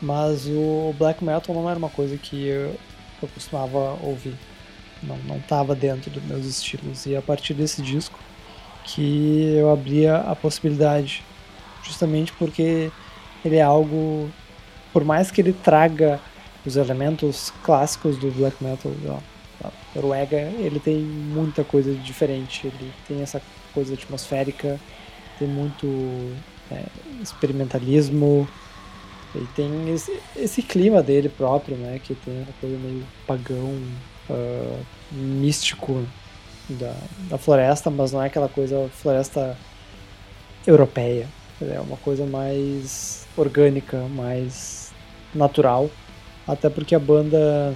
[0.00, 2.76] mas o black metal não era uma coisa que eu,
[3.22, 4.34] eu costumava ouvir.
[5.02, 5.40] Não, não
[5.74, 7.06] dentro dos meus estilos.
[7.06, 8.18] E a partir desse disco
[8.84, 11.22] que eu abria a possibilidade,
[11.82, 12.90] justamente porque
[13.44, 14.30] ele é algo,
[14.92, 16.20] por mais que ele traga
[16.64, 19.18] os elementos clássicos do black metal, da
[19.94, 22.66] Noruega, ele tem muita coisa diferente.
[22.66, 23.42] Ele tem essa
[23.74, 24.80] coisa atmosférica,
[25.38, 25.86] tem muito
[26.70, 26.84] é,
[27.20, 28.48] experimentalismo,
[29.34, 31.98] e tem esse, esse, clima dele próprio, né?
[32.02, 33.78] Que tem uma coisa meio pagão,
[34.28, 36.04] uh, místico
[36.68, 36.94] da,
[37.28, 39.56] da floresta, mas não é aquela coisa floresta
[40.66, 41.28] europeia.
[41.60, 44.92] É uma coisa mais orgânica, mais
[45.34, 45.90] natural.
[46.46, 47.74] Até porque a banda,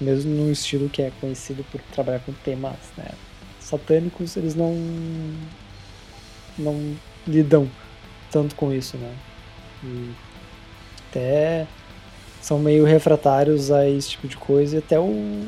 [0.00, 3.10] mesmo num estilo que é conhecido por trabalhar com temas né,
[3.58, 4.74] satânicos, eles não,
[6.58, 6.96] não
[7.26, 7.68] lidam
[8.30, 9.14] tanto com isso, né?
[9.84, 10.10] E
[11.10, 11.66] até
[12.40, 15.46] são meio refratários a esse tipo de coisa e até o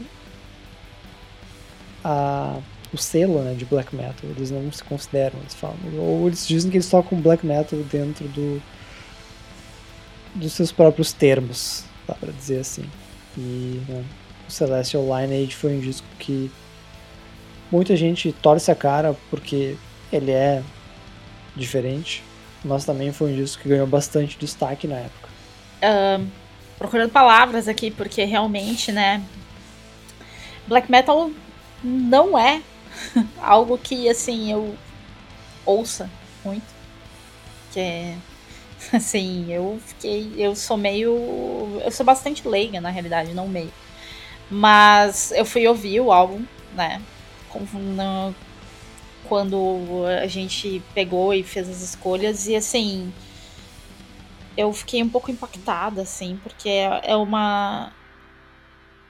[2.04, 2.58] a,
[2.92, 4.30] o selo né, de black metal.
[4.30, 5.76] Eles não se consideram eles falam.
[5.98, 8.62] Ou eles dizem que eles tocam black metal dentro do
[10.34, 12.84] dos seus próprios termos dá para dizer assim.
[13.36, 14.04] E né,
[14.48, 16.50] o Celestial Lineage foi um disco que
[17.70, 19.76] muita gente torce a cara porque
[20.12, 20.62] ele é
[21.56, 22.22] diferente.
[22.64, 25.28] Mas também foi um disco que ganhou bastante destaque na época.
[26.78, 29.22] Procurando palavras aqui, porque realmente, né?
[30.68, 31.30] Black metal
[31.82, 32.62] não é
[33.40, 34.76] algo que, assim, eu
[35.64, 36.10] ouça
[36.44, 36.66] muito.
[37.72, 38.16] Que é.
[38.92, 40.32] Assim, eu fiquei.
[40.36, 41.80] Eu sou meio.
[41.84, 43.72] Eu sou bastante leiga, na realidade, não meio.
[44.50, 46.44] Mas eu fui ouvir o álbum,
[46.74, 47.00] né?
[49.28, 53.12] Quando a gente pegou e fez as escolhas, e assim
[54.56, 57.92] eu fiquei um pouco impactada, assim, porque é, é uma.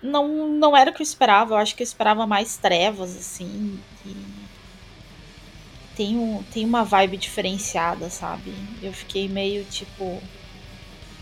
[0.02, 3.78] Não, não era o que eu esperava, eu acho que eu esperava mais trevas, assim.
[4.04, 4.16] E...
[5.94, 8.52] Tem, um, tem uma vibe diferenciada, sabe?
[8.82, 10.20] Eu fiquei meio tipo.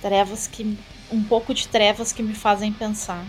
[0.00, 0.78] Trevas que.
[1.12, 3.24] Um pouco de trevas que me fazem pensar.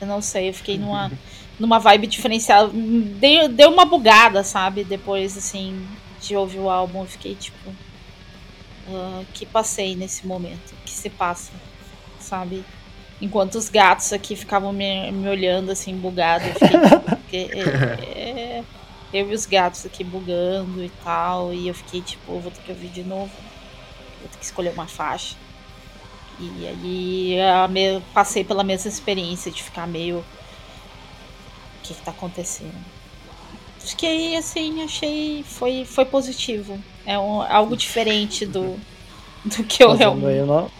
[0.00, 1.12] Eu não sei, eu fiquei numa,
[1.60, 2.70] numa vibe diferenciada.
[2.72, 4.84] Deu, deu uma bugada, sabe?
[4.84, 5.86] Depois, assim,
[6.20, 7.70] de ouvir o álbum, eu fiquei tipo
[8.88, 11.52] uh, que passei nesse momento, que se passa,
[12.18, 12.64] sabe?
[13.20, 16.78] Enquanto os gatos aqui ficavam me, me olhando assim, bugado, eu fiquei,
[17.08, 18.64] porque, é, é,
[19.12, 22.70] eu e os gatos aqui bugando e tal, e eu fiquei tipo, vou ter que
[22.70, 23.30] ouvir de novo,
[24.20, 25.36] vou ter que escolher uma faixa.
[26.38, 30.18] E aí me, passei pela mesma experiência de ficar meio.
[30.18, 30.24] O
[31.82, 32.74] que, que tá acontecendo?
[33.78, 35.44] Fiquei assim, achei.
[35.44, 36.78] Foi, foi positivo.
[37.06, 38.78] É um, algo diferente do,
[39.44, 40.42] do que eu realmente.
[40.42, 40.70] No,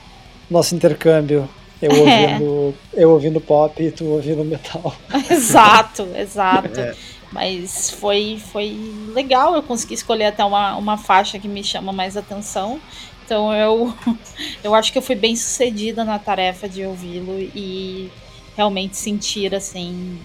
[0.51, 1.49] nosso intercâmbio.
[1.81, 1.99] Eu é.
[1.99, 4.95] ouvindo, eu ouvindo pop e tu ouvindo metal.
[5.31, 6.81] exato, exato.
[6.81, 6.95] É.
[7.33, 8.77] Mas foi, foi
[9.13, 12.81] legal, eu consegui escolher até uma, uma faixa que me chama mais atenção.
[13.25, 13.93] Então eu,
[14.65, 18.11] eu acho que eu fui bem sucedida na tarefa de ouvi-lo e
[18.57, 20.19] realmente sentir assim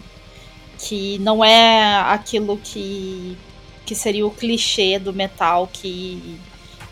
[0.77, 3.37] que não é aquilo que
[3.85, 6.39] que seria o clichê do metal que,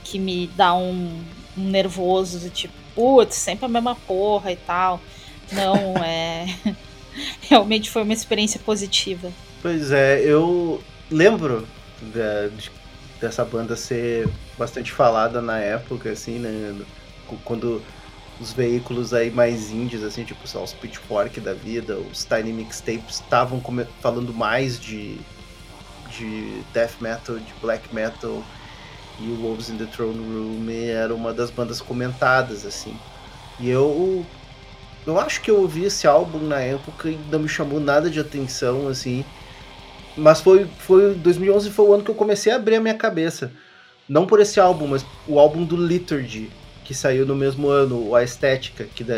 [0.03, 1.23] que me dá um
[1.59, 5.01] nervoso, do tipo, putz, sempre a mesma porra e tal.
[5.51, 6.45] Não, é.
[7.49, 9.31] Realmente foi uma experiência positiva.
[9.61, 10.81] Pois é, eu
[11.11, 11.67] lembro
[12.01, 12.71] de, de,
[13.19, 16.75] dessa banda ser bastante falada na época, assim, né?
[17.43, 17.81] Quando
[18.39, 23.15] os veículos aí mais indies, assim, tipo só os Pitchfork da vida, os Tiny Mixtapes,
[23.15, 23.61] estavam
[24.01, 25.17] falando mais de
[26.17, 28.43] de death metal, de black metal
[29.21, 32.95] e o Wolves in the Throne Room era uma das bandas comentadas assim.
[33.59, 34.25] E eu
[35.05, 38.19] eu acho que eu ouvi esse álbum na época e não me chamou nada de
[38.19, 39.25] atenção assim.
[40.15, 43.51] Mas foi foi 2011 foi o ano que eu comecei a abrir a minha cabeça.
[44.07, 46.49] Não por esse álbum, mas o álbum do Liturgy,
[46.83, 49.15] que saiu no mesmo ano, a Estética, que da...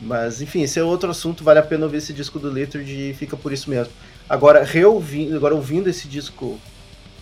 [0.00, 3.14] mas enfim, esse é outro assunto, vale a pena ouvir esse disco do Liturgy e
[3.14, 3.92] fica por isso mesmo.
[4.28, 6.58] Agora, reouvindo, agora ouvindo esse disco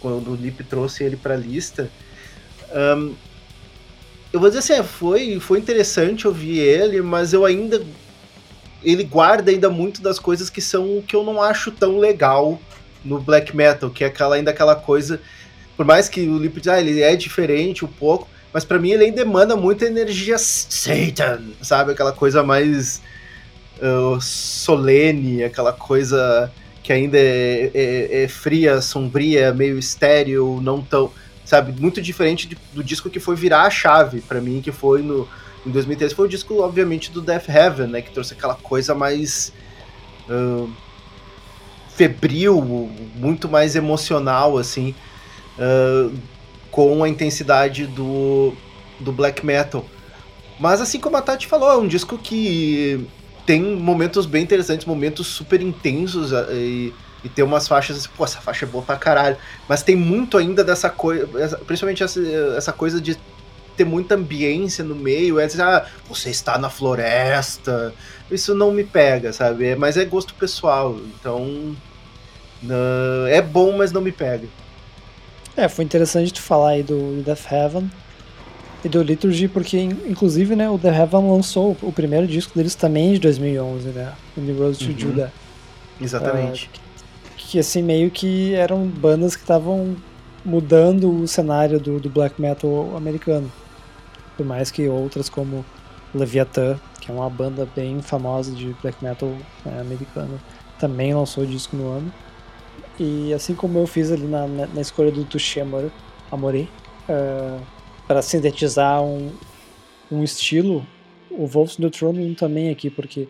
[0.01, 1.91] quando o Lip trouxe ele pra lista.
[2.73, 3.15] Um,
[4.33, 7.83] eu vou dizer assim, é, foi, foi interessante ouvir ele, mas eu ainda.
[8.83, 12.61] Ele guarda ainda muito das coisas que são que eu não acho tão legal
[13.05, 15.21] no black metal, que é aquela, ainda aquela coisa.
[15.77, 19.05] Por mais que o Lip ah, ele é diferente um pouco, mas para mim ele
[19.05, 21.93] ainda emana muita energia Satan, sabe?
[21.93, 23.01] Aquela coisa mais
[23.79, 26.53] uh, solene, aquela coisa
[26.89, 31.13] que ainda é, é, é, fria, sombria, meio estéreo, não tão.
[31.45, 31.79] Sabe?
[31.79, 35.29] Muito diferente de, do disco que foi virar a chave para mim, que foi no.
[35.67, 38.01] Em 2013 foi o disco, obviamente, do Death Heaven, né?
[38.01, 39.53] Que trouxe aquela coisa mais.
[40.31, 40.73] Uh,
[41.91, 42.59] febril,
[43.17, 44.95] muito mais emocional, assim.
[45.59, 46.17] Uh,
[46.71, 48.55] com a intensidade do,
[48.99, 49.85] do black metal.
[50.59, 53.07] Mas assim como a Tati falou, é um disco que
[53.49, 56.95] tem momentos bem interessantes, momentos super intensos eh, e,
[57.25, 59.39] e tem umas faixas assim, pô, essa faixa é boa pra caralho.
[59.67, 61.27] Mas tem muito ainda dessa coisa,
[61.67, 62.21] principalmente essa,
[62.55, 63.19] essa coisa de
[63.75, 67.95] ter muita ambiência no meio, é dizer, ah, você está na floresta.
[68.31, 69.69] Isso não me pega, sabe?
[69.69, 71.75] É, mas é gosto pessoal, então.
[72.63, 74.47] Uh, é bom, mas não me pega.
[75.57, 77.91] É, foi interessante tu falar aí do Death Heaven
[78.85, 83.13] e do Liturgy, porque inclusive né, o The Heaven lançou o primeiro disco deles também
[83.13, 84.13] de 2011, né?
[84.37, 84.99] O The Road to uhum.
[84.99, 85.33] Judah.
[86.01, 86.67] Exatamente.
[86.67, 86.71] Uh,
[87.37, 89.97] que, que, assim, meio que eram bandas que estavam
[90.45, 93.51] mudando o cenário do, do black metal americano.
[94.37, 95.65] Por mais que outras como
[96.15, 99.29] Leviathan, que é uma banda bem famosa de black metal
[99.65, 100.41] né, americano,
[100.79, 102.13] também lançou disco no ano.
[102.99, 105.91] E assim como eu fiz ali na, na, na escolha do Tushemor
[106.31, 106.69] Amore,
[107.09, 107.61] uh,
[108.09, 109.31] para sintetizar um,
[110.11, 110.85] um estilo,
[111.31, 113.29] o Wolves do Throne também aqui, porque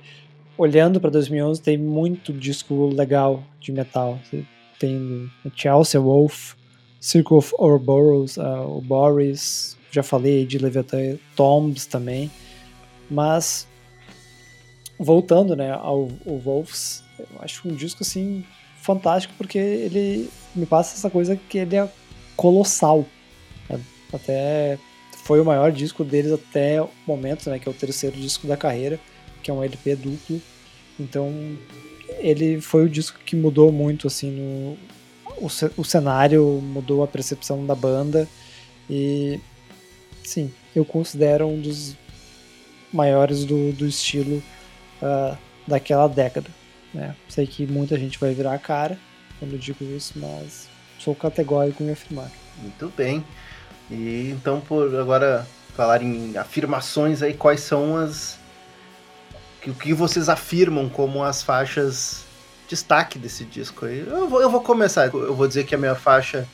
[0.56, 4.20] olhando para 2011 tem muito disco legal de metal.
[4.78, 6.54] Tem Chelsea Wolf,
[7.00, 12.30] Circle of Ouroboros, uh, o Boris, já falei de Leviathan, Tombs também.
[13.10, 13.66] Mas
[14.96, 17.02] voltando, né, ao, ao Wolves,
[17.40, 18.44] acho um disco assim
[18.80, 21.88] fantástico porque ele me passa essa coisa que ele é
[22.36, 23.04] colossal.
[24.12, 24.78] Até
[25.24, 27.58] foi o maior disco deles até o momento, né?
[27.58, 28.98] Que é o terceiro disco da carreira,
[29.42, 30.40] que é um LP duplo.
[30.98, 31.32] Então
[32.18, 34.76] ele foi o disco que mudou muito assim no
[35.76, 38.28] o, cenário, mudou a percepção da banda
[38.90, 39.38] e
[40.24, 41.94] sim, eu considero um dos
[42.92, 44.42] maiores do, do estilo
[45.02, 45.36] uh,
[45.66, 46.50] daquela década.
[46.92, 47.14] Né?
[47.28, 48.98] Sei que muita gente vai virar a cara
[49.38, 50.68] quando digo isso, mas
[50.98, 52.30] sou categórico em afirmar.
[52.60, 53.24] Muito bem.
[53.90, 58.38] E então, por agora falar em afirmações aí, quais são as.
[59.66, 62.24] O que vocês afirmam como as faixas
[62.68, 64.04] destaque desse disco aí?
[64.06, 65.06] Eu vou, eu vou começar.
[65.06, 66.46] Eu vou dizer que a minha faixa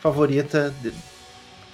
[0.00, 0.74] favorita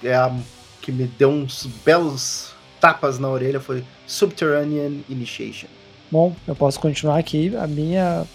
[0.03, 0.35] é a
[0.81, 5.67] que me deu uns belos tapas na orelha foi Subterranean Initiation.
[6.11, 7.55] Bom, eu posso continuar aqui.
[7.57, 8.25] A minha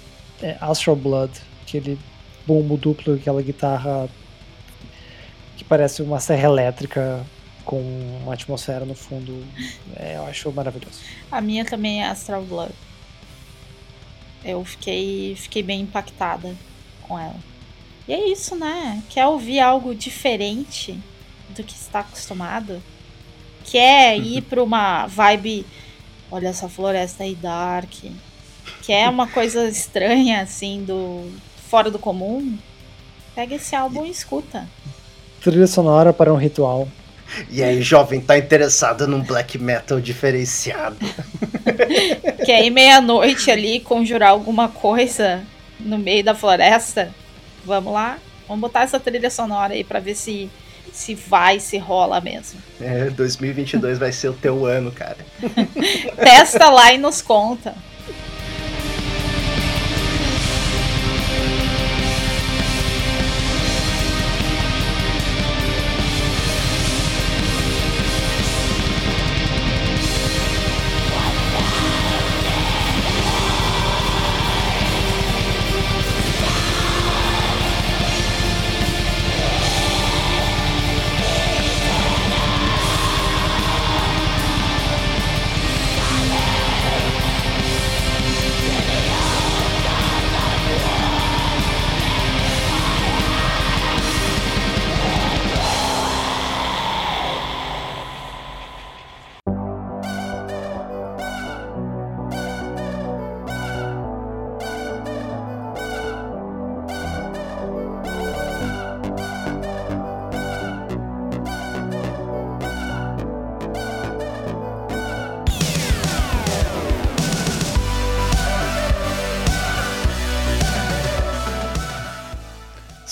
[0.43, 1.33] é Astral Blood,
[1.63, 1.97] aquele
[2.47, 4.09] bombo duplo, aquela guitarra
[5.61, 7.23] que parece uma serra elétrica
[7.67, 7.83] com
[8.23, 9.45] uma atmosfera no fundo.
[9.95, 11.01] É, eu acho maravilhoso.
[11.31, 12.73] A minha também é Astral Blood.
[14.43, 16.57] Eu fiquei, fiquei bem impactada
[17.03, 17.37] com ela.
[18.09, 19.03] E é isso, né?
[19.11, 20.99] Quer ouvir algo diferente
[21.51, 22.83] do que está acostumado?
[23.63, 25.67] Quer ir para uma vibe.
[26.31, 27.93] Olha essa floresta aí dark.
[28.83, 31.31] Quer uma coisa estranha, assim, do
[31.69, 32.57] fora do comum?
[33.35, 34.67] Pega esse álbum e escuta.
[35.41, 36.89] Trilha sonora para um ritual.
[37.49, 40.97] E aí, jovem, tá interessado num black metal diferenciado?
[42.45, 45.43] Quer ir meia-noite ali conjurar alguma coisa
[45.79, 47.15] no meio da floresta?
[47.65, 48.19] Vamos lá?
[48.49, 50.51] Vamos botar essa trilha sonora aí pra ver se,
[50.93, 52.61] se vai, se rola mesmo.
[52.81, 55.19] É, 2022 vai ser o teu ano, cara.
[56.19, 57.75] Testa lá e nos conta.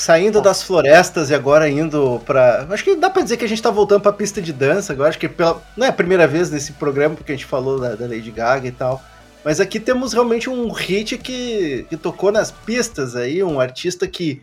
[0.09, 2.66] Saindo das florestas e agora indo pra.
[2.70, 4.94] Acho que dá pra dizer que a gente tá voltando pra pista de dança.
[4.94, 5.62] Agora acho que pela...
[5.76, 8.66] não é a primeira vez nesse programa, porque a gente falou da, da Lady Gaga
[8.66, 9.02] e tal.
[9.44, 14.40] Mas aqui temos realmente um hit que, que tocou nas pistas aí, um artista que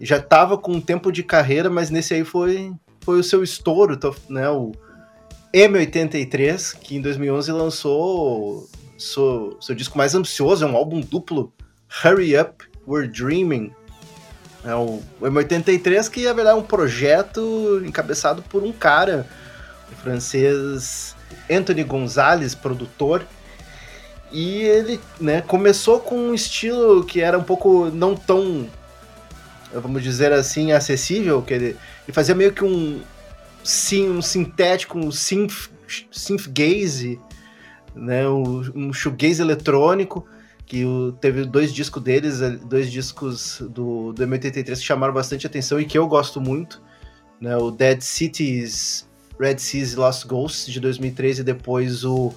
[0.00, 2.72] já tava com um tempo de carreira, mas nesse aí foi,
[3.02, 4.00] foi o seu estouro,
[4.30, 4.48] né?
[4.48, 4.72] O
[5.52, 8.66] M83, que em 2011 lançou
[8.96, 11.52] seu, seu disco mais ambicioso, é um álbum duplo,
[12.02, 13.70] Hurry Up, We're Dreaming
[14.64, 19.26] é o M83, que na verdade é um projeto encabeçado por um cara,
[19.92, 21.14] o francês
[21.50, 23.26] Anthony Gonzalez, produtor.
[24.32, 28.66] E ele né, começou com um estilo que era um pouco não tão,
[29.72, 33.00] vamos dizer assim, acessível, que ele, ele fazia meio que um,
[33.62, 35.70] sim, um sintético, um synth,
[36.10, 37.20] synth gaze,
[37.94, 40.26] né, um, um shoegaze eletrônico,
[40.66, 45.46] que o, teve dois discos deles, eh, dois discos do, do M83 que chamaram bastante
[45.46, 46.80] atenção e que eu gosto muito,
[47.40, 49.08] né, o Dead Cities,
[49.38, 52.32] Red Seas Lost Ghosts de 2013 e depois o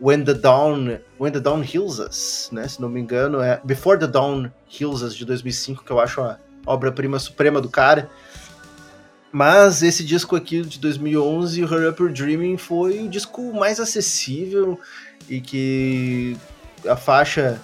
[0.00, 3.98] When the Dawn, When the Dawn Heals Us, né, se não me engano, é Before
[3.98, 4.50] the Dawn
[4.80, 8.08] Heals Us de 2005, que eu acho a obra-prima suprema do cara.
[9.30, 13.78] Mas esse disco aqui de 2011, o Hurry Up Your Dreaming, foi o disco mais
[13.78, 14.80] acessível
[15.28, 16.34] e que
[16.86, 17.60] a faixa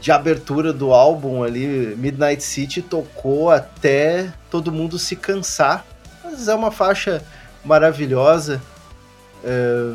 [0.00, 5.84] de abertura do álbum ali, Midnight City, tocou até todo mundo se cansar.
[6.22, 7.22] Mas é uma faixa
[7.64, 8.62] maravilhosa.
[9.44, 9.92] É,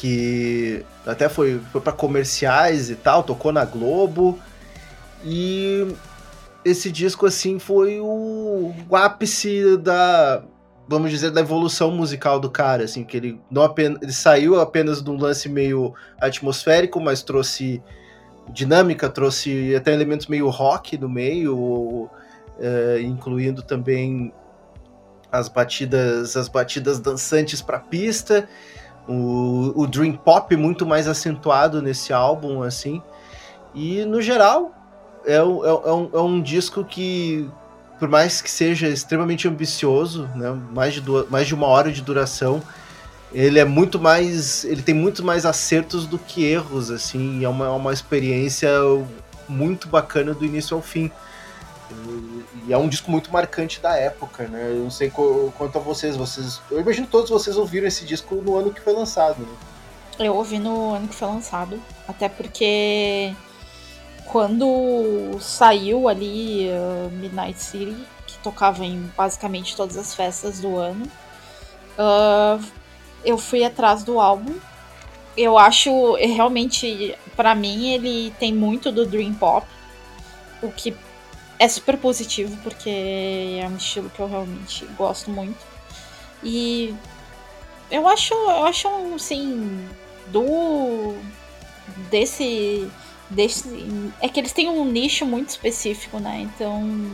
[0.00, 4.38] que até foi, foi para comerciais e tal, tocou na Globo.
[5.22, 5.94] E
[6.64, 10.42] esse disco, assim, foi o, o ápice da,
[10.90, 15.00] vamos dizer, da evolução musical do cara, assim, que ele não apenas, ele saiu apenas
[15.00, 17.80] de um lance meio atmosférico, mas trouxe
[18.48, 22.10] dinâmica, trouxe até elementos meio rock no meio,
[22.58, 24.34] é, incluindo também
[25.30, 28.48] as batidas, as batidas dançantes para pista,
[29.08, 33.00] o, o dream pop muito mais acentuado nesse álbum, assim,
[33.72, 34.74] e no geral
[35.24, 37.48] é, é, é, um, é um disco que
[38.00, 42.00] por mais que seja extremamente ambicioso, né, mais, de duas, mais de uma hora de
[42.00, 42.62] duração,
[43.32, 44.64] ele é muito mais.
[44.64, 48.70] Ele tem muito mais acertos do que erros, assim, é uma, é uma experiência
[49.46, 51.12] muito bacana do início ao fim.
[52.66, 54.70] E é um disco muito marcante da época, né?
[54.70, 56.60] Eu não sei quanto a vocês, vocês.
[56.70, 59.54] Eu imagino que todos vocês ouviram esse disco no ano que foi lançado, né?
[60.18, 61.80] Eu ouvi no ano que foi lançado.
[62.08, 63.34] Até porque
[64.30, 67.96] quando saiu ali uh, Midnight City,
[68.26, 71.04] que tocava em basicamente todas as festas do ano,
[71.98, 72.64] uh,
[73.24, 74.54] eu fui atrás do álbum.
[75.36, 79.66] Eu acho, realmente, para mim, ele tem muito do Dream Pop,
[80.62, 80.94] o que
[81.58, 85.58] é super positivo, porque é um estilo que eu realmente gosto muito.
[86.42, 86.94] E
[87.90, 89.88] eu acho, eu acho assim,
[90.28, 91.16] do
[92.10, 92.88] desse
[93.30, 96.40] desse, é que eles têm um nicho muito específico, né?
[96.40, 97.08] Então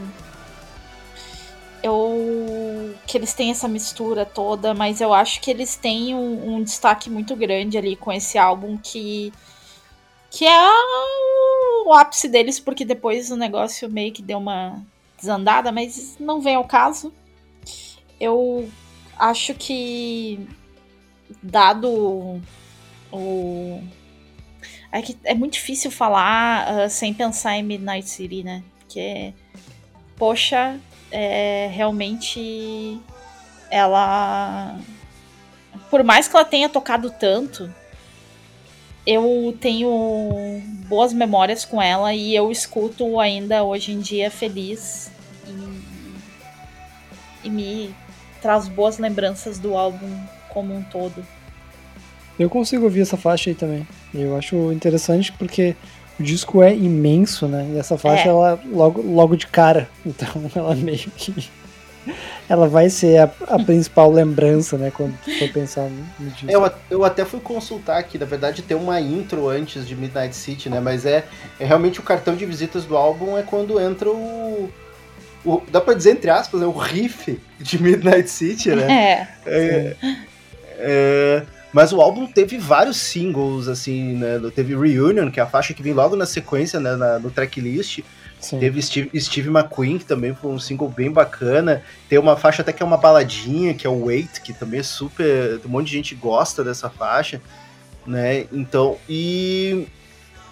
[1.82, 6.62] eu que eles têm essa mistura toda, mas eu acho que eles têm um, um
[6.62, 9.32] destaque muito grande ali com esse álbum que
[10.30, 10.68] que é
[11.86, 14.82] o ápice deles, porque depois o negócio meio que deu uma
[15.16, 17.12] desandada, mas não vem ao caso.
[18.20, 18.68] Eu
[19.18, 20.46] acho que
[21.42, 22.40] dado
[23.12, 23.82] o
[24.92, 28.62] é que é muito difícil falar uh, sem pensar em Midnight City, né?
[28.78, 29.32] Porque,
[30.16, 30.78] poxa,
[31.10, 33.00] é, realmente
[33.70, 34.78] ela.
[35.90, 37.72] Por mais que ela tenha tocado tanto,
[39.06, 45.10] eu tenho boas memórias com ela e eu escuto ainda hoje em dia feliz
[45.46, 47.94] e, e me
[48.42, 50.10] traz boas lembranças do álbum
[50.48, 51.24] como um todo.
[52.38, 53.86] Eu consigo ouvir essa faixa aí também.
[54.14, 55.74] Eu acho interessante porque
[56.18, 57.70] o disco é imenso, né?
[57.74, 58.28] E essa faixa, é.
[58.28, 59.88] ela logo, logo de cara.
[60.04, 61.48] Então ela meio que.
[62.48, 64.92] Ela vai ser a, a principal lembrança, né?
[64.92, 65.90] Quando for pensar
[66.20, 66.48] no disco.
[66.48, 70.70] Eu, eu até fui consultar aqui, na verdade tem uma intro antes de Midnight City,
[70.70, 70.78] né?
[70.78, 71.24] Mas é,
[71.58, 74.70] é realmente o cartão de visitas do álbum é quando entra o.
[75.44, 79.26] o dá pra dizer, entre aspas, é o riff de Midnight City, né?
[79.44, 79.96] É.
[79.96, 79.96] é,
[80.78, 81.42] é
[81.76, 84.40] mas o álbum teve vários singles, assim, né?
[84.54, 86.96] Teve Reunion, que é a faixa que vem logo na sequência, né?
[86.96, 88.00] Na, no tracklist.
[88.40, 88.58] Sim.
[88.58, 91.82] Teve Steve, Steve McQueen, que também foi um single bem bacana.
[92.08, 94.82] Tem uma faixa até que é uma baladinha, que é o Wait, que também é
[94.82, 95.60] super.
[95.66, 97.42] Um monte de gente gosta dessa faixa,
[98.06, 98.46] né?
[98.50, 99.86] Então, e.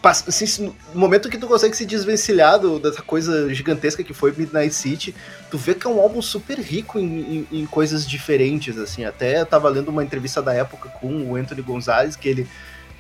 [0.09, 4.75] assim, no momento que tu consegue se desvencilhar do, dessa coisa gigantesca que foi Midnight
[4.75, 5.15] City,
[5.51, 9.05] tu vê que é um álbum super rico em, em, em, coisas diferentes, assim.
[9.05, 12.49] Até eu tava lendo uma entrevista da época com o Anthony Gonzalez, que ele,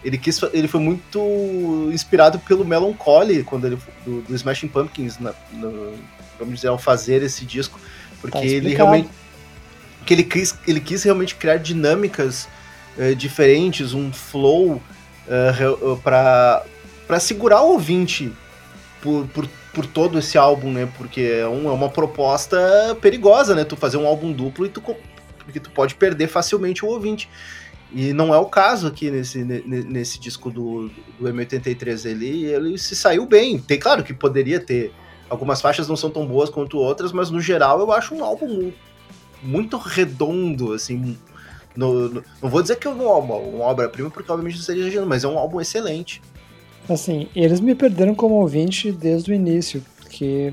[0.04, 5.34] ele, quis, ele foi muito inspirado pelo Melancholy, quando ele, do, do Smashing Pumpkins, na,
[5.52, 5.94] no,
[6.38, 7.78] vamos dizer, ao fazer esse disco,
[8.20, 9.08] porque tá ele realmente...
[10.06, 12.46] Que ele quis, ele quis realmente criar dinâmicas
[12.98, 14.82] uh, diferentes, um flow
[15.26, 16.62] uh, para
[17.06, 18.32] para segurar o ouvinte
[19.00, 20.88] por, por, por todo esse álbum, né?
[20.96, 22.58] Porque é, um, é uma proposta
[23.00, 23.64] perigosa, né?
[23.64, 27.28] Tu fazer um álbum duplo e tu, porque tu pode perder facilmente o ouvinte.
[27.92, 32.06] E não é o caso aqui nesse, nesse disco do, do M83.
[32.06, 33.58] Ele, ele se saiu bem.
[33.58, 34.92] Tem claro que poderia ter.
[35.30, 38.72] Algumas faixas não são tão boas quanto outras, mas no geral eu acho um álbum
[39.42, 41.16] muito redondo, assim.
[41.76, 45.24] No, no, não vou dizer que é uma, uma obra-prima, porque obviamente não seria mas
[45.24, 46.20] é um álbum excelente.
[46.88, 50.52] Assim, eles me perderam como ouvinte desde o início, porque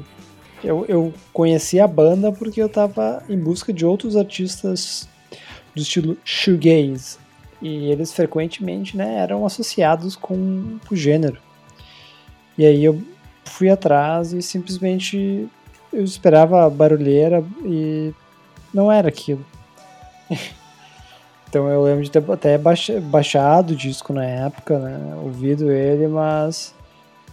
[0.64, 5.08] eu, eu conheci a banda porque eu tava em busca de outros artistas
[5.76, 7.18] do estilo shoegaze.
[7.62, 11.38] E eles frequentemente né, eram associados com o gênero.
[12.58, 13.02] E aí eu
[13.45, 15.48] fui atrás e simplesmente
[15.91, 18.14] eu esperava barulheira e
[18.74, 19.45] não era aquilo.
[21.52, 25.18] Então eu lembro de ter até baixado o disco na época, né?
[25.22, 26.73] Ouvido ele, mas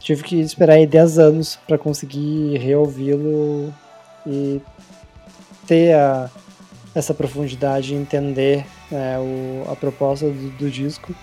[0.00, 3.72] tive que esperar aí 10 anos para conseguir reouvi-lo
[4.26, 4.60] e
[5.68, 6.28] ter a,
[6.96, 11.14] essa profundidade e entender né, o, a proposta do, do, disco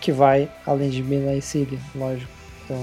[0.00, 2.30] que vai além de Midnight City, lógico.
[2.64, 2.78] Então,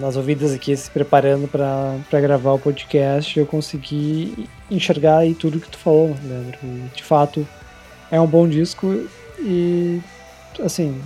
[0.00, 5.68] nas ouvidas aqui, se preparando para gravar o podcast, eu consegui enxergar aí tudo que
[5.68, 6.58] tu falou, Leandro.
[6.64, 7.46] E, de fato,
[8.10, 9.06] é um bom disco
[9.38, 10.00] e,
[10.64, 11.00] assim,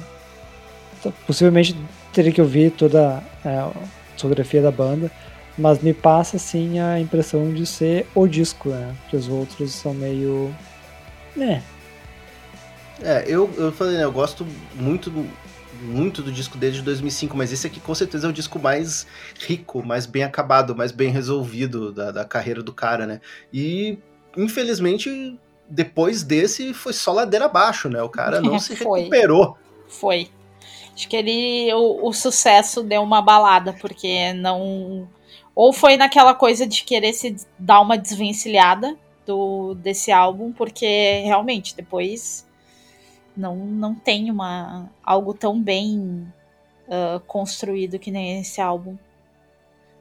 [1.26, 1.76] possivelmente
[2.12, 3.70] teria que ouvir toda é, a
[4.14, 5.10] discografia da banda,
[5.58, 8.94] mas me passa, assim, a impressão de ser o disco, né?
[9.02, 10.54] Porque os outros são meio...
[11.36, 11.62] né...
[13.04, 14.46] É, eu, eu falei, né, eu gosto
[14.76, 15.10] muito
[15.82, 19.06] muito do disco desde 2005, mas esse aqui com certeza é o disco mais
[19.38, 23.20] rico, mais bem acabado, mais bem resolvido da, da carreira do cara, né?
[23.52, 23.98] E,
[24.36, 25.38] infelizmente,
[25.68, 28.02] depois desse foi só ladeira abaixo, né?
[28.02, 29.56] O cara não se recuperou.
[29.88, 30.28] Foi.
[30.94, 31.72] Acho que ele.
[31.74, 35.08] O, o sucesso deu uma balada, porque não.
[35.54, 38.96] Ou foi naquela coisa de querer se dar uma desvencilhada
[39.26, 42.46] do, desse álbum, porque realmente depois
[43.36, 46.26] não, não tem uma, algo tão bem
[46.86, 48.96] uh, construído que nem esse álbum.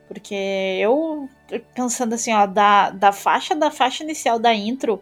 [0.08, 1.30] Porque eu,
[1.74, 5.00] pensando assim, ó, da, da faixa da faixa inicial da intro,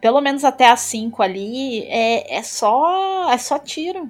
[0.00, 4.08] pelo menos até a 5 ali, é, é só é só tiro.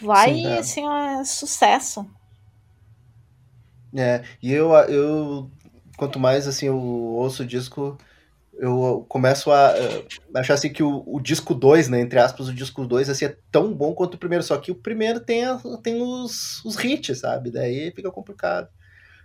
[0.00, 0.58] Vai, Sim, é.
[0.58, 2.08] assim, ó, é sucesso.
[3.96, 5.50] É, e eu, eu,
[5.96, 7.96] quanto mais, assim, eu ouço o disco,
[8.58, 9.70] eu começo a,
[10.34, 13.26] a achar assim que o, o disco 2, né, entre aspas, o disco 2 assim,
[13.26, 16.76] é tão bom quanto o primeiro, só que o primeiro tem, a, tem os, os
[16.82, 17.50] hits, sabe?
[17.50, 18.68] Daí fica complicado.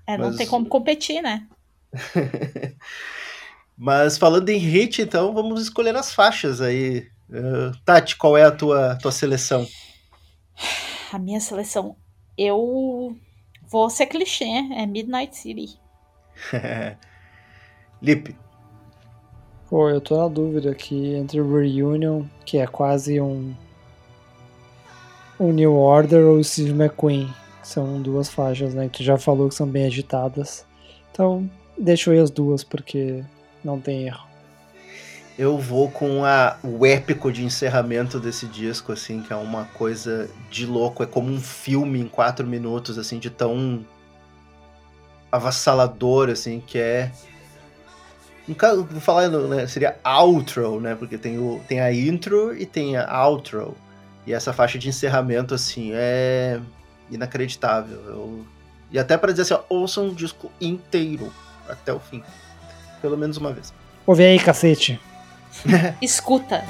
[0.06, 0.38] É, não Mas...
[0.38, 1.48] tem como competir, né?
[3.76, 7.08] Mas falando em hit, então vamos escolher as faixas aí.
[7.30, 9.68] Uh, Tati, qual é a tua, tua seleção?
[11.12, 11.96] A minha seleção,
[12.38, 13.18] eu
[13.68, 15.80] vou ser clichê, é Midnight City.
[18.02, 18.43] Lipe.
[19.74, 23.56] Pô, eu tô na dúvida aqui entre Reunion, que é quase um.
[25.40, 27.28] um New Order, ou Steve McQueen.
[27.64, 28.88] São duas faixas, né?
[28.88, 30.64] Que tu já falou que são bem agitadas.
[31.12, 31.50] Então,
[32.12, 33.24] eu ir as duas, porque
[33.64, 34.28] não tem erro.
[35.40, 40.30] Eu vou com a, o épico de encerramento desse disco, assim, que é uma coisa
[40.52, 41.02] de louco.
[41.02, 43.84] É como um filme em quatro minutos, assim, de tão
[45.32, 47.12] avassalador, assim, que é
[48.48, 50.96] no caso, vou falar, né, seria outro, né?
[50.96, 53.76] Porque tem, o, tem a intro e tem a outro.
[54.26, 56.60] E essa faixa de encerramento, assim, é
[57.10, 58.00] inacreditável.
[58.06, 58.46] Eu...
[58.92, 61.32] E até para dizer assim, ó, ouçam um disco inteiro
[61.68, 62.24] até o fim.
[63.02, 63.74] Pelo menos uma vez.
[64.06, 65.00] Ouve aí, cacete.
[66.02, 66.64] Escuta.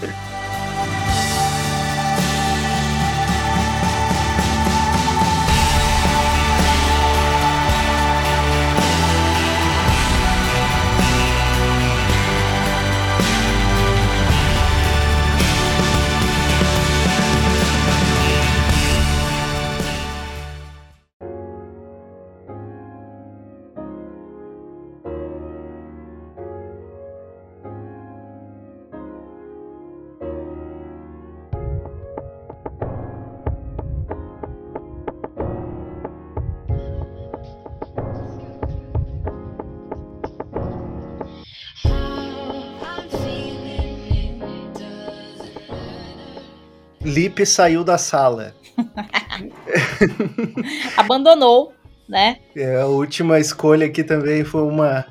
[47.33, 48.53] Lipe saiu da sala.
[50.95, 51.73] Abandonou,
[52.07, 52.37] né?
[52.55, 55.03] É, a última escolha aqui também foi uma.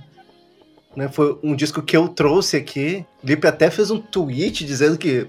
[0.95, 3.05] Né, foi um disco que eu trouxe aqui.
[3.25, 5.27] Lipe até fez um tweet dizendo que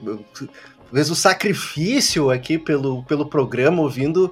[0.93, 4.31] fez o um sacrifício aqui pelo, pelo programa, ouvindo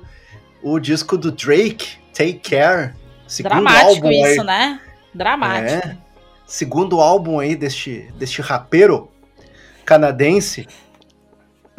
[0.61, 2.93] o disco do Drake, Take Care.
[3.41, 4.45] Dramático álbum isso, aí.
[4.45, 4.81] né?
[5.15, 5.87] Dramático.
[5.87, 5.97] É,
[6.45, 9.09] segundo álbum aí deste, deste rapero
[9.83, 10.67] canadense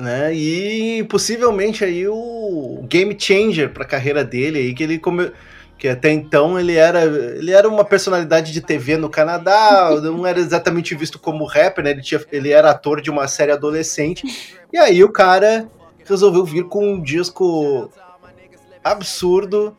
[0.03, 0.35] né?
[0.35, 5.31] E possivelmente aí o game changer para a carreira dele aí que ele come...
[5.79, 10.41] que até então ele era ele era uma personalidade de TV no Canadá, não era
[10.41, 11.93] exatamente visto como rapper, né?
[11.93, 14.59] Ele tinha ele era ator de uma série adolescente.
[14.73, 15.69] E aí o cara
[16.05, 17.89] resolveu vir com um disco
[18.83, 19.77] absurdo,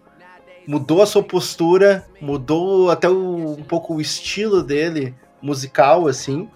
[0.66, 6.48] mudou a sua postura, mudou até o, um pouco o estilo dele musical assim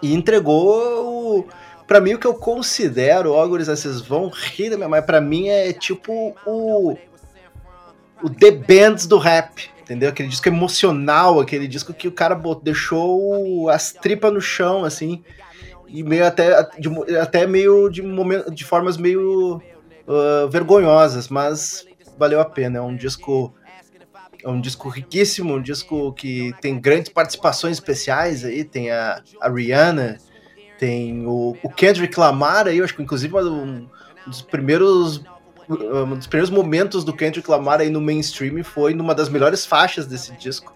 [0.00, 1.48] e entregou o
[1.88, 5.48] Pra mim, o que eu considero, ó, vocês vão rir da minha mãe, pra mim
[5.48, 6.98] é tipo o.
[8.22, 10.10] O The Bands do rap, entendeu?
[10.10, 15.22] Aquele disco emocional, aquele disco que o cara deixou as tripas no chão, assim,
[15.86, 19.62] e meio até, de, até meio de, momento, de formas meio
[20.06, 21.86] uh, vergonhosas, mas
[22.18, 22.78] valeu a pena.
[22.78, 23.54] É um disco
[24.44, 29.48] é um disco riquíssimo, um disco que tem grandes participações especiais aí, tem a, a
[29.48, 30.18] Rihanna,
[30.78, 33.88] tem o, o Kendrick Lamar aí, eu acho que inclusive um
[34.26, 35.22] dos primeiros
[35.68, 40.06] um dos primeiros momentos do Kendrick Lamar aí no mainstream foi numa das melhores faixas
[40.06, 40.72] desse disco,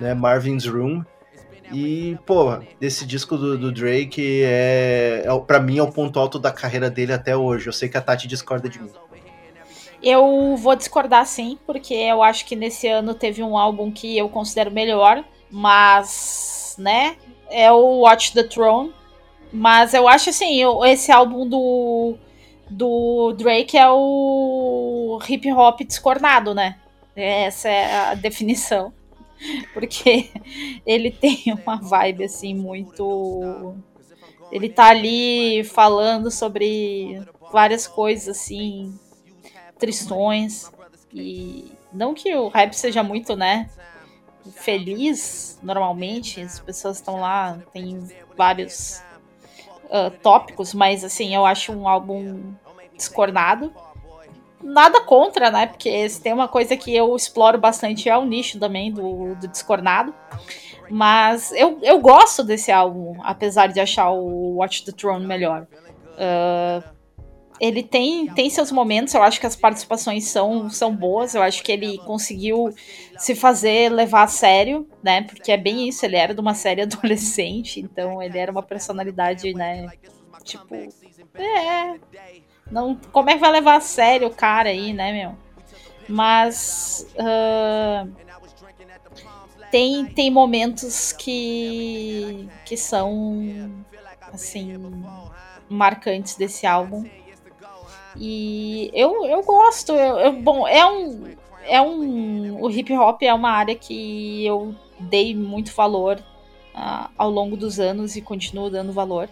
[0.00, 1.04] né, Marvin's Room.
[1.72, 6.38] E, pô, desse disco do, do Drake é, é para mim é o ponto alto
[6.38, 7.68] da carreira dele até hoje.
[7.68, 8.90] Eu sei que a Tati discorda de mim.
[10.02, 14.28] Eu vou discordar sim, porque eu acho que nesse ano teve um álbum que eu
[14.28, 17.16] considero melhor, mas, né,
[17.50, 18.92] é o Watch the Throne,
[19.54, 22.16] mas eu acho assim, esse álbum do,
[22.68, 26.76] do Drake é o hip hop descornado, né?
[27.14, 28.92] Essa é a definição.
[29.72, 30.28] Porque
[30.84, 33.76] ele tem uma vibe assim muito.
[34.50, 37.22] Ele tá ali falando sobre
[37.52, 38.98] várias coisas assim,
[39.78, 40.68] tristões.
[41.12, 43.70] E não que o rap seja muito, né?
[44.56, 48.04] Feliz, normalmente, as pessoas estão lá, tem
[48.36, 49.00] vários
[49.94, 52.52] uh, tópicos, mas assim, eu acho um álbum
[52.96, 53.72] descornado.
[54.62, 55.66] Nada contra, né?
[55.66, 60.12] Porque tem uma coisa que eu exploro bastante é o nicho também do, do descornado.
[60.90, 65.66] Mas eu, eu gosto desse álbum, apesar de achar o Watch the Throne melhor.
[66.14, 66.94] Uh,
[67.60, 71.62] ele tem, tem seus momentos, eu acho que as participações são, são boas, eu acho
[71.62, 72.74] que ele conseguiu
[73.18, 75.22] se fazer levar a sério, né?
[75.22, 79.52] Porque é bem isso, ele era de uma série adolescente, então ele era uma personalidade,
[79.54, 79.88] né?
[80.42, 80.74] Tipo,
[81.34, 81.98] é.
[82.70, 85.36] Não, como é que vai levar a sério o cara aí, né, meu?
[86.08, 87.06] Mas.
[87.14, 88.10] Uh,
[89.70, 93.72] tem, tem momentos que, que são,
[94.32, 94.74] assim,
[95.68, 97.04] marcantes desse álbum
[98.16, 99.92] e eu, eu gosto.
[99.92, 101.34] Eu, eu, bom, é um.
[101.66, 102.60] É um.
[102.60, 106.18] O hip hop é uma área que eu dei muito valor
[106.74, 109.28] uh, ao longo dos anos e continuo dando valor.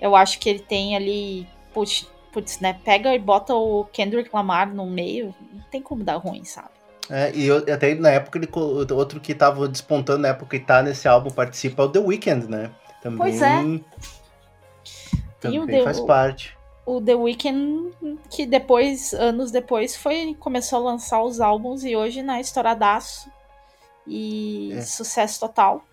[0.00, 1.46] Eu acho que ele tem ali.
[1.72, 2.78] Putz, putz, né?
[2.84, 5.34] Pega e bota o Kendrick Lamar no meio.
[5.52, 6.70] Não tem como dar ruim, sabe?
[7.08, 8.48] É, e eu, até na época, ele,
[8.92, 12.48] outro que tava despontando na época e tá nesse álbum participa é o The Weeknd,
[12.48, 12.70] né?
[13.00, 13.80] Também, pois é.
[15.40, 16.56] Também faz parte
[16.86, 17.92] o The Weeknd,
[18.30, 23.28] que depois, anos depois, foi começou a lançar os álbuns e hoje na né, estouradaço
[24.06, 24.80] e é.
[24.82, 25.84] sucesso total.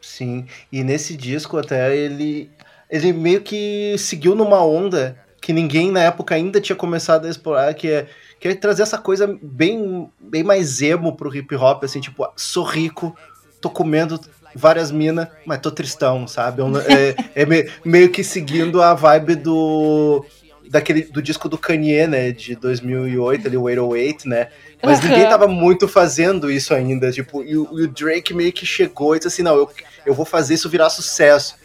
[0.00, 2.50] Sim, e nesse disco até ele
[2.88, 7.74] ele meio que seguiu numa onda que ninguém na época ainda tinha começado a explorar,
[7.74, 8.08] que é,
[8.40, 12.64] que é trazer essa coisa bem, bem mais emo pro hip hop, assim, tipo, sou
[12.64, 13.16] rico,
[13.60, 14.20] tô comendo
[14.56, 16.62] várias minas, mas tô tristão, sabe?
[16.88, 20.24] É, é meio, meio que seguindo a vibe do
[20.68, 24.48] daquele do disco do Kanye, né, de 2008, ali o 808, né?
[24.82, 25.08] Mas uhum.
[25.08, 29.14] ninguém tava muito fazendo isso ainda, tipo, e o, e o, Drake meio que chegou
[29.14, 29.70] e disse assim, não, eu,
[30.04, 31.56] eu vou fazer isso virar sucesso.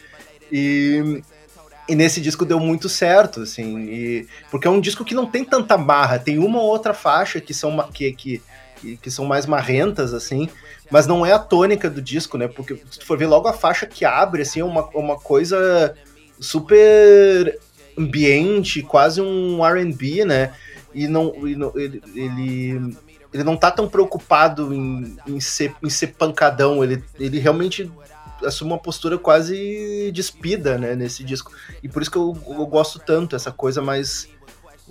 [0.50, 1.22] E,
[1.88, 5.44] e nesse disco deu muito certo, assim, e, porque é um disco que não tem
[5.44, 8.42] tanta marra, tem uma ou outra faixa que são que, que,
[9.00, 10.48] que são mais marrentas, assim,
[10.90, 12.48] mas não é a tônica do disco, né?
[12.48, 15.94] Porque se tu for ver logo a faixa que abre, assim, é uma, uma coisa
[16.40, 17.58] super
[17.96, 20.52] ambiente, quase um R&B, né?
[20.94, 22.96] E não, e não ele, ele,
[23.32, 27.90] ele não tá tão preocupado em, em, ser, em ser pancadão, ele, ele realmente
[28.44, 31.52] assume uma postura quase despida, né, nesse disco.
[31.82, 34.28] E por isso que eu, eu gosto tanto, essa coisa mais,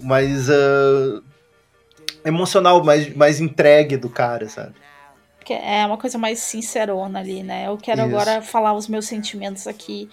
[0.01, 1.21] mais uh,
[2.25, 4.73] emocional, mais, mais entregue do cara, sabe?
[5.49, 7.67] É uma coisa mais sincerona ali, né?
[7.67, 8.09] Eu quero isso.
[8.09, 10.09] agora falar os meus sentimentos aqui.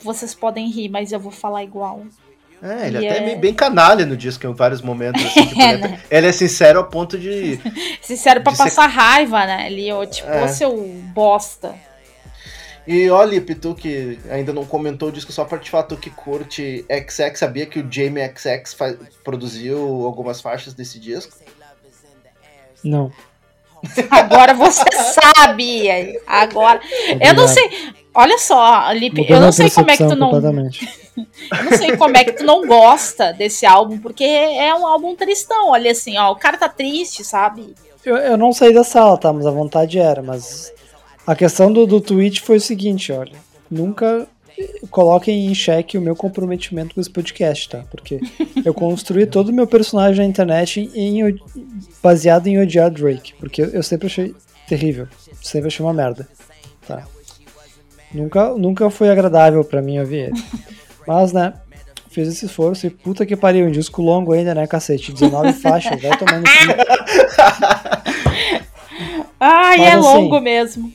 [0.00, 2.02] Vocês podem rir, mas eu vou falar igual.
[2.62, 5.24] É, ele e até é meio bem canalha no disco em vários momentos.
[5.24, 6.00] Assim, tipo, é, ele, né?
[6.10, 7.58] ele, é sincero ao ponto de.
[8.02, 8.96] sincero pra passar ser...
[8.96, 9.70] raiva, né?
[9.70, 10.48] Ele, tipo, é.
[10.48, 10.76] seu
[11.14, 11.74] bosta.
[12.86, 15.96] E olha, Lipe, tu que ainda não comentou o disco, só pra te falar, tu
[15.96, 21.32] que curte XX, sabia que o Jamie XX faz, produziu algumas faixas desse disco?
[22.82, 23.10] Não.
[24.10, 25.88] Agora você sabe!
[26.26, 26.80] Agora.
[27.10, 27.22] Obrigado.
[27.22, 27.94] Eu não sei.
[28.14, 30.30] Olha só, Lipe, eu não sei como é que tu não.
[30.36, 35.16] eu não sei como é que tu não gosta desse álbum, porque é um álbum
[35.16, 35.70] tristão.
[35.70, 37.74] Olha assim, ó, o cara tá triste, sabe?
[38.04, 39.32] Eu, eu não saí da sala, tá?
[39.32, 40.72] Mas a vontade era, mas
[41.26, 43.32] a questão do, do tweet foi o seguinte, olha.
[43.70, 44.26] Nunca
[44.90, 47.84] coloquem em xeque o meu comprometimento com esse podcast, tá?
[47.90, 48.20] Porque
[48.64, 51.38] eu construí todo o meu personagem na internet em,
[52.02, 53.34] baseado em odiar Drake.
[53.34, 54.34] Porque eu sempre achei
[54.68, 55.08] terrível.
[55.42, 56.28] Sempre achei uma merda.
[56.86, 57.04] Tá?
[58.12, 60.44] Nunca, nunca foi agradável para mim ouvir ele.
[61.06, 61.54] Mas, né?
[62.08, 65.12] Fiz esse esforço e puta que pariu, um disco longo ainda, né, cacete?
[65.12, 66.44] 19 faixas, vai tomando.
[69.40, 70.92] Ai, Mas, é assim, longo mesmo.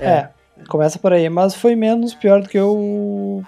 [0.00, 0.06] É.
[0.08, 0.28] é,
[0.68, 3.42] começa por aí, mas foi menos pior do que eu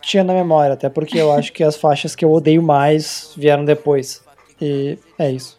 [0.00, 3.64] tinha na memória, até porque eu acho que as faixas que eu odeio mais vieram
[3.64, 4.22] depois.
[4.60, 5.58] E é isso.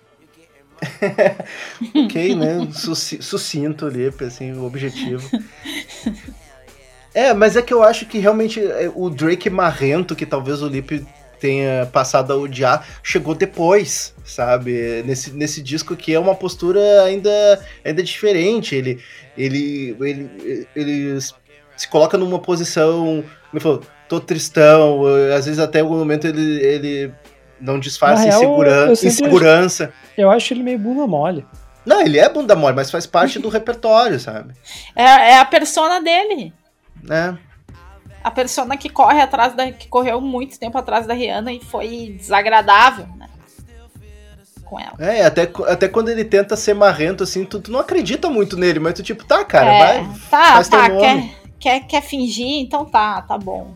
[2.05, 2.67] ok, né?
[2.71, 5.29] Sucinto ali, assim, o objetivo.
[7.13, 10.67] É, mas é que eu acho que realmente é, o Drake marrento, que talvez o
[10.67, 11.05] Lip
[11.39, 15.03] tenha passado a odiar, chegou depois, sabe?
[15.05, 17.29] Nesse, nesse disco que é uma postura ainda,
[17.83, 18.75] ainda diferente.
[18.75, 18.99] Ele,
[19.39, 21.19] ele, ele, ele
[21.77, 25.03] se coloca numa posição, como falou, tô tristão,
[25.35, 27.13] às vezes até algum momento ele, ele
[27.59, 29.83] não disfarça real, insegurança, eu insegurança.
[29.85, 31.45] Acho, eu acho ele meio bunda mole.
[31.85, 34.53] Não, ele é bunda mole, mas faz parte do repertório, sabe?
[34.95, 36.53] É, é a persona dele.
[37.09, 37.33] É.
[38.21, 39.71] A persona que corre atrás da.
[39.71, 43.29] que correu muito tempo atrás da Rihanna e foi desagradável, né?
[44.69, 44.93] Com ela.
[44.99, 48.79] É, até, até quando ele tenta ser marrento, assim, tu, tu não acredita muito nele,
[48.79, 50.09] mas tu tipo, tá, cara, é, vai.
[50.29, 51.29] Tá, tá, quer,
[51.59, 53.73] quer, quer fingir, então tá, tá bom.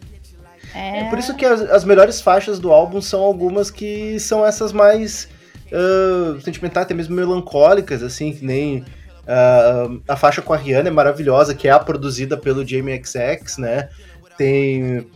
[0.73, 1.01] É...
[1.01, 4.71] é por isso que as, as, melhores faixas do álbum são algumas que são essas
[4.71, 5.27] mais
[5.71, 8.79] uh, sentimentais, até mesmo melancólicas, assim, que nem.
[9.23, 13.57] Uh, a faixa com a Rihanna é maravilhosa, que é a produzida pelo Jamie XX,
[13.57, 13.89] né?
[14.37, 15.07] Tem,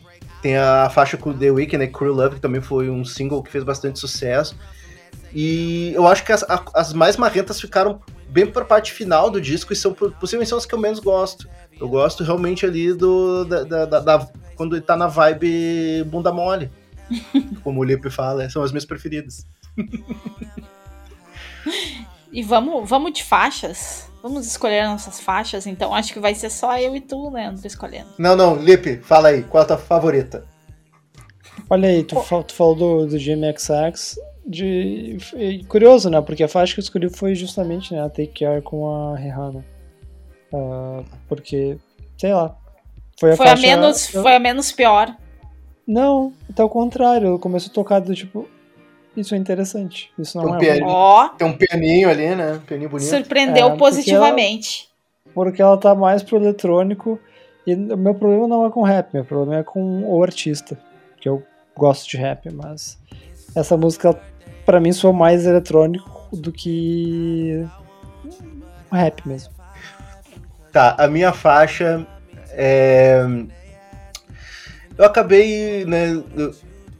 [0.41, 1.88] tem a faixa com o The Weeknd, né?
[1.88, 4.56] Cruel Love, que também foi um single que fez bastante sucesso.
[5.34, 9.74] E eu acho que as, as mais marrentas ficaram bem pra parte final do disco
[9.74, 11.49] e são possivelmente são as que eu menos gosto.
[11.80, 13.45] Eu gosto realmente ali do.
[13.45, 16.72] Da, da, da, da quando ele tá na vibe bunda mole.
[17.64, 19.48] como o Lipe fala, são as minhas preferidas.
[22.32, 24.10] e vamos, vamos de faixas.
[24.22, 25.94] Vamos escolher nossas faixas, então.
[25.94, 28.10] Acho que vai ser só eu e tu, Leandro, escolhendo.
[28.18, 30.45] Não, não, Lipe, fala aí, qual é a tua favorita?
[31.70, 34.18] Olha aí, tu, tu falou do, do GMXX
[34.48, 35.18] de
[35.68, 36.22] curioso, né?
[36.22, 39.65] Porque a faixa que eu escolhi foi justamente né, a Take Care com a Rihanna.
[40.52, 41.78] Uh, porque,
[42.18, 42.56] sei lá.
[43.19, 44.22] Foi a, foi faixa, a menos eu...
[44.22, 45.15] Foi a menos pior.
[45.86, 47.28] Não, até o contrário.
[47.28, 48.48] Eu comecei a tocar do tipo.
[49.15, 50.11] Isso é interessante.
[50.18, 51.30] Isso não tem é um oh.
[51.30, 52.53] Tem um pianinho ali, né?
[52.53, 53.10] Um pianinho bonito.
[53.10, 54.90] Surpreendeu é, positivamente.
[55.34, 57.19] Porque ela, porque ela tá mais pro eletrônico.
[57.65, 60.80] E o meu problema não é com rap, meu problema é com o artista.
[61.19, 61.44] Que eu
[61.76, 62.98] gosto de rap, mas
[63.56, 64.18] essa música
[64.68, 67.65] para mim soa mais eletrônico do que
[68.91, 69.53] rap mesmo.
[70.73, 72.06] Tá, a minha faixa
[72.49, 73.26] é.
[74.98, 76.22] Eu acabei, né?
[76.35, 76.53] Eu,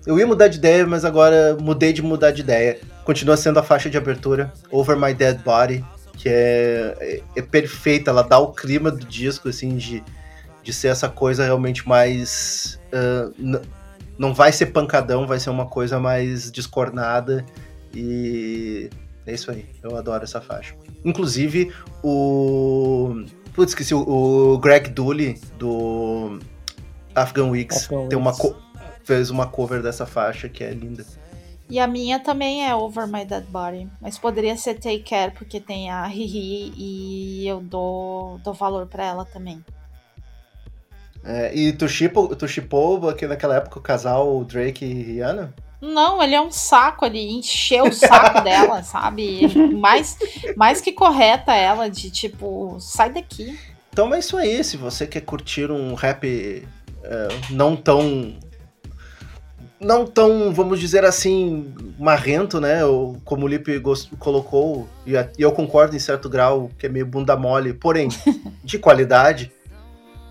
[0.06, 2.80] eu ia mudar de ideia, mas agora mudei de mudar de ideia.
[3.04, 5.84] Continua sendo a faixa de abertura, Over My Dead Body,
[6.14, 10.02] que é, é, é perfeita, ela dá o clima do disco, assim, de,
[10.64, 12.80] de ser essa coisa realmente mais.
[12.94, 13.60] Uh,
[14.18, 17.46] não vai ser pancadão, vai ser uma coisa mais descornada.
[17.94, 18.90] E
[19.26, 20.76] é isso aí, eu adoro essa faixa.
[21.04, 21.74] Inclusive,
[22.04, 23.24] o.
[23.54, 26.40] Putz, esqueci, o Greg Dooley, do
[27.16, 28.34] Afghan Weeks, Afghan tem uma
[29.04, 31.06] fez uma cover dessa faixa que é linda.
[31.70, 33.90] E a minha também é Over My Dead Body.
[34.00, 39.06] Mas poderia ser Take Care, porque tem a Riri e eu dou, dou valor para
[39.06, 39.64] ela também.
[41.28, 45.54] É, e tu chipou, tu chipou aqui naquela época o casal Drake e Rihanna?
[45.82, 49.42] Não, ele é um saco ali, encheu o saco dela, sabe?
[49.76, 50.18] Mais,
[50.56, 53.60] mais que correta ela, de tipo, sai daqui.
[53.92, 56.66] Então é isso aí, se você quer curtir um rap
[57.04, 58.34] uh, não tão.
[59.80, 62.84] Não tão, vamos dizer assim, marrento, né?
[62.84, 63.80] Ou, como o Lipe
[64.18, 68.10] colocou, e, eu concordo em certo grau, que é meio bunda mole, porém,
[68.64, 69.52] de qualidade,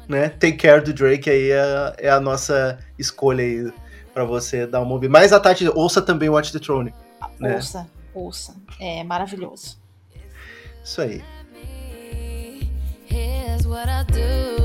[0.09, 0.29] né?
[0.29, 3.73] Take Care do Drake aí é, é a nossa escolha aí
[4.15, 5.13] para você dar uma ouvida.
[5.13, 6.95] Mas a Tati, ouça também Watch the Throne.
[7.39, 7.57] Né?
[7.57, 8.57] Ouça, ouça.
[8.81, 9.79] É maravilhoso.
[10.83, 11.23] Isso aí.
[13.09, 14.56] Here's what I do.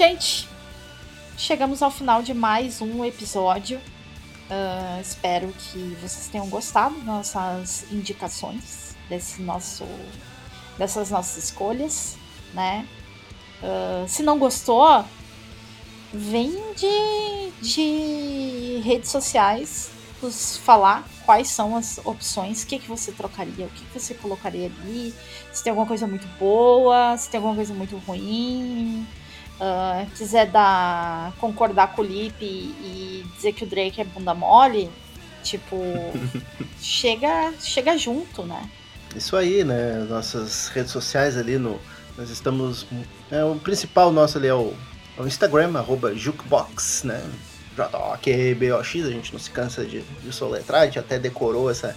[0.00, 0.48] Gente,
[1.36, 3.76] chegamos ao final de mais um episódio.
[3.76, 9.84] Uh, espero que vocês tenham gostado das nossas indicações, desse nosso,
[10.78, 12.16] dessas nossas escolhas,
[12.54, 12.88] né?
[13.62, 15.04] Uh, se não gostou,
[16.14, 19.90] vem de, de redes sociais
[20.22, 24.14] nos falar quais são as opções, o que, que você trocaria, o que, que você
[24.14, 25.14] colocaria ali,
[25.52, 29.06] se tem alguma coisa muito boa, se tem alguma coisa muito ruim,
[29.60, 34.34] uh, quiser dar concordar com o Lip e, e, dizer que o Drake é bunda
[34.34, 34.90] mole,
[35.42, 35.76] tipo,
[36.80, 38.68] chega, chega junto, né?
[39.14, 40.06] Isso aí, né?
[40.08, 41.78] Nossas redes sociais ali no.
[42.16, 42.86] Nós estamos.
[43.30, 44.72] É, o principal nosso ali é o,
[45.18, 47.22] é o Instagram, arroba Jukebox, né?
[47.76, 51.96] J-O-Q-B-O-X, a gente não se cansa de, de soletrar, a gente até decorou essa,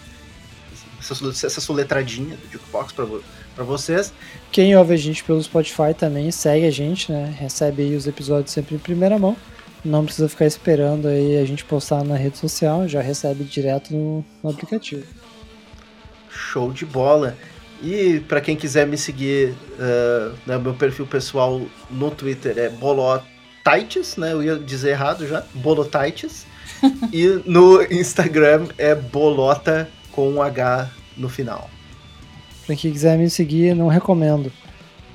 [1.00, 3.06] essa, essa soletradinha do Jukebox pra,
[3.56, 4.14] para vocês.
[4.52, 7.36] Quem ouve a gente pelo Spotify também segue a gente, né?
[7.38, 9.36] Recebe aí os episódios sempre em primeira mão.
[9.84, 14.26] Não precisa ficar esperando aí a gente postar na rede social, já recebe direto no,
[14.42, 15.04] no aplicativo.
[16.30, 17.36] Show de bola!
[17.82, 21.62] E para quem quiser me seguir, uh, né, meu perfil pessoal
[21.92, 24.32] no Twitter é Bolotites, né?
[24.32, 26.46] Eu ia dizer errado já, Bolotites.
[27.12, 31.70] e no Instagram é Bolota com um H no final.
[32.66, 34.52] Pra quem quiser me seguir, não recomendo.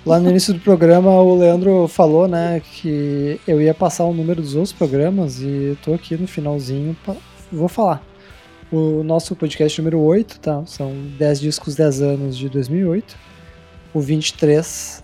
[0.04, 4.40] Lá no início do programa, o Leandro falou, né, que eu ia passar o número
[4.40, 7.14] dos outros programas e tô aqui no finalzinho, pra...
[7.52, 8.02] vou falar.
[8.70, 10.64] O nosso podcast número 8, tá?
[10.66, 13.16] São 10 discos, 10 anos de 2008.
[13.94, 15.02] O 23,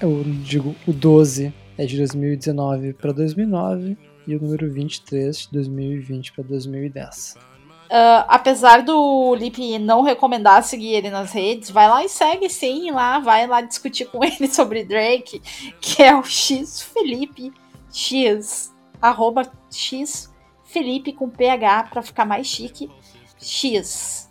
[0.00, 3.96] eu digo, o 12 é de 2019 para 2009
[4.26, 7.36] e o número 23 de 2020 para 2010.
[7.84, 12.90] Uh, apesar do Lip não recomendar seguir ele nas redes, vai lá e segue sim
[12.90, 15.40] lá, vai lá discutir com ele sobre Drake,
[15.80, 17.52] que é o X Felipe
[17.92, 20.32] X, arroba X
[20.64, 22.90] Felipe com PH para ficar mais chique,
[23.38, 24.28] X.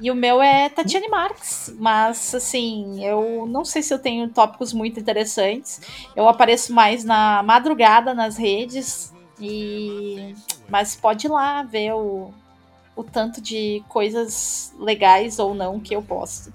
[0.00, 4.72] E o meu é Tatiane Marques, mas assim, eu não sei se eu tenho tópicos
[4.72, 5.80] muito interessantes.
[6.14, 10.34] Eu apareço mais na madrugada nas redes e
[10.68, 12.32] mas pode ir lá ver o
[12.98, 16.52] o tanto de coisas legais ou não que eu posto.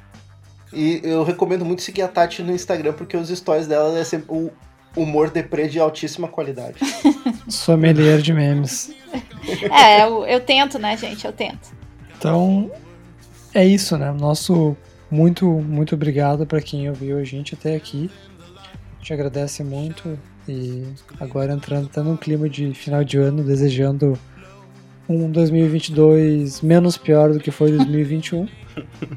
[0.74, 4.36] E eu recomendo muito seguir a Tati no Instagram, porque os stories dela é sempre
[4.36, 4.52] o
[4.94, 6.76] humor deprê de altíssima qualidade.
[7.48, 8.94] Sommelier de memes.
[9.72, 11.26] É, eu, eu tento, né, gente?
[11.26, 11.72] Eu tento.
[12.18, 12.70] Então,
[13.54, 14.12] é isso, né?
[14.12, 14.76] Nosso
[15.10, 18.12] muito, muito obrigado para quem ouviu a gente até aqui.
[18.66, 20.84] A gente agradece muito e
[21.22, 24.20] agora entrando até num clima de final de ano, desejando
[25.08, 28.48] um 2022 menos pior do que foi 2021.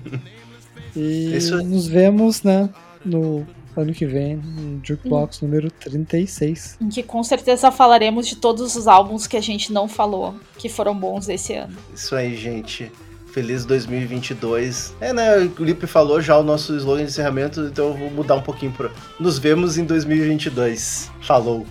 [0.97, 1.57] e Isso...
[1.63, 2.69] nos vemos, né,
[3.05, 3.47] no
[3.77, 5.47] ano que vem, no Jukebox hum.
[5.47, 6.79] número 36.
[6.81, 10.69] Em que com certeza falaremos de todos os álbuns que a gente não falou, que
[10.69, 11.77] foram bons esse ano.
[11.95, 12.91] Isso aí, gente.
[13.33, 14.95] Feliz 2022.
[14.99, 15.37] É, né?
[15.59, 18.73] O Lipe falou já o nosso slogan de encerramento, então eu vou mudar um pouquinho
[18.73, 18.91] para.
[19.21, 21.11] Nos vemos em 2022.
[21.21, 21.67] Falou.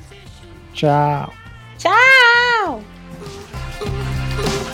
[0.74, 1.34] Tchau.
[4.36, 4.65] Thank you.